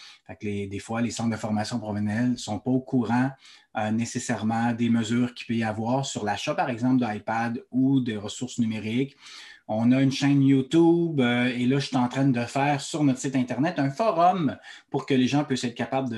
des 0.41 0.79
fois, 0.79 1.03
les 1.03 1.11
centres 1.11 1.31
de 1.31 1.37
formation 1.37 1.79
professionnelle 1.79 2.31
ne 2.33 2.37
sont 2.37 2.59
pas 2.59 2.71
au 2.71 2.81
courant 2.81 3.31
nécessairement 3.93 4.73
des 4.73 4.91
mesures 4.91 5.35
qu'il 5.35 5.47
peut 5.47 5.55
y 5.55 5.65
avoir 5.65 6.05
sur 6.05 6.25
l'achat, 6.25 6.55
par 6.55 6.71
exemple, 6.71 7.05
d'iPad 7.05 7.63
ou 7.71 8.01
de 8.01 8.17
ressources 8.17 8.59
numériques. 8.59 9.17
On 9.69 9.93
a 9.93 10.03
une 10.03 10.13
chaîne 10.13 10.43
YouTube 10.43 11.21
euh, 11.21 11.47
et 11.47 11.67
là, 11.67 11.79
je 11.79 11.87
suis 11.87 11.97
en 11.97 12.09
train 12.09 12.27
de 12.27 12.41
faire 12.41 12.81
sur 12.81 13.05
notre 13.05 13.21
site 13.21 13.37
Internet 13.37 13.79
un 13.79 13.91
forum 13.91 14.57
pour 14.91 15.07
que 15.07 15.15
les 15.15 15.27
gens 15.27 15.45
puissent 15.45 15.65
être 15.65 15.75
capables 15.75 16.09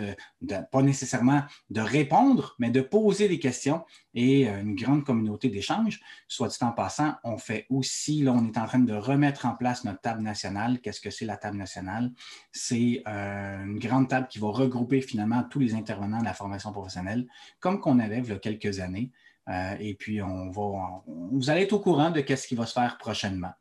de, 0.40 0.56
pas 0.72 0.82
nécessairement 0.82 1.42
de 1.70 1.80
répondre, 1.80 2.54
mais 2.58 2.70
de 2.70 2.80
poser 2.80 3.28
des 3.28 3.38
questions 3.38 3.84
et 4.14 4.48
euh, 4.48 4.60
une 4.60 4.74
grande 4.74 5.04
communauté 5.04 5.48
d'échanges. 5.48 6.00
Soit 6.28 6.48
dit 6.48 6.56
en 6.62 6.72
passant, 6.72 7.14
on 7.22 7.36
fait 7.36 7.66
aussi, 7.70 8.22
là, 8.22 8.32
on 8.32 8.46
est 8.46 8.58
en 8.58 8.66
train 8.66 8.78
de 8.78 8.94
remettre 8.94 9.46
en 9.46 9.54
place 9.54 9.84
notre 9.84 10.00
table 10.00 10.22
nationale. 10.22 10.80
Qu'est-ce 10.80 11.00
que 11.00 11.10
c'est 11.10 11.26
la 11.26 11.36
table 11.36 11.56
nationale? 11.56 12.10
C'est 12.52 13.02
euh, 13.06 13.64
une 13.64 13.78
grande 13.78 14.08
table 14.08 14.28
qui 14.28 14.38
va 14.38 14.48
regrouper 14.48 15.00
finalement 15.00 15.44
tous 15.44 15.58
les 15.58 15.74
intervenants 15.74 16.20
de 16.20 16.24
la 16.24 16.34
formation 16.34 16.72
professionnelle, 16.72 17.26
comme 17.60 17.80
qu'on 17.80 17.98
avait 17.98 18.18
il 18.18 18.28
y 18.28 18.32
a 18.32 18.38
quelques 18.38 18.80
années. 18.80 19.10
Euh, 19.48 19.76
et 19.78 19.94
puis, 19.94 20.22
on 20.22 20.50
va, 20.50 21.02
vous 21.06 21.50
allez 21.50 21.62
être 21.62 21.72
au 21.72 21.80
courant 21.80 22.10
de 22.10 22.20
ce 22.20 22.46
qui 22.46 22.54
va 22.54 22.66
se 22.66 22.72
faire 22.72 22.96
prochainement. 22.98 23.52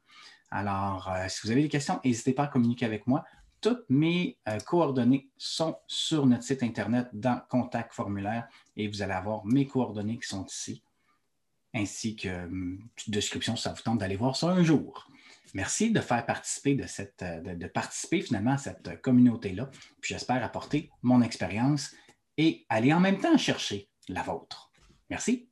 Alors, 0.49 1.09
euh, 1.11 1.25
si 1.29 1.41
vous 1.43 1.51
avez 1.51 1.63
des 1.63 1.69
questions, 1.69 1.99
n'hésitez 2.05 2.33
pas 2.33 2.43
à 2.43 2.47
communiquer 2.47 2.85
avec 2.85 3.07
moi. 3.07 3.25
Toutes 3.59 3.85
mes 3.89 4.37
euh, 4.47 4.59
coordonnées 4.59 5.29
sont 5.37 5.77
sur 5.87 6.25
notre 6.25 6.43
site 6.43 6.63
Internet 6.63 7.07
dans 7.13 7.41
Contact 7.49 7.93
formulaire 7.93 8.47
et 8.75 8.87
vous 8.87 9.01
allez 9.01 9.13
avoir 9.13 9.45
mes 9.45 9.65
coordonnées 9.67 10.19
qui 10.19 10.27
sont 10.27 10.45
ici, 10.45 10.83
ainsi 11.73 12.15
que 12.15 12.47
une 12.47 12.89
description 13.07 13.55
si 13.55 13.63
ça 13.63 13.73
vous 13.73 13.81
tente 13.81 13.99
d'aller 13.99 14.17
voir 14.17 14.35
ça 14.35 14.49
un 14.49 14.63
jour. 14.63 15.07
Merci 15.53 15.91
de 15.91 16.01
faire 16.01 16.25
participer 16.25 16.75
de 16.75 16.87
cette, 16.87 17.23
de 17.23 17.67
participer 17.67 18.21
finalement 18.21 18.53
à 18.53 18.57
cette 18.57 19.01
communauté-là. 19.01 19.69
Puis 20.01 20.13
j'espère 20.13 20.43
apporter 20.43 20.89
mon 21.03 21.21
expérience 21.21 21.93
et 22.37 22.65
aller 22.69 22.91
en 22.91 22.99
même 22.99 23.19
temps 23.19 23.37
chercher 23.37 23.89
la 24.09 24.23
vôtre. 24.23 24.71
Merci. 25.09 25.47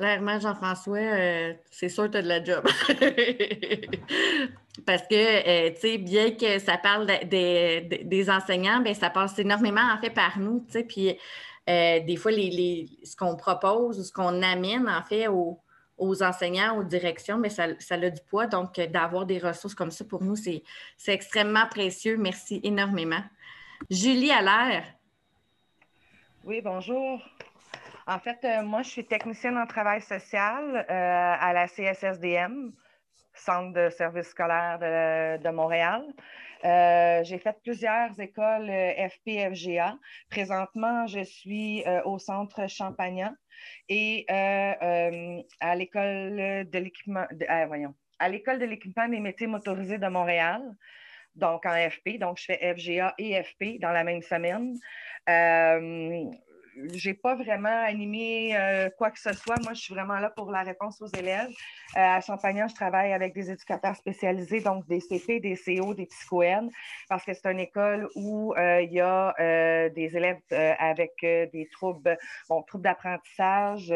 Clairement, 0.00 0.40
Jean-François, 0.40 0.96
euh, 0.96 1.52
c'est 1.70 1.90
sûr 1.90 2.04
que 2.04 2.12
tu 2.12 2.16
as 2.16 2.22
de 2.22 2.28
la 2.28 2.42
job. 2.42 2.64
Parce 4.86 5.02
que, 5.02 5.14
euh, 5.14 5.70
tu 5.74 5.80
sais, 5.80 5.98
bien 5.98 6.30
que 6.30 6.58
ça 6.58 6.78
parle 6.78 7.06
des 7.28 8.30
enseignants, 8.30 8.80
bien, 8.80 8.94
ça 8.94 9.10
passe 9.10 9.38
énormément, 9.38 9.82
en 9.82 10.00
fait, 10.00 10.08
par 10.08 10.38
nous, 10.38 10.64
tu 10.64 10.72
sais. 10.72 10.84
Puis, 10.84 11.10
euh, 11.68 12.00
des 12.00 12.16
fois, 12.16 12.32
ce 12.32 13.14
qu'on 13.14 13.36
propose 13.36 14.00
ou 14.00 14.02
ce 14.02 14.10
qu'on 14.10 14.40
amène, 14.40 14.88
en 14.88 15.02
fait, 15.02 15.28
aux, 15.28 15.60
enseignants, 16.22 16.78
aux 16.78 16.84
directions, 16.84 17.36
mais 17.36 17.50
ça, 17.50 17.66
ça, 17.78 17.96
a 17.96 18.08
du 18.08 18.22
poids. 18.22 18.46
Donc, 18.46 18.80
d'avoir 18.80 19.26
des 19.26 19.38
ressources 19.38 19.74
comme 19.74 19.90
ça, 19.90 20.06
pour 20.06 20.22
nous, 20.22 20.34
c'est 20.34 20.62
extrêmement 21.08 21.66
précieux. 21.66 22.16
Merci 22.16 22.58
énormément. 22.64 23.22
Julie 23.90 24.30
Allaire. 24.30 24.84
Oui, 26.42 26.62
bonjour. 26.62 27.20
En 28.10 28.18
fait, 28.18 28.44
euh, 28.44 28.62
moi, 28.64 28.82
je 28.82 28.88
suis 28.88 29.06
technicienne 29.06 29.56
en 29.56 29.66
travail 29.66 30.02
social 30.02 30.74
euh, 30.74 30.84
à 30.88 31.52
la 31.52 31.68
CSSDM, 31.68 32.72
Centre 33.34 33.72
de 33.72 33.88
services 33.88 34.30
scolaires 34.30 34.80
de, 34.80 35.50
Montréal. 35.50 36.02
Euh, 36.64 37.22
j'ai 37.22 37.38
fait 37.38 37.56
plusieurs 37.62 38.18
écoles 38.18 38.68
FPFGA. 38.68 39.94
Présentement, 40.28 41.06
je 41.06 41.22
suis 41.22 41.84
au 42.04 42.18
centre 42.18 42.68
Champagnat 42.68 43.32
et 43.88 44.26
à 44.28 45.76
l'école 45.76 46.66
de 46.68 46.78
l'équipement, 46.78 47.26
voyons, 47.68 47.94
à 48.18 48.28
l'école 48.28 48.58
de 48.58 48.66
l'équipement 48.66 49.06
des 49.06 49.20
métiers 49.20 49.46
motorisés 49.46 49.98
de 49.98 50.08
Montréal, 50.08 50.60
donc 51.36 51.64
en 51.64 51.76
FP. 51.88 52.18
Donc, 52.18 52.38
je 52.38 52.46
fais 52.46 52.74
FGA 52.74 53.14
et 53.18 53.40
FP 53.40 53.78
dans 53.80 53.92
la 53.92 54.02
même 54.02 54.22
semaine 54.22 54.74
j'ai 56.92 57.14
pas 57.14 57.34
vraiment 57.34 57.84
animé 57.84 58.56
euh, 58.56 58.90
quoi 58.96 59.10
que 59.10 59.18
ce 59.18 59.32
soit. 59.32 59.56
Moi, 59.62 59.74
je 59.74 59.80
suis 59.80 59.94
vraiment 59.94 60.18
là 60.18 60.30
pour 60.30 60.50
la 60.50 60.62
réponse 60.62 61.00
aux 61.00 61.06
élèves. 61.06 61.48
Euh, 61.96 62.00
à 62.00 62.20
Champagnat, 62.20 62.68
je 62.68 62.74
travaille 62.74 63.12
avec 63.12 63.34
des 63.34 63.50
éducateurs 63.50 63.96
spécialisés, 63.96 64.60
donc 64.60 64.86
des 64.86 65.00
CP, 65.00 65.40
des 65.40 65.56
CO, 65.56 65.94
des 65.94 66.06
psycho-N, 66.06 66.70
parce 67.08 67.24
que 67.24 67.32
c'est 67.34 67.50
une 67.50 67.60
école 67.60 68.08
où 68.14 68.54
euh, 68.54 68.82
il 68.82 68.92
y 68.92 69.00
a 69.00 69.34
des 69.90 70.16
élèves 70.16 70.40
avec 70.50 71.12
des 71.22 71.68
troubles, 71.72 72.16
bon, 72.48 72.62
troubles 72.62 72.84
d'apprentissage, 72.84 73.92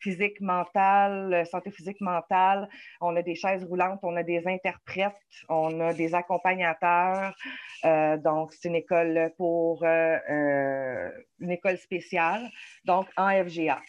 physique, 0.00 0.40
mentale, 0.40 1.44
santé 1.50 1.70
physique, 1.70 2.00
mentale. 2.00 2.68
On 3.00 3.14
a 3.16 3.22
des 3.22 3.34
chaises 3.34 3.64
roulantes, 3.64 4.00
on 4.02 4.16
a 4.16 4.22
des 4.22 4.46
interprètes, 4.46 5.12
on 5.48 5.80
a 5.80 5.92
des 5.92 6.14
accompagnateurs. 6.14 7.34
donc, 7.82 8.52
c'est 8.52 8.68
une 8.68 8.76
école 8.76 9.32
pour 9.36 9.84
euh, 9.84 11.10
une 11.40 11.50
école 11.50 11.78
spéciale, 11.78 12.50
donc 12.84 13.06
en 13.16 13.30
FGA. 13.44 13.80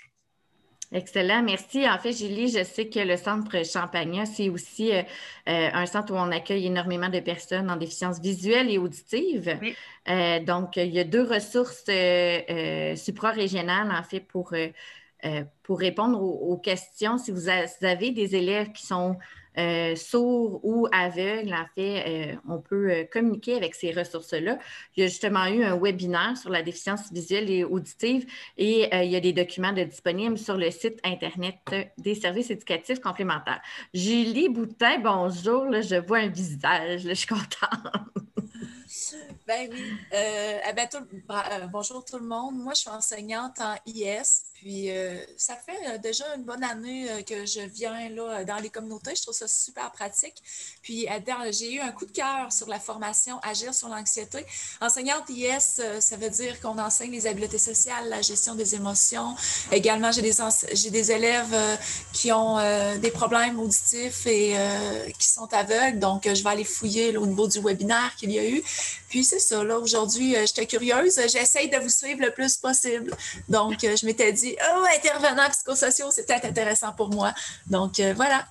Excellent, 0.95 1.43
merci. 1.43 1.85
En 1.89 1.97
fait, 1.99 2.13
Julie, 2.13 2.47
je 2.47 2.63
sais 2.63 2.87
que 2.87 2.99
le 2.99 3.17
centre 3.17 3.65
Champagnat, 3.65 4.25
c'est 4.25 4.47
aussi 4.47 4.93
euh, 4.93 5.01
euh, 5.49 5.69
un 5.73 5.85
centre 5.87 6.13
où 6.13 6.15
on 6.15 6.31
accueille 6.31 6.67
énormément 6.67 7.09
de 7.09 7.19
personnes 7.19 7.69
en 7.69 7.75
déficience 7.75 8.21
visuelle 8.21 8.71
et 8.71 8.77
auditive. 8.77 9.59
donc, 10.47 10.77
il 10.77 10.93
y 10.93 10.99
a 10.99 11.03
deux 11.03 11.23
ressources 11.23 11.83
supra-régionales, 12.97 13.91
en 13.91 14.03
fait, 14.03 14.21
pour, 14.21 14.53
pour 15.63 15.79
répondre 15.79 16.21
aux, 16.21 16.57
questions. 16.57 17.17
Si 17.17 17.31
vous, 17.31 17.49
avez 17.49 18.11
des 18.11 18.37
élèves 18.37 18.71
qui 18.71 18.85
sont 18.85 19.17
euh, 19.57 19.95
sourds 19.95 20.59
ou 20.63 20.87
aveugles, 20.91 21.53
en 21.53 21.65
fait, 21.75 22.03
euh, 22.07 22.35
on 22.47 22.59
peut 22.59 22.91
euh, 22.91 23.03
communiquer 23.11 23.55
avec 23.55 23.75
ces 23.75 23.91
ressources-là. 23.91 24.59
Il 24.95 25.01
y 25.01 25.03
a 25.03 25.07
justement 25.07 25.45
eu 25.47 25.63
un 25.63 25.77
webinaire 25.77 26.37
sur 26.37 26.49
la 26.49 26.61
déficience 26.61 27.11
visuelle 27.11 27.49
et 27.49 27.63
auditive 27.63 28.25
et 28.57 28.89
il 28.91 29.11
y 29.11 29.15
a 29.15 29.19
des 29.19 29.33
documents 29.33 29.71
disponibles 29.71 30.37
sur 30.37 30.57
le 30.57 30.71
site 30.71 30.99
Internet 31.03 31.55
des 31.97 32.15
services 32.15 32.49
éducatifs 32.49 32.99
complémentaires. 32.99 33.61
Julie 33.93 34.49
Boutin, 34.49 34.99
bonjour, 34.99 35.71
je 35.71 35.95
vois 36.05 36.19
un 36.19 36.27
visage, 36.27 37.01
je 37.01 37.13
suis 37.13 37.27
contente. 37.27 38.25
Ben 39.47 39.69
oui. 39.71 39.97
Eh 40.11 40.73
ben, 40.73 40.87
bonjour 41.71 42.05
tout 42.05 42.17
le 42.17 42.25
monde. 42.25 42.55
Moi, 42.55 42.73
je 42.73 42.81
suis 42.81 42.89
enseignante 42.89 43.59
en 43.59 43.75
IS 43.85 44.45
puis, 44.55 44.89
euh, 44.89 45.17
ça 45.37 45.55
fait 45.55 45.77
euh, 45.87 45.97
déjà 45.97 46.23
une 46.35 46.43
bonne 46.43 46.63
année 46.63 47.07
euh, 47.11 47.21
que 47.21 47.45
je 47.45 47.59
viens 47.59 48.09
là, 48.09 48.45
dans 48.45 48.55
les 48.55 48.69
communautés. 48.69 49.13
Je 49.15 49.21
trouve 49.21 49.35
ça 49.35 49.47
super 49.47 49.91
pratique. 49.91 50.41
Puis, 50.81 51.07
j'ai 51.51 51.73
eu 51.73 51.81
un 51.81 51.91
coup 51.91 52.05
de 52.05 52.11
cœur 52.11 52.51
sur 52.51 52.67
la 52.67 52.79
formation 52.79 53.37
Agir 53.43 53.73
sur 53.75 53.89
l'anxiété. 53.89 54.45
Enseignante 54.81 55.29
IS, 55.29 55.81
ça 55.99 56.15
veut 56.17 56.29
dire 56.29 56.59
qu'on 56.61 56.79
enseigne 56.79 57.11
les 57.11 57.27
habiletés 57.27 57.59
sociales, 57.59 58.09
la 58.09 58.21
gestion 58.21 58.55
des 58.55 58.75
émotions. 58.75 59.35
Également, 59.71 60.11
j'ai 60.11 60.21
des 60.21 61.11
élèves 61.11 61.55
qui 62.13 62.31
ont 62.31 62.57
des 62.97 63.11
problèmes 63.11 63.59
auditifs 63.59 64.25
et 64.25 64.55
qui 65.19 65.27
sont 65.27 65.53
aveugles. 65.53 65.99
Donc, 65.99 66.23
je 66.25 66.43
vais 66.43 66.49
aller 66.49 66.63
fouiller 66.63 67.15
au 67.17 67.25
niveau 67.25 67.47
du 67.47 67.59
webinaire 67.59 68.15
qu'il 68.17 68.31
y 68.31 68.39
a 68.39 68.47
eu. 68.47 68.63
Puis, 69.09 69.23
c'est 69.23 69.39
ça. 69.39 69.63
Là, 69.63 69.77
aujourd'hui, 69.79 70.35
j'étais 70.45 70.65
curieuse. 70.65 71.19
J'essaye 71.31 71.69
de 71.69 71.77
vous 71.77 71.89
suivre 71.89 72.21
le 72.21 72.31
plus 72.31 72.57
possible. 72.57 73.15
Donc, 73.49 73.79
je 73.81 74.05
m'étais 74.05 74.31
dit, 74.33 74.55
oh, 74.73 74.85
intervenant 74.95 75.49
psychosociaux, 75.49 76.11
c'est 76.11 76.25
peut-être 76.25 76.45
intéressant 76.45 76.91
pour 76.93 77.09
moi. 77.09 77.33
Donc, 77.67 77.99
euh, 77.99 78.13
voilà. 78.15 78.45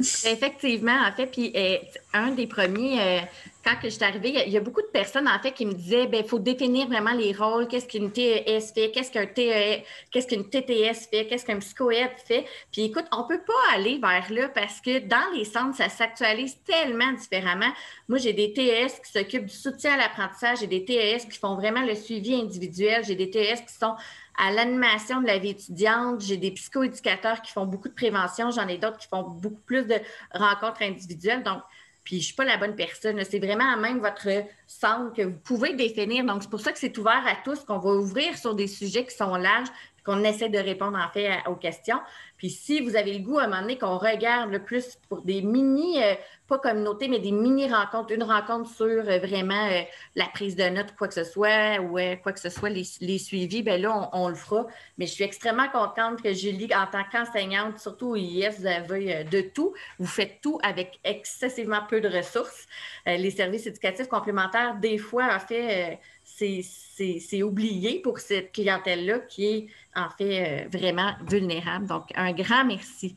Effectivement, 0.00 0.96
en 1.06 1.12
fait, 1.12 1.26
puis 1.26 1.52
euh, 1.56 1.76
un 2.12 2.30
des 2.30 2.46
premiers, 2.46 3.00
euh, 3.00 3.20
quand 3.64 3.74
je 3.82 3.88
suis 3.88 4.04
arrivée, 4.04 4.44
il 4.46 4.52
y 4.52 4.56
a 4.56 4.60
beaucoup 4.60 4.80
de 4.80 4.86
personnes, 4.86 5.26
en 5.26 5.38
fait, 5.40 5.50
qui 5.50 5.66
me 5.66 5.74
disaient, 5.74 6.04
il 6.04 6.10
ben, 6.10 6.24
faut 6.24 6.38
définir 6.38 6.86
vraiment 6.86 7.12
les 7.12 7.32
rôles, 7.32 7.66
qu'est-ce 7.66 7.88
qu'une 7.88 8.12
TES 8.12 8.60
fait, 8.72 8.92
qu'est-ce 8.92 9.10
qu'un 9.10 9.26
TE, 9.26 9.82
qu'est-ce 10.12 10.28
qu'une 10.28 10.48
TTS 10.48 11.08
fait, 11.10 11.26
qu'est-ce 11.26 11.44
qu'un 11.44 11.58
psychoède 11.58 12.12
fait. 12.24 12.46
Puis 12.70 12.82
écoute, 12.82 13.06
on 13.10 13.24
ne 13.24 13.28
peut 13.28 13.42
pas 13.44 13.74
aller 13.74 13.98
vers 13.98 14.30
là 14.30 14.48
parce 14.48 14.80
que 14.80 15.00
dans 15.00 15.34
les 15.34 15.44
centres, 15.44 15.76
ça 15.76 15.88
s'actualise 15.88 16.58
tellement 16.62 17.12
différemment. 17.14 17.72
Moi, 18.08 18.18
j'ai 18.18 18.32
des 18.32 18.52
TES 18.52 19.00
qui 19.04 19.10
s'occupent 19.10 19.46
du 19.46 19.56
soutien 19.56 19.94
à 19.94 19.96
l'apprentissage, 19.96 20.60
j'ai 20.60 20.68
des 20.68 20.84
TES 20.84 21.28
qui 21.28 21.38
font 21.38 21.56
vraiment 21.56 21.82
le 21.82 21.96
suivi 21.96 22.34
individuel, 22.34 23.02
j'ai 23.04 23.16
des 23.16 23.30
TES 23.30 23.64
qui 23.66 23.74
sont 23.74 23.94
à 24.38 24.52
l'animation 24.52 25.20
de 25.20 25.26
la 25.26 25.38
vie 25.38 25.50
étudiante. 25.50 26.20
J'ai 26.20 26.36
des 26.36 26.52
psychoéducateurs 26.52 27.42
qui 27.42 27.52
font 27.52 27.66
beaucoup 27.66 27.88
de 27.88 27.94
prévention. 27.94 28.50
J'en 28.50 28.68
ai 28.68 28.78
d'autres 28.78 28.98
qui 28.98 29.08
font 29.08 29.22
beaucoup 29.22 29.60
plus 29.66 29.84
de 29.84 29.96
rencontres 30.32 30.82
individuelles. 30.82 31.42
Donc, 31.42 31.60
puis 32.04 32.16
je 32.16 32.20
ne 32.20 32.24
suis 32.24 32.34
pas 32.34 32.44
la 32.44 32.56
bonne 32.56 32.74
personne. 32.74 33.22
C'est 33.24 33.38
vraiment 33.38 33.70
à 33.70 33.76
même 33.76 33.98
votre 33.98 34.28
centre 34.66 35.12
que 35.12 35.22
vous 35.22 35.38
pouvez 35.44 35.74
définir. 35.74 36.24
Donc, 36.24 36.42
c'est 36.42 36.50
pour 36.50 36.60
ça 36.60 36.72
que 36.72 36.78
c'est 36.78 36.96
ouvert 36.96 37.22
à 37.26 37.34
tous, 37.44 37.64
qu'on 37.64 37.78
va 37.78 37.90
ouvrir 37.90 38.38
sur 38.38 38.54
des 38.54 38.68
sujets 38.68 39.04
qui 39.04 39.14
sont 39.14 39.34
larges, 39.34 39.68
qu'on 40.08 40.24
essaie 40.24 40.48
de 40.48 40.58
répondre 40.58 40.96
en 40.96 41.12
fait 41.12 41.28
aux 41.46 41.54
questions. 41.54 42.00
Puis 42.38 42.48
si 42.48 42.80
vous 42.80 42.96
avez 42.96 43.12
le 43.12 43.22
goût 43.22 43.38
à 43.38 43.42
un 43.42 43.46
moment 43.48 43.60
donné 43.60 43.76
qu'on 43.76 43.98
regarde 43.98 44.50
le 44.50 44.60
plus 44.60 44.96
pour 45.10 45.20
des 45.20 45.42
mini, 45.42 46.02
euh, 46.02 46.14
pas 46.46 46.58
communautés, 46.58 47.08
mais 47.08 47.18
des 47.18 47.30
mini 47.30 47.70
rencontres, 47.70 48.14
une 48.14 48.22
rencontre 48.22 48.70
sur 48.70 48.86
euh, 48.86 49.18
vraiment 49.18 49.68
euh, 49.70 49.82
la 50.14 50.24
prise 50.32 50.56
de 50.56 50.66
notes, 50.70 50.94
quoi 50.96 51.08
que 51.08 51.14
ce 51.14 51.24
soit, 51.24 51.78
ou 51.80 51.98
quoi 52.22 52.32
que 52.32 52.40
ce 52.40 52.48
soit, 52.48 52.70
les, 52.70 52.84
suivis, 53.18 53.62
bien 53.62 53.76
là, 53.76 54.08
on, 54.14 54.28
le 54.30 54.34
fera. 54.34 54.66
Mais 54.96 55.04
je 55.04 55.12
suis 55.12 55.24
extrêmement 55.24 55.68
contente 55.68 56.22
que 56.22 56.32
Julie, 56.32 56.70
en 56.74 56.86
tant 56.86 57.04
qu'enseignante, 57.12 57.78
surtout 57.78 58.12
au 58.12 58.14
vous 58.14 58.66
avez 58.66 59.24
de 59.24 59.40
tout. 59.42 59.74
Vous 59.98 60.06
faites 60.06 60.40
tout 60.40 60.58
avec 60.62 61.00
excessivement 61.04 61.82
peu 61.86 62.00
de 62.00 62.08
ressources. 62.08 62.66
les 63.04 63.30
services 63.30 63.66
éducatifs 63.66 64.08
complémentaires, 64.08 64.76
des 64.76 64.96
fois, 64.96 65.28
en 65.34 65.40
fait, 65.40 65.98
c'est 66.38 67.42
oublié 67.42 68.00
pour 68.00 68.18
cette 68.18 68.52
clientèle-là 68.52 69.20
qui 69.20 69.46
est 69.46 69.66
en 69.94 70.08
fait 70.10 70.66
euh, 70.66 70.68
vraiment 70.68 71.12
vulnérable. 71.28 71.86
Donc, 71.86 72.10
un 72.14 72.32
grand 72.32 72.64
merci. 72.64 73.16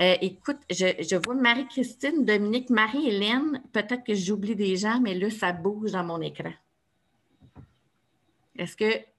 Euh, 0.00 0.16
écoute, 0.20 0.58
je, 0.70 1.16
vois 1.16 1.34
Marie-Christine, 1.34 2.24
Dominique, 2.24 2.70
Marie-Hélène. 2.70 3.62
Peut-être 3.72 4.04
que 4.04 4.14
j'oublie 4.14 4.56
des 4.56 4.76
gens, 4.76 5.00
mais 5.00 5.14
là, 5.14 5.30
ça 5.30 5.52
bouge 5.52 5.92
dans 5.92 6.04
mon 6.04 6.20
écran. 6.20 6.52
Est-ce 8.56 8.76
que 8.76 9.11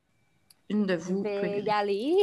une 0.69 0.85
de 0.85 0.95
vous 0.95 1.23
peut 1.23 1.59
y 1.59 1.69
aller? 1.69 2.15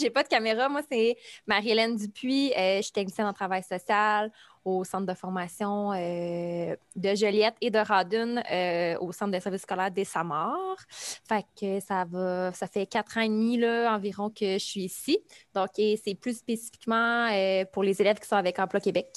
J'ai 0.00 0.10
pas 0.10 0.22
de 0.22 0.28
caméra. 0.28 0.68
Moi, 0.68 0.82
c'est 0.90 1.16
Marie-Hélène 1.46 1.96
Dupuis. 1.96 2.52
Euh, 2.56 2.78
je 2.78 2.82
suis 2.82 2.92
technicienne 2.92 3.26
en 3.26 3.32
travail 3.32 3.62
social 3.62 4.30
au 4.68 4.84
centre 4.84 5.06
de 5.06 5.14
formation 5.14 5.92
euh, 5.92 6.76
de 6.96 7.14
Joliette 7.14 7.56
et 7.60 7.70
de 7.70 7.78
Radun 7.78 8.42
euh, 8.50 8.98
au 9.00 9.12
centre 9.12 9.32
de 9.32 9.40
services 9.40 9.62
scolaires 9.62 9.90
des 9.90 10.04
Samars. 10.04 10.76
Fait 10.88 11.44
que 11.58 11.80
ça 11.80 12.04
va, 12.04 12.52
ça 12.52 12.66
fait 12.66 12.86
quatre 12.86 13.18
ans 13.18 13.22
et 13.22 13.28
demi 13.28 13.58
là, 13.58 13.94
environ 13.94 14.30
que 14.30 14.54
je 14.54 14.64
suis 14.64 14.84
ici. 14.84 15.18
Donc, 15.54 15.68
c'est 15.76 16.14
plus 16.20 16.38
spécifiquement 16.38 17.28
euh, 17.32 17.64
pour 17.72 17.82
les 17.82 18.00
élèves 18.00 18.18
qui 18.18 18.28
sont 18.28 18.36
avec 18.36 18.58
Emploi 18.58 18.80
Québec. 18.80 19.08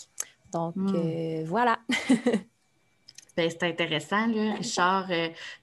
Donc, 0.53 0.75
hmm. 0.75 1.43
voilà. 1.45 1.79
Ben, 3.37 3.49
c'est 3.49 3.63
intéressant, 3.63 4.27
là. 4.27 4.55
Richard, 4.55 5.07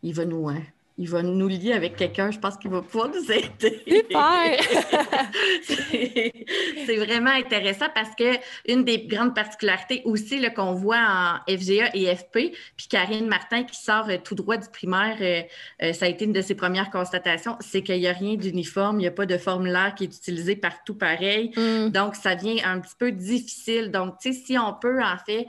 il 0.03 0.14
va 0.14 0.25
nous, 0.25 0.49
hein, 0.49 0.62
il 0.99 1.09
va 1.09 1.22
nous 1.22 1.46
lier 1.46 1.72
avec 1.72 1.94
quelqu'un, 1.96 2.32
je 2.32 2.38
pense 2.38 2.57
qu'il 2.57 2.70
va 2.70 2.82
pouvoir 2.82 3.09
nous 3.09 3.30
aider. 3.30 4.05
C'est 6.86 6.96
vraiment 6.96 7.30
intéressant 7.30 7.86
parce 7.94 8.14
que 8.16 8.36
une 8.66 8.84
des 8.84 9.07
grandes 9.07 9.34
particularités 9.34 10.03
aussi 10.05 10.44
qu'on 10.55 10.74
voit 10.74 10.99
en 10.99 11.38
FGA 11.49 11.90
et 11.94 12.14
FP, 12.16 12.53
puis 12.76 12.88
Karine 12.88 13.26
Martin 13.26 13.62
qui 13.62 13.80
sort 13.80 14.09
euh, 14.09 14.16
tout 14.22 14.34
droit 14.34 14.57
du 14.57 14.68
primaire, 14.68 15.16
euh, 15.20 15.42
euh, 15.82 15.92
ça 15.92 16.07
a 16.07 16.09
été 16.09 16.24
une 16.24 16.32
de 16.32 16.42
ses 16.42 16.55
premières 16.55 16.90
constatations, 16.90 17.57
c'est 17.61 17.82
qu'il 17.82 18.01
n'y 18.01 18.09
a 18.09 18.12
rien 18.12 18.34
d'uniforme, 18.34 18.99
il 18.99 19.03
n'y 19.03 19.09
a 19.09 19.12
pas 19.12 19.26
de 19.26 19.38
formulaire 19.38 19.94
qui 19.94 20.05
est 20.05 20.16
utilisé 20.16 20.57
partout 20.57 20.94
pareil. 20.94 21.53
Mm. 21.57 21.90
Donc, 21.90 22.16
ça 22.16 22.34
vient 22.34 22.57
un 22.64 22.80
petit 22.80 22.96
peu 22.99 23.12
difficile. 23.12 23.92
Donc, 23.92 24.16
tu 24.20 24.32
sais, 24.32 24.40
si 24.46 24.59
on 24.59 24.74
peut 24.74 25.01
en 25.03 25.16
fait 25.24 25.46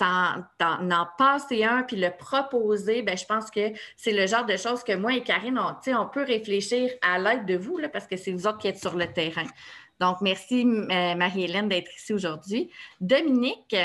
en, 0.00 0.42
en, 0.60 1.06
passer 1.18 1.64
un 1.64 1.82
puis 1.82 1.96
le 1.96 2.10
proposer, 2.16 3.02
ben, 3.02 3.16
je 3.16 3.24
pense 3.24 3.50
que 3.50 3.72
c'est 3.96 4.12
le 4.12 4.26
genre 4.26 4.46
de 4.46 4.56
choses 4.56 4.75
que 4.84 4.96
moi 4.96 5.14
et 5.14 5.22
Karine, 5.22 5.58
on, 5.58 6.06
peut 6.06 6.24
réfléchir 6.24 6.90
à 7.02 7.18
l'aide 7.18 7.46
de 7.46 7.56
vous, 7.56 7.78
parce 7.92 8.06
que 8.06 8.16
c'est 8.16 8.32
vous 8.32 8.46
autres 8.46 8.58
qui 8.58 8.68
êtes 8.68 8.78
sur 8.78 8.96
le 8.96 9.06
terrain. 9.06 9.46
Donc, 10.00 10.18
merci 10.20 10.66
euh, 10.66 11.14
Marie-Hélène 11.14 11.68
d'être 11.68 11.90
ici 11.96 12.12
aujourd'hui. 12.12 12.70
Dominique? 13.00 13.76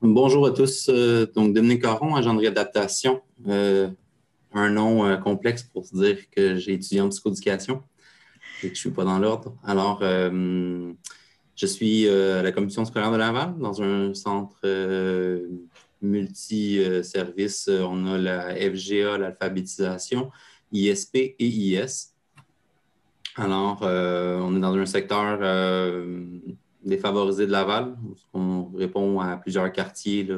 Bonjour 0.00 0.46
à 0.46 0.50
tous. 0.50 0.88
Euh, 0.88 1.26
donc, 1.34 1.54
Dominique 1.54 1.82
Caron, 1.82 2.16
agent 2.16 2.34
de 2.34 2.40
réadaptation. 2.40 3.22
Euh, 3.46 3.88
un 4.52 4.68
nom 4.68 5.16
complexe 5.22 5.62
pour 5.62 5.86
se 5.86 5.96
dire 5.96 6.18
que 6.30 6.56
j'ai 6.56 6.74
étudié 6.74 7.00
en 7.00 7.08
psychoéducation 7.08 7.82
et 8.62 8.68
que 8.68 8.68
je 8.68 8.70
ne 8.70 8.74
suis 8.74 8.90
pas 8.90 9.04
dans 9.04 9.18
l'ordre. 9.18 9.54
Alors, 9.64 10.00
je 10.02 11.66
suis 11.66 12.06
à 12.06 12.42
la 12.42 12.52
commission 12.52 12.84
scolaire 12.84 13.10
de 13.12 13.16
Laval, 13.16 13.56
dans 13.58 13.80
un 13.80 14.12
centre 14.12 14.60
multi-services. 16.02 17.68
On 17.68 18.06
a 18.06 18.18
la 18.18 18.54
FGA, 18.54 19.18
l'alphabétisation, 19.18 20.30
ISP 20.72 21.16
et 21.16 21.36
IS. 21.38 22.12
Alors, 23.36 23.80
euh, 23.82 24.38
on 24.40 24.54
est 24.56 24.60
dans 24.60 24.74
un 24.74 24.86
secteur 24.86 25.38
euh, 25.40 26.24
défavorisé 26.84 27.46
de 27.46 27.52
Laval. 27.52 27.96
On 28.34 28.66
répond 28.74 29.20
à 29.20 29.36
plusieurs 29.36 29.72
quartiers 29.72 30.28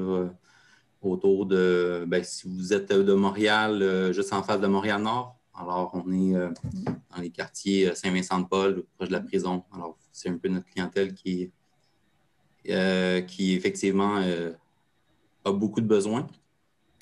autour 1.02 1.46
de, 1.46 2.04
ben, 2.06 2.22
si 2.22 2.48
vous 2.48 2.72
êtes 2.72 2.92
de 2.92 3.14
Montréal, 3.14 3.82
euh, 3.82 4.12
juste 4.12 4.32
en 4.32 4.42
face 4.42 4.60
de 4.60 4.66
Montréal-Nord, 4.66 5.36
alors 5.56 5.90
on 5.94 6.12
est 6.12 6.32
dans 6.32 7.20
les 7.20 7.30
quartiers 7.30 7.94
Saint-Vincent-de-Paul, 7.94 8.84
proche 8.96 9.08
de 9.08 9.12
la 9.12 9.20
prison. 9.20 9.64
Alors, 9.72 9.98
c'est 10.12 10.28
un 10.28 10.38
peu 10.38 10.48
notre 10.48 10.66
clientèle 10.66 11.14
qui, 11.14 11.52
qui 12.64 13.54
effectivement 13.54 14.20
a 15.44 15.52
beaucoup 15.52 15.80
de 15.80 15.86
besoins. 15.86 16.26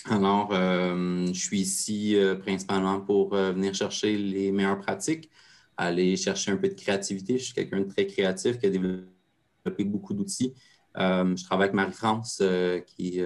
Alors, 0.07 0.51
euh, 0.53 1.27
je 1.27 1.39
suis 1.39 1.61
ici 1.61 2.17
euh, 2.17 2.35
principalement 2.35 3.01
pour 3.01 3.35
euh, 3.35 3.53
venir 3.53 3.73
chercher 3.73 4.17
les 4.19 4.51
meilleures 4.51 4.81
pratiques, 4.81 5.31
aller 5.77 6.17
chercher 6.17 6.51
un 6.51 6.57
peu 6.57 6.69
de 6.69 6.75
créativité. 6.75 7.39
Je 7.39 7.45
suis 7.45 7.55
quelqu'un 7.55 7.81
de 7.81 7.89
très 7.89 8.07
créatif 8.07 8.59
qui 8.59 8.67
a 8.67 8.71
développé 8.71 9.85
beaucoup 9.85 10.13
d'outils. 10.13 10.55
je 10.97 11.45
travaille 11.45 11.67
avec 11.67 11.75
Marie-France 11.75 12.43
qui 12.87 13.21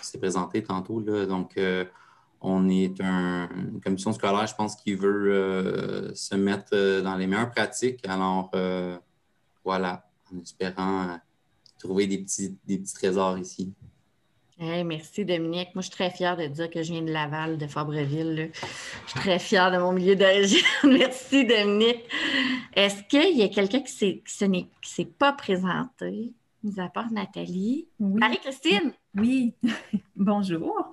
s'est 0.00 0.18
présentée 0.18 0.62
tantôt. 0.62 1.00
Donc, 1.00 1.58
on 2.40 2.68
est 2.68 3.00
une 3.00 3.80
commission 3.84 4.12
scolaire, 4.12 4.46
je 4.46 4.54
pense, 4.54 4.76
qui 4.76 4.94
veut 4.94 6.12
se 6.14 6.34
mettre 6.36 7.02
dans 7.02 7.16
les 7.16 7.26
meilleures 7.26 7.50
pratiques. 7.50 8.06
Alors, 8.08 8.50
voilà, 9.64 10.08
en 10.32 10.38
espérant 10.38 11.18
trouver 11.78 12.06
des 12.06 12.18
petits, 12.18 12.56
des 12.64 12.78
petits 12.78 12.94
trésors 12.94 13.38
ici 13.38 13.74
merci 14.60 15.24
Dominique. 15.24 15.74
Moi, 15.74 15.82
je 15.82 15.86
suis 15.86 15.96
très 15.96 16.10
fière 16.10 16.36
de 16.36 16.46
dire 16.46 16.70
que 16.70 16.82
je 16.82 16.92
viens 16.92 17.02
de 17.02 17.10
Laval, 17.10 17.58
de 17.58 17.66
Fabreville. 17.66 18.50
Je 19.06 19.10
suis 19.10 19.20
très 19.20 19.38
fière 19.38 19.70
de 19.70 19.78
mon 19.78 19.92
milieu 19.92 20.16
d'origine. 20.16 20.58
merci 20.84 21.44
Dominique. 21.44 22.04
Est-ce 22.74 23.02
qu'il 23.04 23.36
y 23.36 23.42
a 23.42 23.48
quelqu'un 23.48 23.80
qui 23.80 24.22
ne 24.42 24.62
s'est 24.82 25.04
pas 25.04 25.32
présenté, 25.32 26.34
mis 26.62 26.78
à 26.78 26.88
part 26.88 27.10
Nathalie? 27.10 27.88
Marie-Christine? 27.98 28.92
Oui, 29.16 29.54
bonjour. 30.16 30.92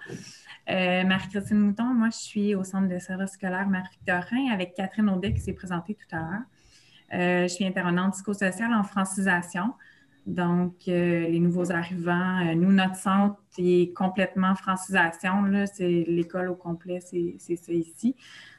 Euh, 0.70 1.04
Marie-Christine 1.04 1.60
Mouton, 1.60 1.94
moi, 1.94 2.10
je 2.12 2.18
suis 2.18 2.56
au 2.56 2.64
centre 2.64 2.88
de 2.88 3.00
service 3.00 3.32
scolaire 3.32 3.68
Marie-Victorin 3.68 4.52
avec 4.52 4.76
Catherine 4.76 5.10
Audet 5.10 5.34
qui 5.34 5.42
s'est 5.42 5.54
présentée 5.54 5.96
tout 5.96 6.16
à 6.16 6.20
l'heure. 6.20 6.42
Euh, 7.14 7.44
je 7.44 7.54
suis 7.54 7.66
intervenante 7.66 8.14
psychosociale 8.14 8.74
en 8.74 8.84
francisation. 8.84 9.74
Donc, 10.28 10.74
euh, 10.90 11.26
les 11.30 11.40
nouveaux 11.40 11.72
arrivants, 11.72 12.46
euh, 12.46 12.54
nous, 12.54 12.74
notre 12.74 12.98
centre 12.98 13.38
est 13.58 13.96
complètement 13.96 14.56
francisation. 14.56 15.46
C'est 15.74 16.04
l'école 16.06 16.50
au 16.50 16.56
complet, 16.56 17.00
c'est 17.00 17.38
ça 17.56 17.72
ici. 17.72 18.14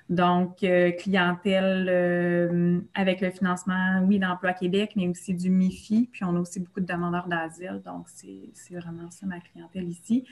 Donc, 0.09 0.65
euh, 0.65 0.93
clientèle 0.93 2.83
avec 2.95 3.21
le 3.21 3.31
financement, 3.31 4.03
oui, 4.07 4.19
d'Emploi 4.19 4.55
Québec, 4.55 4.93
mais 4.97 5.09
aussi 5.09 5.35
du 5.35 5.51
MIFI. 5.51 6.09
Puis, 6.11 6.25
on 6.25 6.35
a 6.37 6.41
aussi 6.41 6.59
beaucoup 6.59 6.81
de 6.81 6.87
demandeurs 6.87 7.29
d'asile. 7.29 7.83
Donc, 7.85 8.07
c'est 8.09 8.75
vraiment 8.75 9.11
ça, 9.11 9.27
ma 9.27 9.39
clientèle 9.39 9.89
ici. 9.91 10.25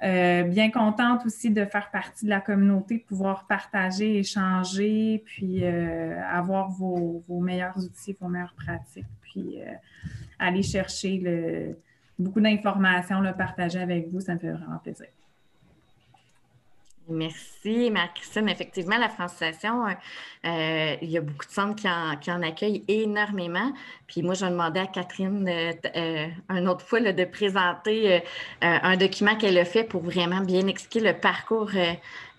Bien 0.00 0.70
contente 0.70 1.26
aussi 1.26 1.50
de 1.50 1.64
faire 1.64 1.90
partie 1.90 2.24
de 2.24 2.30
la 2.30 2.40
communauté, 2.40 2.98
de 2.98 3.02
pouvoir 3.02 3.46
partager, 3.46 4.18
échanger, 4.18 5.22
puis 5.26 5.64
avoir 5.64 6.70
vos, 6.70 7.22
vos, 7.28 7.40
meilleurs 7.40 7.76
outils, 7.76 8.16
vos 8.20 8.28
meilleures 8.28 8.54
pratiques. 8.54 9.06
Puis 9.22 9.58
aller 10.38 10.62
chercher 10.62 11.76
beaucoup 12.18 12.40
d'informations, 12.40 13.20
le 13.20 13.32
partager 13.32 13.80
avec 13.80 14.08
vous, 14.10 14.20
ça 14.20 14.34
me 14.34 14.38
fait 14.38 14.52
vraiment 14.52 14.78
plaisir. 14.78 15.08
Merci, 17.10 17.90
Marie-Christine. 17.90 18.48
Effectivement, 18.48 18.96
la 18.96 19.08
francisation, 19.08 19.86
euh, 20.44 20.96
il 21.02 21.10
y 21.10 21.18
a 21.18 21.20
beaucoup 21.20 21.44
de 21.44 21.50
centres 21.50 21.82
qui 22.20 22.30
en, 22.30 22.42
accueillent 22.42 22.84
énormément. 22.86 23.72
Puis 24.06 24.22
moi, 24.22 24.34
je 24.34 24.46
demander 24.46 24.80
à 24.80 24.86
Catherine 24.86 25.46
euh, 25.48 25.72
euh 25.96 26.26
une 26.50 26.68
autre 26.68 26.84
fois 26.86 27.00
de 27.00 27.24
présenter 27.24 28.16
euh, 28.16 28.20
un 28.60 28.96
document 28.96 29.36
qu'elle 29.36 29.58
a 29.58 29.64
fait 29.64 29.84
pour 29.84 30.02
vraiment 30.02 30.40
bien 30.40 30.66
expliquer 30.68 31.00
le 31.00 31.18
parcours 31.18 31.70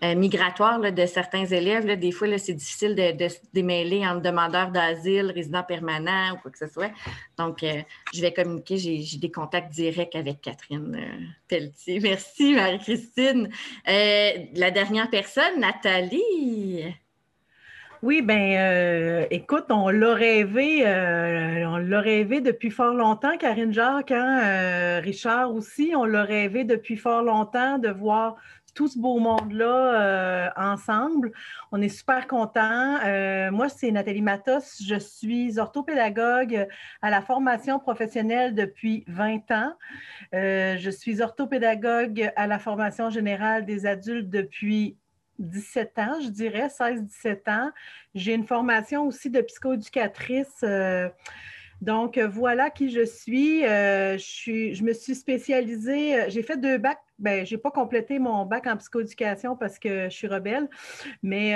euh, 0.03 0.15
migratoire 0.15 0.79
de 0.79 1.05
certains 1.05 1.45
élèves. 1.45 1.85
Des 1.99 2.11
fois, 2.11 2.27
c'est 2.39 2.55
difficile 2.55 2.95
de, 2.95 3.27
se 3.27 3.37
démêler 3.53 4.03
entre 4.07 4.21
demandeurs 4.21 4.71
d'asile, 4.71 5.31
résidents 5.31 5.61
permanents 5.61 6.33
ou 6.33 6.37
quoi 6.37 6.49
que 6.49 6.57
ce 6.57 6.65
soit. 6.65 6.89
Donc, 7.37 7.61
euh, 7.61 7.83
je 8.11 8.21
vais 8.21 8.33
communiquer. 8.33 8.77
J'ai 8.77 9.17
des 9.19 9.29
contacts 9.29 9.71
directs 9.71 10.15
avec 10.15 10.41
Catherine 10.41 10.95
euh, 10.95 11.25
Pelletier. 11.47 11.99
Merci, 12.01 12.55
Marie-Christine. 12.55 13.49
la 13.85 14.71
dernière 14.71 15.07
personne, 15.11 15.59
Nathalie. 15.59 16.83
Oui, 18.01 18.23
ben, 18.23 19.27
écoute, 19.29 19.65
on 19.69 19.89
l'a 19.89 20.15
rêvé, 20.15 20.81
on 20.83 21.77
l'a 21.77 22.01
rêvé 22.01 22.41
depuis 22.41 22.71
fort 22.71 22.95
longtemps, 22.95 23.37
Karine 23.37 23.71
Jacques, 23.71 24.09
hein, 24.09 24.99
Richard 25.01 25.53
aussi, 25.53 25.93
on 25.95 26.05
l'a 26.05 26.23
rêvé 26.23 26.63
depuis 26.63 26.97
fort 26.97 27.21
longtemps 27.21 27.77
de 27.77 27.89
voir 27.89 28.37
tout 28.73 28.87
ce 28.87 28.97
beau 28.97 29.19
monde-là 29.19 30.53
ensemble. 30.55 31.31
On 31.71 31.81
est 31.81 31.89
super 31.89 32.27
contents. 32.27 32.99
moi, 33.51 33.69
c'est 33.69 33.91
Nathalie 33.91 34.21
Matos. 34.21 34.81
Je 34.85 34.95
suis 34.95 35.59
orthopédagogue 35.59 36.67
à 37.01 37.09
la 37.09 37.21
formation 37.21 37.79
professionnelle 37.79 38.55
depuis 38.55 39.03
20 39.07 39.51
ans. 39.51 39.73
je 40.33 40.89
suis 40.89 41.21
orthopédagogue 41.21 42.31
à 42.35 42.47
la 42.47 42.59
formation 42.59 43.09
générale 43.09 43.65
des 43.65 43.85
adultes 43.85 44.29
depuis 44.29 44.97
17 45.39 45.99
ans, 45.99 46.19
je 46.21 46.29
dirais, 46.29 46.67
16-17 46.67 47.49
ans. 47.49 47.71
J'ai 48.13 48.33
une 48.33 48.45
formation 48.45 49.07
aussi 49.07 49.29
de 49.29 49.41
psychoéducatrice. 49.41 50.63
Euh, 51.81 51.85
donc, 51.85 52.17
voilà 52.17 52.69
qui 52.69 52.89
je 52.89 53.05
suis. 53.05 53.65
Euh, 53.65 54.17
je, 54.17 54.73
je 54.73 54.83
me 54.83 54.93
suis 54.93 55.15
spécialisée, 55.15 56.15
euh, 56.15 56.25
j'ai 56.29 56.43
fait 56.43 56.57
deux 56.57 56.77
bacs 56.77 56.99
ben, 57.19 57.45
je 57.45 57.53
n'ai 57.53 57.61
pas 57.61 57.69
complété 57.69 58.17
mon 58.17 58.45
bac 58.45 58.65
en 58.65 58.77
psychoéducation 58.77 59.55
parce 59.55 59.77
que 59.77 60.05
je 60.05 60.09
suis 60.09 60.25
rebelle, 60.25 60.67
mais, 61.21 61.53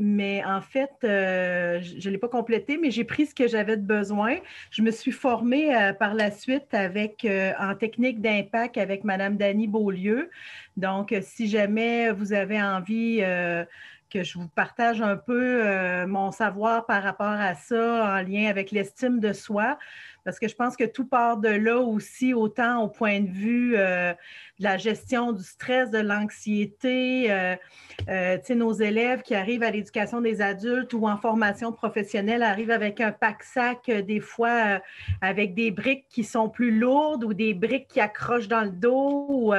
mais 0.00 0.44
en 0.44 0.60
fait, 0.60 0.90
je 1.02 2.04
ne 2.04 2.10
l'ai 2.10 2.18
pas 2.18 2.26
complété, 2.26 2.76
mais 2.76 2.90
j'ai 2.90 3.04
pris 3.04 3.26
ce 3.26 3.34
que 3.36 3.46
j'avais 3.46 3.76
de 3.76 3.86
besoin. 3.86 4.38
Je 4.72 4.82
me 4.82 4.90
suis 4.90 5.12
formée 5.12 5.92
par 6.00 6.14
la 6.14 6.32
suite 6.32 6.74
avec, 6.74 7.24
en 7.60 7.76
technique 7.76 8.20
d'impact 8.20 8.76
avec 8.76 9.04
Mme 9.04 9.36
Dany 9.36 9.68
Beaulieu. 9.68 10.30
Donc, 10.76 11.14
si 11.22 11.46
jamais 11.46 12.10
vous 12.10 12.32
avez 12.32 12.60
envie 12.60 13.20
euh, 13.22 13.64
que 14.10 14.22
je 14.22 14.38
vous 14.38 14.48
partage 14.48 15.02
un 15.02 15.16
peu 15.16 15.64
euh, 15.64 16.06
mon 16.06 16.30
savoir 16.30 16.86
par 16.86 17.02
rapport 17.02 17.26
à 17.26 17.54
ça 17.54 18.16
en 18.18 18.22
lien 18.22 18.48
avec 18.48 18.70
l'estime 18.70 19.20
de 19.20 19.32
soi, 19.32 19.78
parce 20.24 20.38
que 20.38 20.48
je 20.48 20.54
pense 20.54 20.76
que 20.76 20.84
tout 20.84 21.06
part 21.06 21.36
de 21.38 21.48
là 21.48 21.78
aussi, 21.78 22.34
autant 22.34 22.82
au 22.82 22.88
point 22.88 23.20
de 23.20 23.30
vue 23.30 23.74
euh, 23.76 24.12
de 24.58 24.64
la 24.64 24.76
gestion 24.76 25.32
du 25.32 25.42
stress, 25.42 25.90
de 25.90 25.98
l'anxiété. 25.98 27.56
tu 27.98 28.04
sais, 28.06 28.54
nos 28.54 28.72
élèves 28.72 29.22
qui 29.22 29.34
arrivent 29.34 29.62
à 29.62 29.70
l'éducation 29.70 30.20
des 30.20 30.40
adultes 30.42 30.92
ou 30.92 31.06
en 31.06 31.16
formation 31.16 31.72
professionnelle 31.72 32.42
arrivent 32.42 32.70
avec 32.70 33.00
un 33.00 33.12
pack-sac, 33.12 33.90
des 33.90 34.20
fois 34.20 34.80
avec 35.20 35.54
des 35.54 35.70
briques 35.70 36.06
qui 36.08 36.24
sont 36.24 36.48
plus 36.48 36.76
lourdes 36.76 37.24
ou 37.24 37.34
des 37.34 37.54
briques 37.54 37.88
qui 37.88 38.00
accrochent 38.00 38.48
dans 38.48 38.62
le 38.62 38.70
dos 38.70 39.26
ou, 39.28 39.54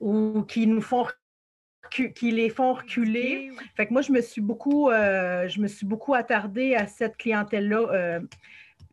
ou 0.00 0.42
qui 0.42 0.66
nous 0.66 0.80
font 0.80 1.06
qui 1.90 2.30
les 2.30 2.48
font 2.48 2.74
reculer. 2.74 3.50
Fait 3.76 3.86
que 3.86 3.92
moi, 3.92 4.02
je 4.02 4.12
me 4.12 4.20
suis 4.20 4.40
beaucoup, 4.40 4.90
euh, 4.90 5.48
je 5.48 5.60
me 5.60 5.68
suis 5.68 5.86
beaucoup 5.86 6.14
attardée 6.14 6.74
à 6.74 6.86
cette 6.86 7.16
clientèle-là 7.16 7.88
euh, 7.92 8.20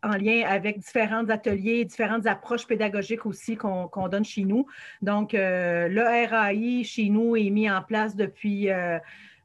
en 0.03 0.15
lien 0.15 0.43
avec 0.47 0.79
différents 0.79 1.27
ateliers, 1.29 1.85
différentes 1.85 2.25
approches 2.25 2.67
pédagogiques 2.67 3.25
aussi 3.25 3.55
qu'on 3.55 4.07
donne 4.09 4.25
chez 4.25 4.43
nous. 4.43 4.65
Donc, 5.01 5.33
euh, 5.33 5.87
le 5.87 6.01
RAI 6.01 6.83
chez 6.83 7.09
nous 7.09 7.35
est 7.35 7.49
mis 7.49 7.69
en 7.69 7.81
place 7.81 8.15
depuis 8.15 8.69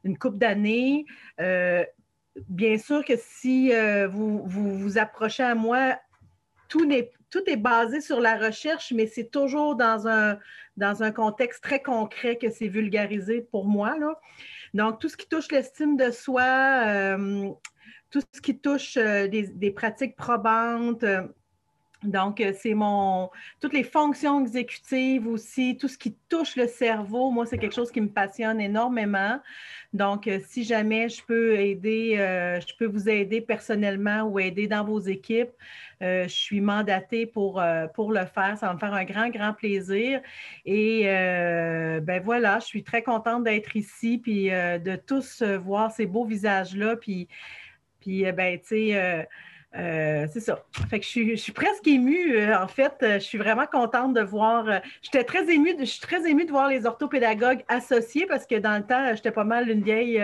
une 0.03 0.17
couple 0.17 0.37
d'années. 0.37 1.05
bien 1.37 2.77
sûr 2.77 3.03
que 3.05 3.13
si 3.17 3.71
vous, 4.09 4.43
vous, 4.45 4.77
vous 4.77 4.97
approchez 4.97 5.43
à 5.43 5.55
moi, 5.55 5.97
tout 6.67 6.85
n'est 6.85 7.11
tout 7.31 7.43
est 7.47 7.57
basé 7.57 7.99
sur 7.99 8.21
la 8.21 8.37
recherche, 8.37 8.93
mais 8.95 9.07
c'est 9.07 9.29
toujours 9.29 9.75
dans 9.75 10.07
un, 10.07 10.37
dans 10.77 11.03
un 11.03 11.11
contexte 11.11 11.63
très 11.63 11.81
concret 11.81 12.37
que 12.37 12.49
c'est 12.49 12.67
vulgarisé 12.67 13.41
pour 13.41 13.65
moi. 13.65 13.97
Là. 13.97 14.19
Donc, 14.73 14.99
tout 14.99 15.09
ce 15.09 15.17
qui 15.17 15.27
touche 15.27 15.51
l'estime 15.51 15.97
de 15.97 16.11
soi, 16.11 16.43
euh, 16.87 17.49
tout 18.11 18.21
ce 18.33 18.41
qui 18.41 18.59
touche 18.59 18.97
euh, 18.97 19.27
des, 19.27 19.71
pratiques 19.71 20.15
probantes, 20.15 21.03
euh, 21.03 21.27
donc, 22.05 22.43
c'est 22.59 22.73
mon. 22.73 23.29
Toutes 23.61 23.73
les 23.73 23.83
fonctions 23.83 24.41
exécutives 24.41 25.27
aussi, 25.27 25.77
tout 25.77 25.87
ce 25.87 25.97
qui 25.97 26.15
touche 26.29 26.55
le 26.55 26.67
cerveau, 26.67 27.31
moi, 27.31 27.45
c'est 27.45 27.57
quelque 27.57 27.75
chose 27.75 27.91
qui 27.91 28.01
me 28.01 28.09
passionne 28.09 28.61
énormément. 28.61 29.39
Donc, 29.93 30.29
si 30.47 30.63
jamais 30.63 31.09
je 31.09 31.23
peux 31.23 31.55
aider, 31.55 32.15
je 32.15 32.73
peux 32.77 32.85
vous 32.85 33.07
aider 33.07 33.41
personnellement 33.41 34.23
ou 34.23 34.39
aider 34.39 34.67
dans 34.67 34.83
vos 34.83 34.99
équipes, 34.99 35.51
euh, 36.01 36.23
je 36.23 36.33
suis 36.33 36.61
mandatée 36.61 37.25
pour, 37.25 37.59
euh, 37.59 37.87
pour 37.87 38.11
le 38.11 38.25
faire. 38.25 38.57
Ça 38.57 38.67
va 38.67 38.73
me 38.73 38.79
faire 38.79 38.93
un 38.93 39.05
grand, 39.05 39.29
grand 39.29 39.53
plaisir. 39.53 40.21
Et 40.65 41.03
euh, 41.05 41.99
ben 42.01 42.21
voilà, 42.21 42.59
je 42.59 42.65
suis 42.65 42.83
très 42.83 43.01
contente 43.03 43.43
d'être 43.43 43.75
ici, 43.75 44.17
puis 44.17 44.49
de 44.49 44.95
tous 44.95 45.41
voir 45.41 45.91
ces 45.91 46.05
beaux 46.05 46.25
visages-là. 46.25 46.95
Puis, 46.97 47.27
puis 47.99 48.23
ben, 48.31 48.59
tu 48.59 48.67
sais, 48.67 49.27
euh, 49.77 50.25
c'est 50.31 50.39
ça. 50.39 50.63
Fait 50.89 50.99
que 50.99 51.05
je 51.05 51.35
suis, 51.35 51.51
presque 51.51 51.87
émue. 51.87 52.37
Euh, 52.37 52.57
en 52.57 52.67
fait, 52.67 52.93
euh, 53.03 53.13
je 53.15 53.25
suis 53.25 53.37
vraiment 53.37 53.65
contente 53.65 54.13
de 54.13 54.21
voir. 54.21 54.65
j'étais 55.01 55.23
très 55.23 55.51
émue. 55.51 55.75
je 55.77 55.85
suis 55.85 55.99
très 55.99 56.27
émue 56.29 56.45
de 56.45 56.51
voir 56.51 56.69
les 56.69 56.85
orthopédagogues 56.85 57.63
associés 57.67 58.25
parce 58.25 58.45
que 58.45 58.55
dans 58.55 58.77
le 58.77 58.83
temps, 58.83 59.13
j'étais 59.15 59.31
pas 59.31 59.43
mal 59.43 59.69
une 59.69 59.83
vieille. 59.83 60.21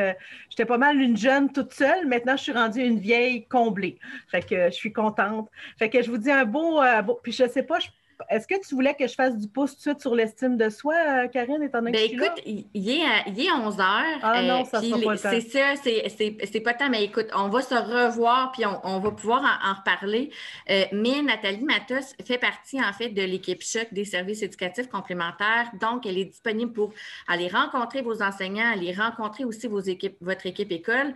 j'étais 0.50 0.66
pas 0.66 0.78
mal 0.78 1.02
une 1.02 1.18
jeune 1.18 1.52
toute 1.52 1.74
seule. 1.74 2.08
Maintenant, 2.08 2.38
je 2.38 2.44
suis 2.44 2.54
rendue 2.54 2.82
une 2.82 3.00
vieille 3.00 3.46
comblée. 3.48 4.00
Fait 4.30 4.42
que 4.42 4.66
je 4.66 4.76
suis 4.76 4.94
contente. 4.94 5.50
Fait 5.78 5.90
que 5.90 6.02
je 6.02 6.10
vous 6.10 6.18
dis 6.18 6.32
un 6.32 6.46
beau. 6.46 6.82
beau 7.04 7.20
puis 7.22 7.34
je 7.34 7.48
sais 7.48 7.64
pas, 7.64 7.80
je 7.80 7.88
est-ce 8.30 8.48
que 8.48 8.60
tu 8.68 8.76
voulais 8.76 8.94
que 8.94 9.08
je 9.08 9.14
fasse 9.14 9.38
du 9.38 9.48
pouce 9.48 9.72
tout 9.72 9.78
de 9.78 9.82
suite 9.82 10.02
sur 10.02 10.16
l'estime 10.16 10.58
de 10.58 10.70
soi, 10.70 10.96
euh, 10.96 11.28
Karine, 11.28 11.64
étant 11.64 11.80
donné 11.80 11.92
ben, 11.92 12.12
écoute, 12.12 12.42
il 12.46 12.90
est, 12.90 13.04
il 13.28 13.46
est 13.46 13.52
11 13.52 13.80
heures. 13.80 14.20
Ah 14.22 14.42
non, 14.42 14.62
euh, 14.62 14.66
ça 14.66 14.82
sera 14.82 15.00
pas 15.00 15.18
C'est 15.18 15.42
ça, 15.42 15.74
c'est 15.84 16.60
pas 16.62 16.74
tant, 16.74 16.90
mais 16.90 17.04
écoute, 17.04 17.28
on 17.36 17.50
va 17.50 17.62
se 17.62 17.76
revoir 17.76 18.52
puis 18.52 18.64
on, 18.66 19.00
va 19.00 19.12
pouvoir 19.12 19.60
en, 19.64 19.74
reparler. 19.74 20.32
Euh, 20.70 20.86
mais 20.92 21.22
Nathalie 21.22 21.64
Matos 21.64 22.16
fait 22.26 22.38
partie, 22.38 22.80
en 22.82 22.94
fait, 22.94 23.10
de 23.10 23.22
l'équipe 23.22 23.62
choc 23.62 23.88
des 23.92 24.06
services 24.06 24.42
éducatifs 24.44 24.88
complémentaires. 24.88 25.72
Donc, 25.80 26.06
elle 26.06 26.18
est 26.18 26.26
disponible 26.26 26.74
pour 26.74 26.94
aller 27.28 27.48
rencontrer 27.48 28.02
vos 28.02 28.22
enseignants, 28.22 28.72
aller 28.72 28.94
rencontrer 28.94 29.46
aussi 29.46 29.68
vos 29.68 29.80
équipes, 29.80 30.18
votre 30.22 30.46
équipe 30.46 30.72
école 30.72 31.14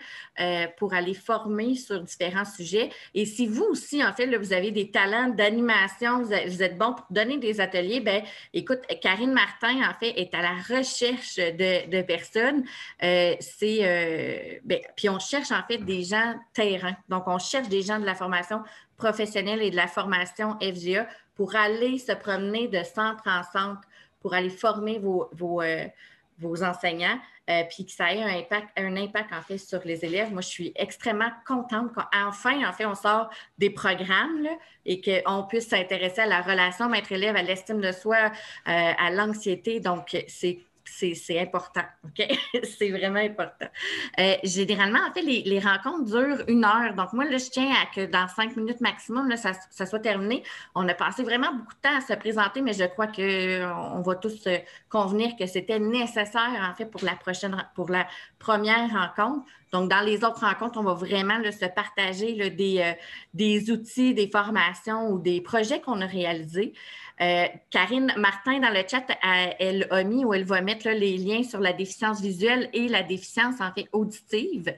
pour 0.77 0.93
aller 0.93 1.13
former 1.13 1.75
sur 1.75 2.01
différents 2.01 2.45
sujets. 2.45 2.89
Et 3.13 3.25
si 3.25 3.47
vous 3.47 3.63
aussi, 3.63 4.03
en 4.03 4.13
fait, 4.13 4.25
là, 4.25 4.37
vous 4.37 4.53
avez 4.53 4.71
des 4.71 4.91
talents 4.91 5.29
d'animation, 5.29 6.21
vous, 6.21 6.29
vous 6.29 6.63
êtes 6.63 6.77
bon 6.77 6.94
pour 6.95 7.05
donner 7.09 7.37
des 7.37 7.61
ateliers, 7.61 7.99
ben, 7.99 8.23
écoute, 8.53 8.79
Karine 9.01 9.33
Martin, 9.33 9.81
en 9.89 9.93
fait, 9.99 10.13
est 10.19 10.33
à 10.33 10.41
la 10.41 10.55
recherche 10.55 11.35
de, 11.37 12.01
personnes. 12.01 12.63
Euh, 13.03 13.35
c'est, 13.39 13.79
euh, 13.81 14.59
ben, 14.63 14.79
puis 14.95 15.09
on 15.09 15.19
cherche, 15.19 15.51
en 15.51 15.63
fait, 15.67 15.79
des 15.79 16.03
gens 16.03 16.35
terrain. 16.53 16.95
Donc, 17.09 17.27
on 17.27 17.39
cherche 17.39 17.69
des 17.69 17.81
gens 17.81 17.99
de 17.99 18.05
la 18.05 18.15
formation 18.15 18.63
professionnelle 18.97 19.61
et 19.61 19.71
de 19.71 19.75
la 19.75 19.87
formation 19.87 20.57
FGA 20.61 21.07
pour 21.35 21.55
aller 21.55 21.97
se 21.97 22.13
promener 22.13 22.67
de 22.67 22.83
centre 22.83 23.23
en 23.27 23.43
centre, 23.43 23.81
pour 24.21 24.33
aller 24.33 24.49
former 24.49 24.99
vos, 24.99 25.29
vos, 25.33 25.61
euh, 25.61 25.85
vos 26.39 26.63
enseignants. 26.63 27.19
Euh, 27.47 27.61
puis 27.69 27.85
que 27.85 27.91
ça 27.91 28.11
ait 28.11 28.23
un 28.23 28.39
impact, 28.39 28.69
un 28.75 28.97
impact 28.97 29.31
en 29.31 29.41
fait 29.43 29.59
sur 29.59 29.79
les 29.85 30.03
élèves. 30.03 30.31
Moi, 30.31 30.41
je 30.41 30.47
suis 30.47 30.71
extrêmement 30.75 31.29
contente 31.47 31.91
qu'enfin, 31.93 32.67
en 32.67 32.73
fait, 32.73 32.87
on 32.87 32.95
sort 32.95 33.29
des 33.59 33.69
programmes 33.69 34.47
et 34.83 34.99
qu'on 34.99 35.43
puisse 35.43 35.67
s'intéresser 35.67 36.21
à 36.21 36.25
la 36.25 36.41
relation 36.41 36.89
maître-élève, 36.89 37.35
à 37.35 37.43
l'estime 37.43 37.81
de 37.81 37.91
soi, 37.91 38.17
euh, 38.17 38.31
à 38.65 39.11
l'anxiété. 39.11 39.79
Donc, 39.79 40.17
c'est 40.27 40.57
c'est 40.85 41.39
important, 41.39 41.83
OK? 42.03 42.27
c'est 42.63 42.91
vraiment 42.91 43.19
important. 43.19 43.67
Euh, 44.19 44.35
généralement, 44.43 44.99
en 45.07 45.11
fait, 45.11 45.21
les, 45.21 45.59
rencontres 45.59 46.05
durent 46.05 46.43
une 46.47 46.63
heure. 46.63 46.93
Donc, 46.95 47.13
moi, 47.13 47.25
là, 47.25 47.37
je 47.37 47.49
tiens 47.49 47.71
à 47.71 47.85
que 47.93 48.05
dans 48.05 48.27
cinq 48.27 48.55
minutes 48.55 48.81
maximum, 48.81 49.27
là, 49.27 49.37
ça, 49.37 49.85
soit 49.85 49.99
terminé. 49.99 50.43
On 50.75 50.87
a 50.87 50.93
passé 50.93 51.23
vraiment 51.23 51.53
beaucoup 51.53 51.73
de 51.73 51.81
temps 51.81 51.97
à 51.97 52.01
se 52.01 52.13
présenter, 52.13 52.61
mais 52.61 52.73
je 52.73 52.85
crois 52.85 53.07
qu'on 53.07 54.01
va 54.01 54.15
tous 54.15 54.47
convenir 54.89 55.35
que 55.37 55.45
c'était 55.45 55.79
nécessaire, 55.79 56.69
en 56.69 56.75
fait, 56.75 56.85
pour 56.85 57.03
la 57.03 57.15
prochaine, 57.15 57.55
pour 57.75 57.89
la 57.89 58.07
première 58.39 58.89
rencontre. 58.91 59.45
Donc, 59.75 59.89
dans 59.89 59.99
les 59.99 60.23
autres 60.23 60.39
rencontres, 60.39 60.79
on 60.79 60.83
va 60.83 60.93
vraiment 60.93 61.37
se 61.51 61.65
partager 61.65 62.49
des, 62.49 62.79
euh, 62.79 62.93
des 63.33 63.69
outils, 63.71 64.13
des 64.13 64.29
formations 64.29 65.09
ou 65.09 65.19
des 65.19 65.41
projets 65.41 65.81
qu'on 65.81 65.99
a 65.99 66.05
réalisés. 66.05 66.71
Euh, 67.19 67.43
Karine 67.71 68.13
Martin, 68.15 68.61
dans 68.61 68.69
le 68.69 68.83
chat, 68.89 69.05
elle 69.59 69.85
a 69.91 70.01
mis 70.05 70.23
ou 70.23 70.33
elle 70.33 70.45
va 70.45 70.61
mettre 70.61 70.87
les 70.87 71.17
liens 71.17 71.43
sur 71.43 71.59
la 71.59 71.73
déficience 71.73 72.21
visuelle 72.21 72.69
et 72.71 72.87
la 72.87 73.03
déficience 73.03 73.59
en 73.59 73.73
fait 73.73 73.89
auditive. 73.91 74.73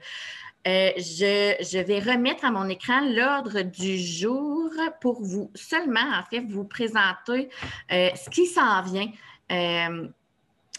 Euh, 0.66 0.90
je, 0.96 1.80
vais 1.80 2.00
remettre 2.00 2.44
à 2.44 2.50
mon 2.50 2.68
écran 2.68 3.00
l'ordre 3.02 3.62
du 3.62 3.98
jour 3.98 4.68
pour 5.00 5.22
vous 5.22 5.52
seulement, 5.54 6.00
en 6.00 6.24
fait, 6.28 6.40
vous 6.40 6.64
présenter 6.64 7.50
ce 7.88 8.30
qui 8.30 8.46
s'en 8.46 8.82
vient. 8.82 9.12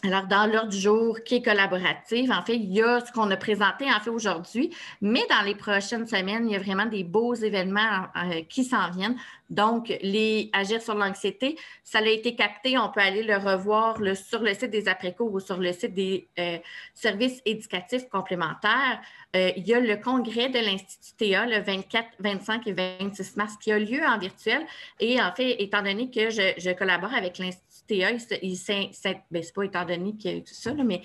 Alors, 0.01 0.27
dans 0.27 0.49
l'ordre 0.49 0.69
du 0.69 0.77
jour 0.77 1.19
qui 1.25 1.35
est 1.35 1.41
collaborative, 1.41 2.31
en 2.31 2.41
fait, 2.41 2.55
il 2.55 2.71
y 2.73 2.81
a 2.81 3.05
ce 3.05 3.11
qu'on 3.11 3.29
a 3.31 3.35
présenté 3.35 3.85
en 3.91 3.99
fait 3.99 4.09
aujourd'hui, 4.09 4.73
mais 5.01 5.25
dans 5.29 5.41
les 5.41 5.55
prochaines 5.55 6.07
semaines, 6.07 6.47
il 6.47 6.53
y 6.53 6.55
a 6.55 6.59
vraiment 6.59 6.85
des 6.85 7.03
beaux 7.03 7.33
événements 7.33 8.05
euh, 8.15 8.41
qui 8.47 8.63
s'en 8.63 8.89
viennent. 8.91 9.17
Donc, 9.49 9.89
les 10.01 10.49
Agir 10.53 10.81
sur 10.81 10.95
l'anxiété, 10.95 11.57
ça 11.83 11.99
a 11.99 12.05
été 12.05 12.33
capté, 12.33 12.77
on 12.77 12.89
peut 12.89 13.01
aller 13.01 13.23
le 13.23 13.35
revoir 13.35 13.97
sur 14.15 14.41
le 14.41 14.53
site 14.53 14.69
des 14.69 14.87
après-cours 14.87 15.33
ou 15.33 15.41
sur 15.41 15.57
le 15.57 15.73
site 15.73 15.93
des 15.93 16.29
euh, 16.39 16.59
services 16.93 17.41
éducatifs 17.45 18.07
complémentaires. 18.07 19.01
Euh, 19.35 19.51
il 19.57 19.67
y 19.67 19.73
a 19.73 19.81
le 19.81 19.97
congrès 19.97 20.47
de 20.47 20.59
l'Institut 20.59 21.31
TA 21.31 21.45
le 21.45 21.59
24, 21.59 22.07
25 22.19 22.67
et 22.67 22.73
26 22.73 23.35
mars 23.35 23.57
qui 23.59 23.71
a 23.73 23.79
lieu 23.79 24.01
en 24.05 24.17
virtuel. 24.17 24.65
Et 25.01 25.21
en 25.21 25.33
fait, 25.33 25.61
étant 25.61 25.81
donné 25.81 26.09
que 26.09 26.29
je 26.29 26.73
collabore 26.73 27.13
avec 27.13 27.37
l'Institut 27.37 27.68
TA, 27.89 28.11
il, 28.11 28.21
il, 28.43 29.21
ben, 29.31 29.43
pas 29.55 29.63
étant 29.63 29.85
donné 29.85 30.13
que 30.13 30.39
tout 30.39 30.53
ça, 30.53 30.73
mais 30.73 31.01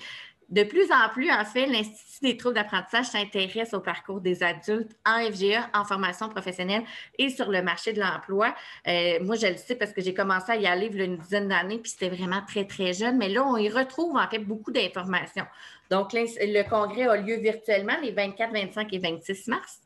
de 0.49 0.63
plus 0.63 0.91
en 0.91 1.09
plus, 1.09 1.31
en 1.31 1.43
fait, 1.43 1.65
l'Institut 1.65 2.19
des 2.21 2.37
troubles 2.37 2.55
d'apprentissage 2.55 3.07
s'intéresse 3.07 3.73
au 3.73 3.79
parcours 3.79 4.21
des 4.21 4.43
adultes 4.43 4.95
en 5.05 5.19
FGA, 5.31 5.69
en 5.73 5.85
formation 5.85 6.29
professionnelle 6.29 6.83
et 7.17 7.29
sur 7.29 7.49
le 7.49 7.61
marché 7.61 7.93
de 7.93 7.99
l'emploi. 7.99 8.53
Euh, 8.87 9.17
moi, 9.21 9.35
je 9.35 9.47
le 9.47 9.57
sais 9.57 9.75
parce 9.75 9.91
que 9.91 10.01
j'ai 10.01 10.13
commencé 10.13 10.51
à 10.51 10.55
y 10.55 10.67
aller 10.67 10.87
il 10.91 10.97
y 10.97 11.01
a 11.01 11.05
une 11.05 11.17
dizaine 11.17 11.47
d'années, 11.47 11.79
puis 11.79 11.91
c'était 11.91 12.09
vraiment 12.09 12.41
très, 12.47 12.65
très 12.65 12.93
jeune. 12.93 13.17
Mais 13.17 13.29
là, 13.29 13.43
on 13.43 13.57
y 13.57 13.69
retrouve 13.69 14.15
en 14.15 14.27
fait 14.27 14.39
beaucoup 14.39 14.71
d'informations. 14.71 15.45
Donc, 15.89 16.13
le 16.13 16.69
congrès 16.69 17.07
a 17.07 17.17
lieu 17.17 17.37
virtuellement 17.37 17.97
les 18.01 18.11
24, 18.11 18.53
25 18.53 18.93
et 18.93 18.99
26 18.99 19.47
mars. 19.47 19.79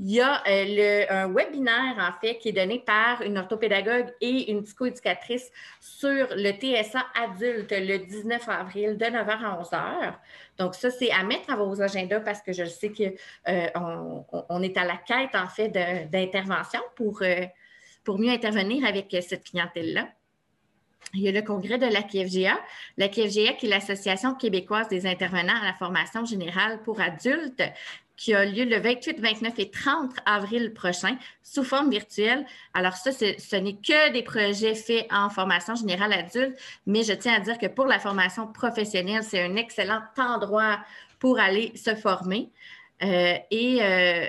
Il 0.00 0.12
y 0.12 0.20
a 0.20 0.44
euh, 0.46 1.06
un 1.10 1.28
webinaire, 1.28 1.96
en 1.98 2.20
fait, 2.20 2.38
qui 2.38 2.50
est 2.50 2.52
donné 2.52 2.78
par 2.78 3.20
une 3.22 3.36
orthopédagogue 3.36 4.14
et 4.20 4.52
une 4.52 4.62
psychoéducatrice 4.62 5.50
sur 5.80 6.28
le 6.36 6.52
TSA 6.52 7.04
adulte 7.20 7.72
le 7.72 7.98
19 7.98 8.48
avril 8.48 8.96
de 8.96 9.04
9h 9.04 9.28
à 9.28 9.60
11h. 9.60 10.14
Donc, 10.56 10.76
ça, 10.76 10.90
c'est 10.90 11.10
à 11.10 11.24
mettre 11.24 11.50
à 11.52 11.56
vos 11.56 11.82
agendas 11.82 12.20
parce 12.20 12.42
que 12.42 12.52
je 12.52 12.64
sais 12.64 12.92
qu'on 12.92 13.12
euh, 13.48 14.42
on 14.48 14.62
est 14.62 14.76
à 14.76 14.84
la 14.84 14.98
quête, 14.98 15.34
en 15.34 15.48
fait, 15.48 15.68
d'intervention 15.68 16.80
pour, 16.94 17.22
euh, 17.22 17.46
pour 18.04 18.20
mieux 18.20 18.30
intervenir 18.30 18.86
avec 18.86 19.16
cette 19.20 19.50
clientèle-là. 19.50 20.08
Il 21.14 21.22
y 21.22 21.28
a 21.28 21.32
le 21.32 21.42
congrès 21.42 21.78
de 21.78 21.86
la 21.86 22.02
KFGA. 22.02 22.56
La 22.98 23.08
KFGA, 23.08 23.54
qui 23.54 23.66
est 23.66 23.70
l'Association 23.70 24.34
québécoise 24.34 24.88
des 24.88 25.06
intervenants 25.06 25.60
à 25.60 25.64
la 25.64 25.74
formation 25.74 26.24
générale 26.24 26.82
pour 26.84 27.00
adultes, 27.00 27.62
qui 28.18 28.34
a 28.34 28.44
lieu 28.44 28.64
le 28.64 28.78
28, 28.78 29.20
29 29.20 29.54
et 29.58 29.70
30 29.70 30.10
avril 30.26 30.74
prochain 30.74 31.16
sous 31.42 31.62
forme 31.62 31.88
virtuelle. 31.88 32.44
Alors 32.74 32.94
ça, 32.94 33.12
ce 33.12 33.56
n'est 33.56 33.76
que 33.76 34.12
des 34.12 34.22
projets 34.22 34.74
faits 34.74 35.06
en 35.10 35.30
formation 35.30 35.76
générale 35.76 36.12
adulte, 36.12 36.58
mais 36.84 37.04
je 37.04 37.12
tiens 37.12 37.34
à 37.34 37.40
dire 37.40 37.56
que 37.56 37.66
pour 37.66 37.86
la 37.86 38.00
formation 38.00 38.48
professionnelle, 38.48 39.22
c'est 39.22 39.40
un 39.40 39.54
excellent 39.54 40.02
endroit 40.18 40.80
pour 41.20 41.38
aller 41.38 41.72
se 41.76 41.94
former. 41.94 42.50
Euh, 43.02 43.34
et 43.52 43.78
euh, 43.80 44.26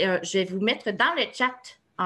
euh, 0.00 0.18
je 0.22 0.38
vais 0.38 0.44
vous 0.44 0.60
mettre 0.60 0.90
dans 0.92 1.14
le 1.16 1.24
chat 1.32 1.56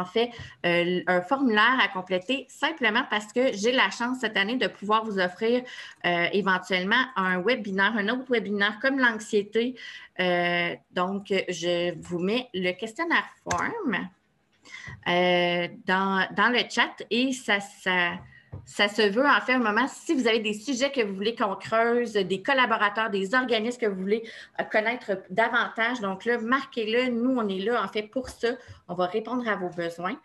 fait, 0.04 0.30
euh, 0.64 1.00
un 1.06 1.20
formulaire 1.22 1.78
à 1.80 1.88
compléter 1.88 2.46
simplement 2.48 3.02
parce 3.10 3.32
que 3.32 3.52
j'ai 3.52 3.72
la 3.72 3.90
chance 3.90 4.18
cette 4.20 4.36
année 4.36 4.56
de 4.56 4.66
pouvoir 4.66 5.04
vous 5.04 5.18
offrir 5.18 5.62
euh, 6.04 6.26
éventuellement 6.32 7.02
un 7.16 7.40
webinaire, 7.40 7.94
un 7.96 8.08
autre 8.08 8.30
webinaire 8.30 8.78
comme 8.80 8.98
l'anxiété. 8.98 9.74
Euh, 10.20 10.74
donc, 10.92 11.26
je 11.28 11.94
vous 12.00 12.18
mets 12.18 12.48
le 12.54 12.72
questionnaire 12.72 13.24
form 13.42 14.08
dans, 15.06 16.26
dans, 16.36 16.52
le 16.52 16.60
chat 16.68 17.04
et 17.10 17.32
ça, 17.32 17.60
ça 17.60 18.12
ça 18.64 18.88
se 18.88 19.02
veut 19.02 19.26
en 19.26 19.40
fait 19.40 19.54
un 19.54 19.58
moment, 19.58 19.86
si 19.88 20.14
vous 20.14 20.26
avez 20.26 20.40
des 20.40 20.54
sujets 20.54 20.90
que 20.90 21.02
vous 21.02 21.14
voulez 21.14 21.34
qu'on 21.34 21.54
creuse, 21.54 22.12
des 22.12 22.42
collaborateurs, 22.42 23.10
des 23.10 23.34
organismes 23.34 23.80
que 23.80 23.86
vous 23.86 24.00
voulez 24.00 24.28
euh, 24.60 24.64
connaître 24.64 25.22
davantage, 25.30 26.00
donc 26.00 26.24
là, 26.24 26.38
marquez-le. 26.38 27.10
Nous, 27.10 27.36
on 27.36 27.48
est 27.48 27.60
là 27.60 27.82
en 27.82 27.88
fait 27.88 28.04
pour 28.04 28.28
ça. 28.28 28.48
On 28.88 28.94
va 28.94 29.06
répondre 29.06 29.48
à 29.48 29.56
vos 29.56 29.68
besoins. 29.68 30.16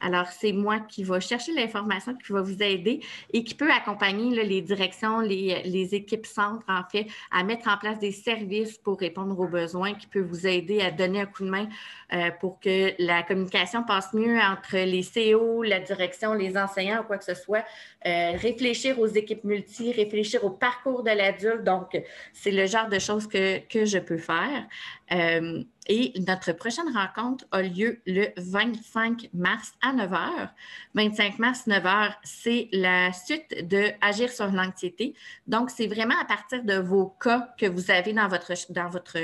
Alors, 0.02 0.28
c'est 0.28 0.52
moi 0.52 0.80
qui 0.80 1.04
va 1.04 1.20
chercher 1.20 1.54
l'information, 1.54 2.16
qui 2.16 2.32
va 2.32 2.42
vous 2.42 2.62
aider 2.62 3.02
et 3.34 3.44
qui 3.44 3.56
peut 3.56 3.72
accompagner 3.72 4.44
les 4.44 4.62
directions, 4.62 5.20
les, 5.20 5.96
équipes 5.96 6.26
centres, 6.26 6.66
en 6.68 6.84
fait, 6.90 7.08
à 7.32 7.44
mettre 7.44 7.70
en 7.70 7.78
place 7.78 8.00
des 8.00 8.12
services 8.12 8.78
pour 8.78 9.00
répondre 9.00 9.40
aux 9.40 9.48
besoins, 9.48 9.94
qui 9.94 10.08
peut 10.08 10.22
vous 10.22 10.46
aider 10.46 10.82
à 10.82 10.92
donner 10.92 11.22
un 11.22 11.26
coup 11.26 11.44
de 11.44 11.50
main 11.50 11.68
euh, 12.14 12.30
pour 12.40 12.60
que 12.60 12.94
la 13.00 13.24
communication 13.24 13.84
passe 13.84 14.14
mieux 14.14 14.38
entre 14.40 14.78
les 14.78 15.04
CO, 15.04 15.64
la 15.64 15.80
direction, 15.80 16.34
les 16.34 16.58
enseignants 16.58 17.02
ou 17.02 17.04
quoi 17.04 17.18
que 17.18 17.26
ce 17.26 17.36
soit. 17.36 17.64
Euh, 18.06 18.32
réfléchir 18.38 19.00
aux 19.00 19.08
équipes 19.08 19.44
multi, 19.44 19.92
réfléchir 19.92 20.44
au 20.44 20.50
parcours 20.50 21.04
de 21.04 21.12
l'adulte. 21.12 21.64
Donc, 21.64 21.98
c'est 22.34 22.52
le 22.52 22.66
genre 22.66 22.90
de 22.90 23.00
choses 23.00 23.28
que, 23.28 23.60
que 23.68 23.86
je 23.86 24.00
peux 24.00 24.18
faire. 24.18 24.68
Euh, 25.12 25.64
et 25.88 26.14
notre 26.28 26.52
prochaine 26.52 26.90
rencontre 26.94 27.46
a 27.52 27.62
lieu 27.62 28.02
le 28.06 28.28
25 28.38 29.30
mars 29.34 29.74
à 29.82 29.94
9h. 29.94 30.50
25 30.96 31.40
mars, 31.40 31.66
9h, 31.68 32.14
c'est 32.24 32.68
la 32.74 33.14
suite 33.14 33.68
de 33.68 33.92
Agir 34.02 34.30
sur 34.30 34.52
l'anxiété. 34.52 35.14
Donc, 35.48 35.70
c'est 35.70 35.88
vraiment 35.88 36.20
à 36.20 36.26
partir 36.26 36.64
de 36.64 36.76
vos 36.76 37.16
cas 37.22 37.54
que 37.58 37.66
vous 37.68 37.90
avez 37.90 38.12
dans, 38.12 38.28
votre, 38.28 38.52
dans, 38.70 38.90
votre, 38.90 39.18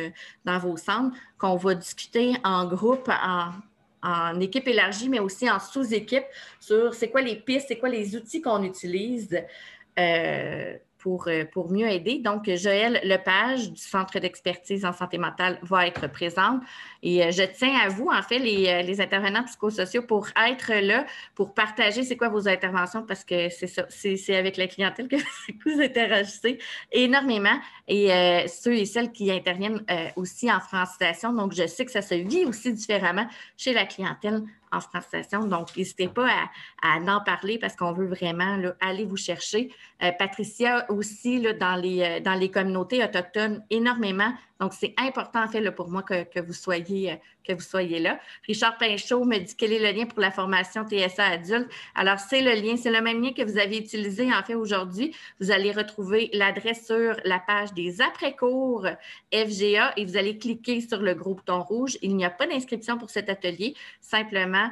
dans 0.45 0.57
vos 0.57 0.77
centres 0.77 1.15
qu'on 1.37 1.57
va 1.57 1.75
discuter 1.75 2.33
en 2.45 2.65
groupe, 2.65 3.09
en, 3.09 3.51
en 4.03 4.39
équipe 4.39 4.67
élargie, 4.67 5.09
mais 5.09 5.19
aussi 5.19 5.49
en 5.49 5.59
sous-équipe 5.59 6.25
sur 6.59 6.93
c'est 6.93 7.09
quoi 7.09 7.21
les 7.21 7.35
pistes, 7.35 7.67
c'est 7.67 7.77
quoi 7.79 7.89
les 7.89 8.15
outils 8.15 8.41
qu'on 8.41 8.63
utilise. 8.63 9.37
Euh, 9.99 10.77
pour, 11.03 11.27
euh, 11.27 11.43
pour 11.43 11.69
mieux 11.69 11.89
aider. 11.89 12.19
Donc, 12.19 12.49
Joël 12.55 13.01
Lepage 13.03 13.69
du 13.71 13.81
Centre 13.81 14.19
d'expertise 14.19 14.85
en 14.85 14.93
santé 14.93 15.17
mentale 15.17 15.59
va 15.61 15.85
être 15.85 16.07
présente. 16.07 16.61
Et 17.03 17.21
euh, 17.25 17.31
je 17.31 17.43
tiens 17.43 17.77
à 17.83 17.89
vous, 17.89 18.07
en 18.07 18.21
fait, 18.21 18.39
les, 18.39 18.69
euh, 18.69 18.81
les, 18.83 19.01
intervenants 19.01 19.43
psychosociaux, 19.43 20.03
pour 20.03 20.29
être 20.47 20.71
là, 20.81 21.05
pour 21.35 21.53
partager 21.53 22.03
c'est 22.03 22.15
quoi 22.15 22.29
vos 22.29 22.47
interventions, 22.47 23.03
parce 23.03 23.25
que 23.25 23.49
c'est 23.49 23.67
ça, 23.67 23.85
c'est 23.89 24.35
avec 24.37 24.55
la 24.55 24.67
clientèle 24.67 25.09
que 25.09 25.17
vous 25.65 25.81
interagissez 25.81 26.57
énormément. 26.93 27.59
Et 27.89 28.07
ceux 28.47 28.75
et 28.75 28.85
celles 28.85 29.11
qui 29.11 29.29
interviennent 29.29 29.83
aussi 30.15 30.49
en 30.49 30.61
francisation. 30.61 31.33
Donc, 31.33 31.53
je 31.53 31.67
sais 31.67 31.83
que 31.83 31.91
ça 31.91 32.01
se 32.01 32.15
vit 32.15 32.45
aussi 32.45 32.71
différemment 32.71 33.27
chez 33.57 33.73
la 33.73 33.85
clientèle 33.85 34.43
en. 34.73 35.45
Donc, 35.45 35.75
n'hésitez 35.75 36.07
pas 36.07 36.29
à, 36.81 36.97
en 36.99 37.21
parler 37.23 37.57
parce 37.57 37.75
qu'on 37.75 37.93
veut 37.93 38.07
vraiment 38.07 38.57
aller 38.81 39.05
vous 39.05 39.17
chercher. 39.17 39.73
Euh, 40.01 40.11
Patricia 40.17 40.85
aussi, 40.89 41.41
dans, 41.59 41.75
les, 41.75 42.01
euh, 42.01 42.19
dans 42.19 42.33
les 42.33 42.49
communautés 42.49 43.03
autochtones, 43.03 43.63
énormément 43.69 44.33
donc, 44.63 44.71
c'est 44.71 44.93
important, 44.97 45.43
en 45.43 45.49
fait, 45.49 45.69
pour 45.71 45.89
moi 45.89 46.03
que, 46.03 46.39
vous 46.39 46.53
soyez, 46.53 47.11
euh, 47.11 47.15
que 47.45 47.51
vous 47.51 47.59
soyez 47.59 47.99
là. 47.99 48.17
Richard 48.47 48.77
Pinchot 48.77 49.25
me 49.25 49.37
dit 49.37 49.57
quel 49.57 49.73
est 49.73 49.91
le 49.91 49.99
lien 49.99 50.05
pour 50.05 50.21
la 50.21 50.31
formation 50.31 50.87
TSA 50.87 51.21
adulte? 51.21 51.69
Alors, 51.95 52.17
c'est 52.17 52.39
le 52.39 52.53
lien, 52.53 52.77
c'est 52.77 52.89
le 52.89 53.01
même 53.01 53.21
lien 53.21 53.33
que 53.33 53.41
vous 53.41 53.57
avez 53.57 53.77
utilisé, 53.77 54.33
en 54.33 54.41
fait, 54.41 54.55
aujourd'hui. 54.55 55.13
Vous 55.41 55.51
allez 55.51 55.73
retrouver 55.73 56.29
l'adresse 56.31 56.85
sur 56.85 57.13
la 57.25 57.39
page 57.39 57.73
des 57.73 57.99
après-cours 57.99 58.87
FGA 59.33 59.91
et 59.97 60.05
vous 60.05 60.15
allez 60.15 60.37
cliquer 60.37 60.79
sur 60.79 61.01
le 61.01 61.13
groupe 61.13 61.39
bouton 61.39 61.61
rouge. 61.61 61.97
Il 62.01 62.15
n'y 62.15 62.23
a 62.23 62.29
pas 62.29 62.47
d'inscription 62.47 62.97
pour 62.97 63.09
cet 63.09 63.27
atelier. 63.27 63.75
Simplement, 63.99 64.69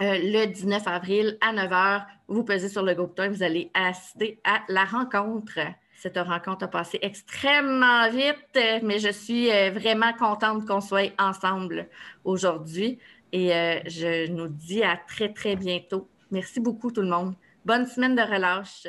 euh, 0.00 0.16
le 0.16 0.46
19 0.46 0.86
avril 0.86 1.38
à 1.40 1.52
9 1.52 1.68
h, 1.68 2.04
vous 2.28 2.44
pesez 2.44 2.68
sur 2.68 2.84
le 2.84 2.94
groupe 2.94 3.08
bouton 3.08 3.24
et 3.24 3.28
vous 3.30 3.42
allez 3.42 3.68
assister 3.74 4.38
à 4.44 4.62
la 4.68 4.84
rencontre. 4.84 5.58
Cette 6.02 6.18
rencontre 6.18 6.64
a 6.64 6.68
passé 6.68 6.98
extrêmement 7.00 8.10
vite, 8.10 8.58
mais 8.82 8.98
je 8.98 9.12
suis 9.12 9.52
euh, 9.52 9.70
vraiment 9.70 10.12
contente 10.12 10.66
qu'on 10.66 10.80
soit 10.80 11.12
ensemble 11.16 11.88
aujourd'hui. 12.24 12.98
Et 13.30 13.54
euh, 13.54 13.78
je 13.86 14.28
nous 14.28 14.48
dis 14.48 14.82
à 14.82 14.96
très, 14.96 15.32
très 15.32 15.54
bientôt. 15.54 16.08
Merci 16.32 16.58
beaucoup 16.58 16.90
tout 16.90 17.02
le 17.02 17.08
monde. 17.08 17.36
Bonne 17.64 17.86
semaine 17.86 18.16
de 18.16 18.22
relâche. 18.22 18.88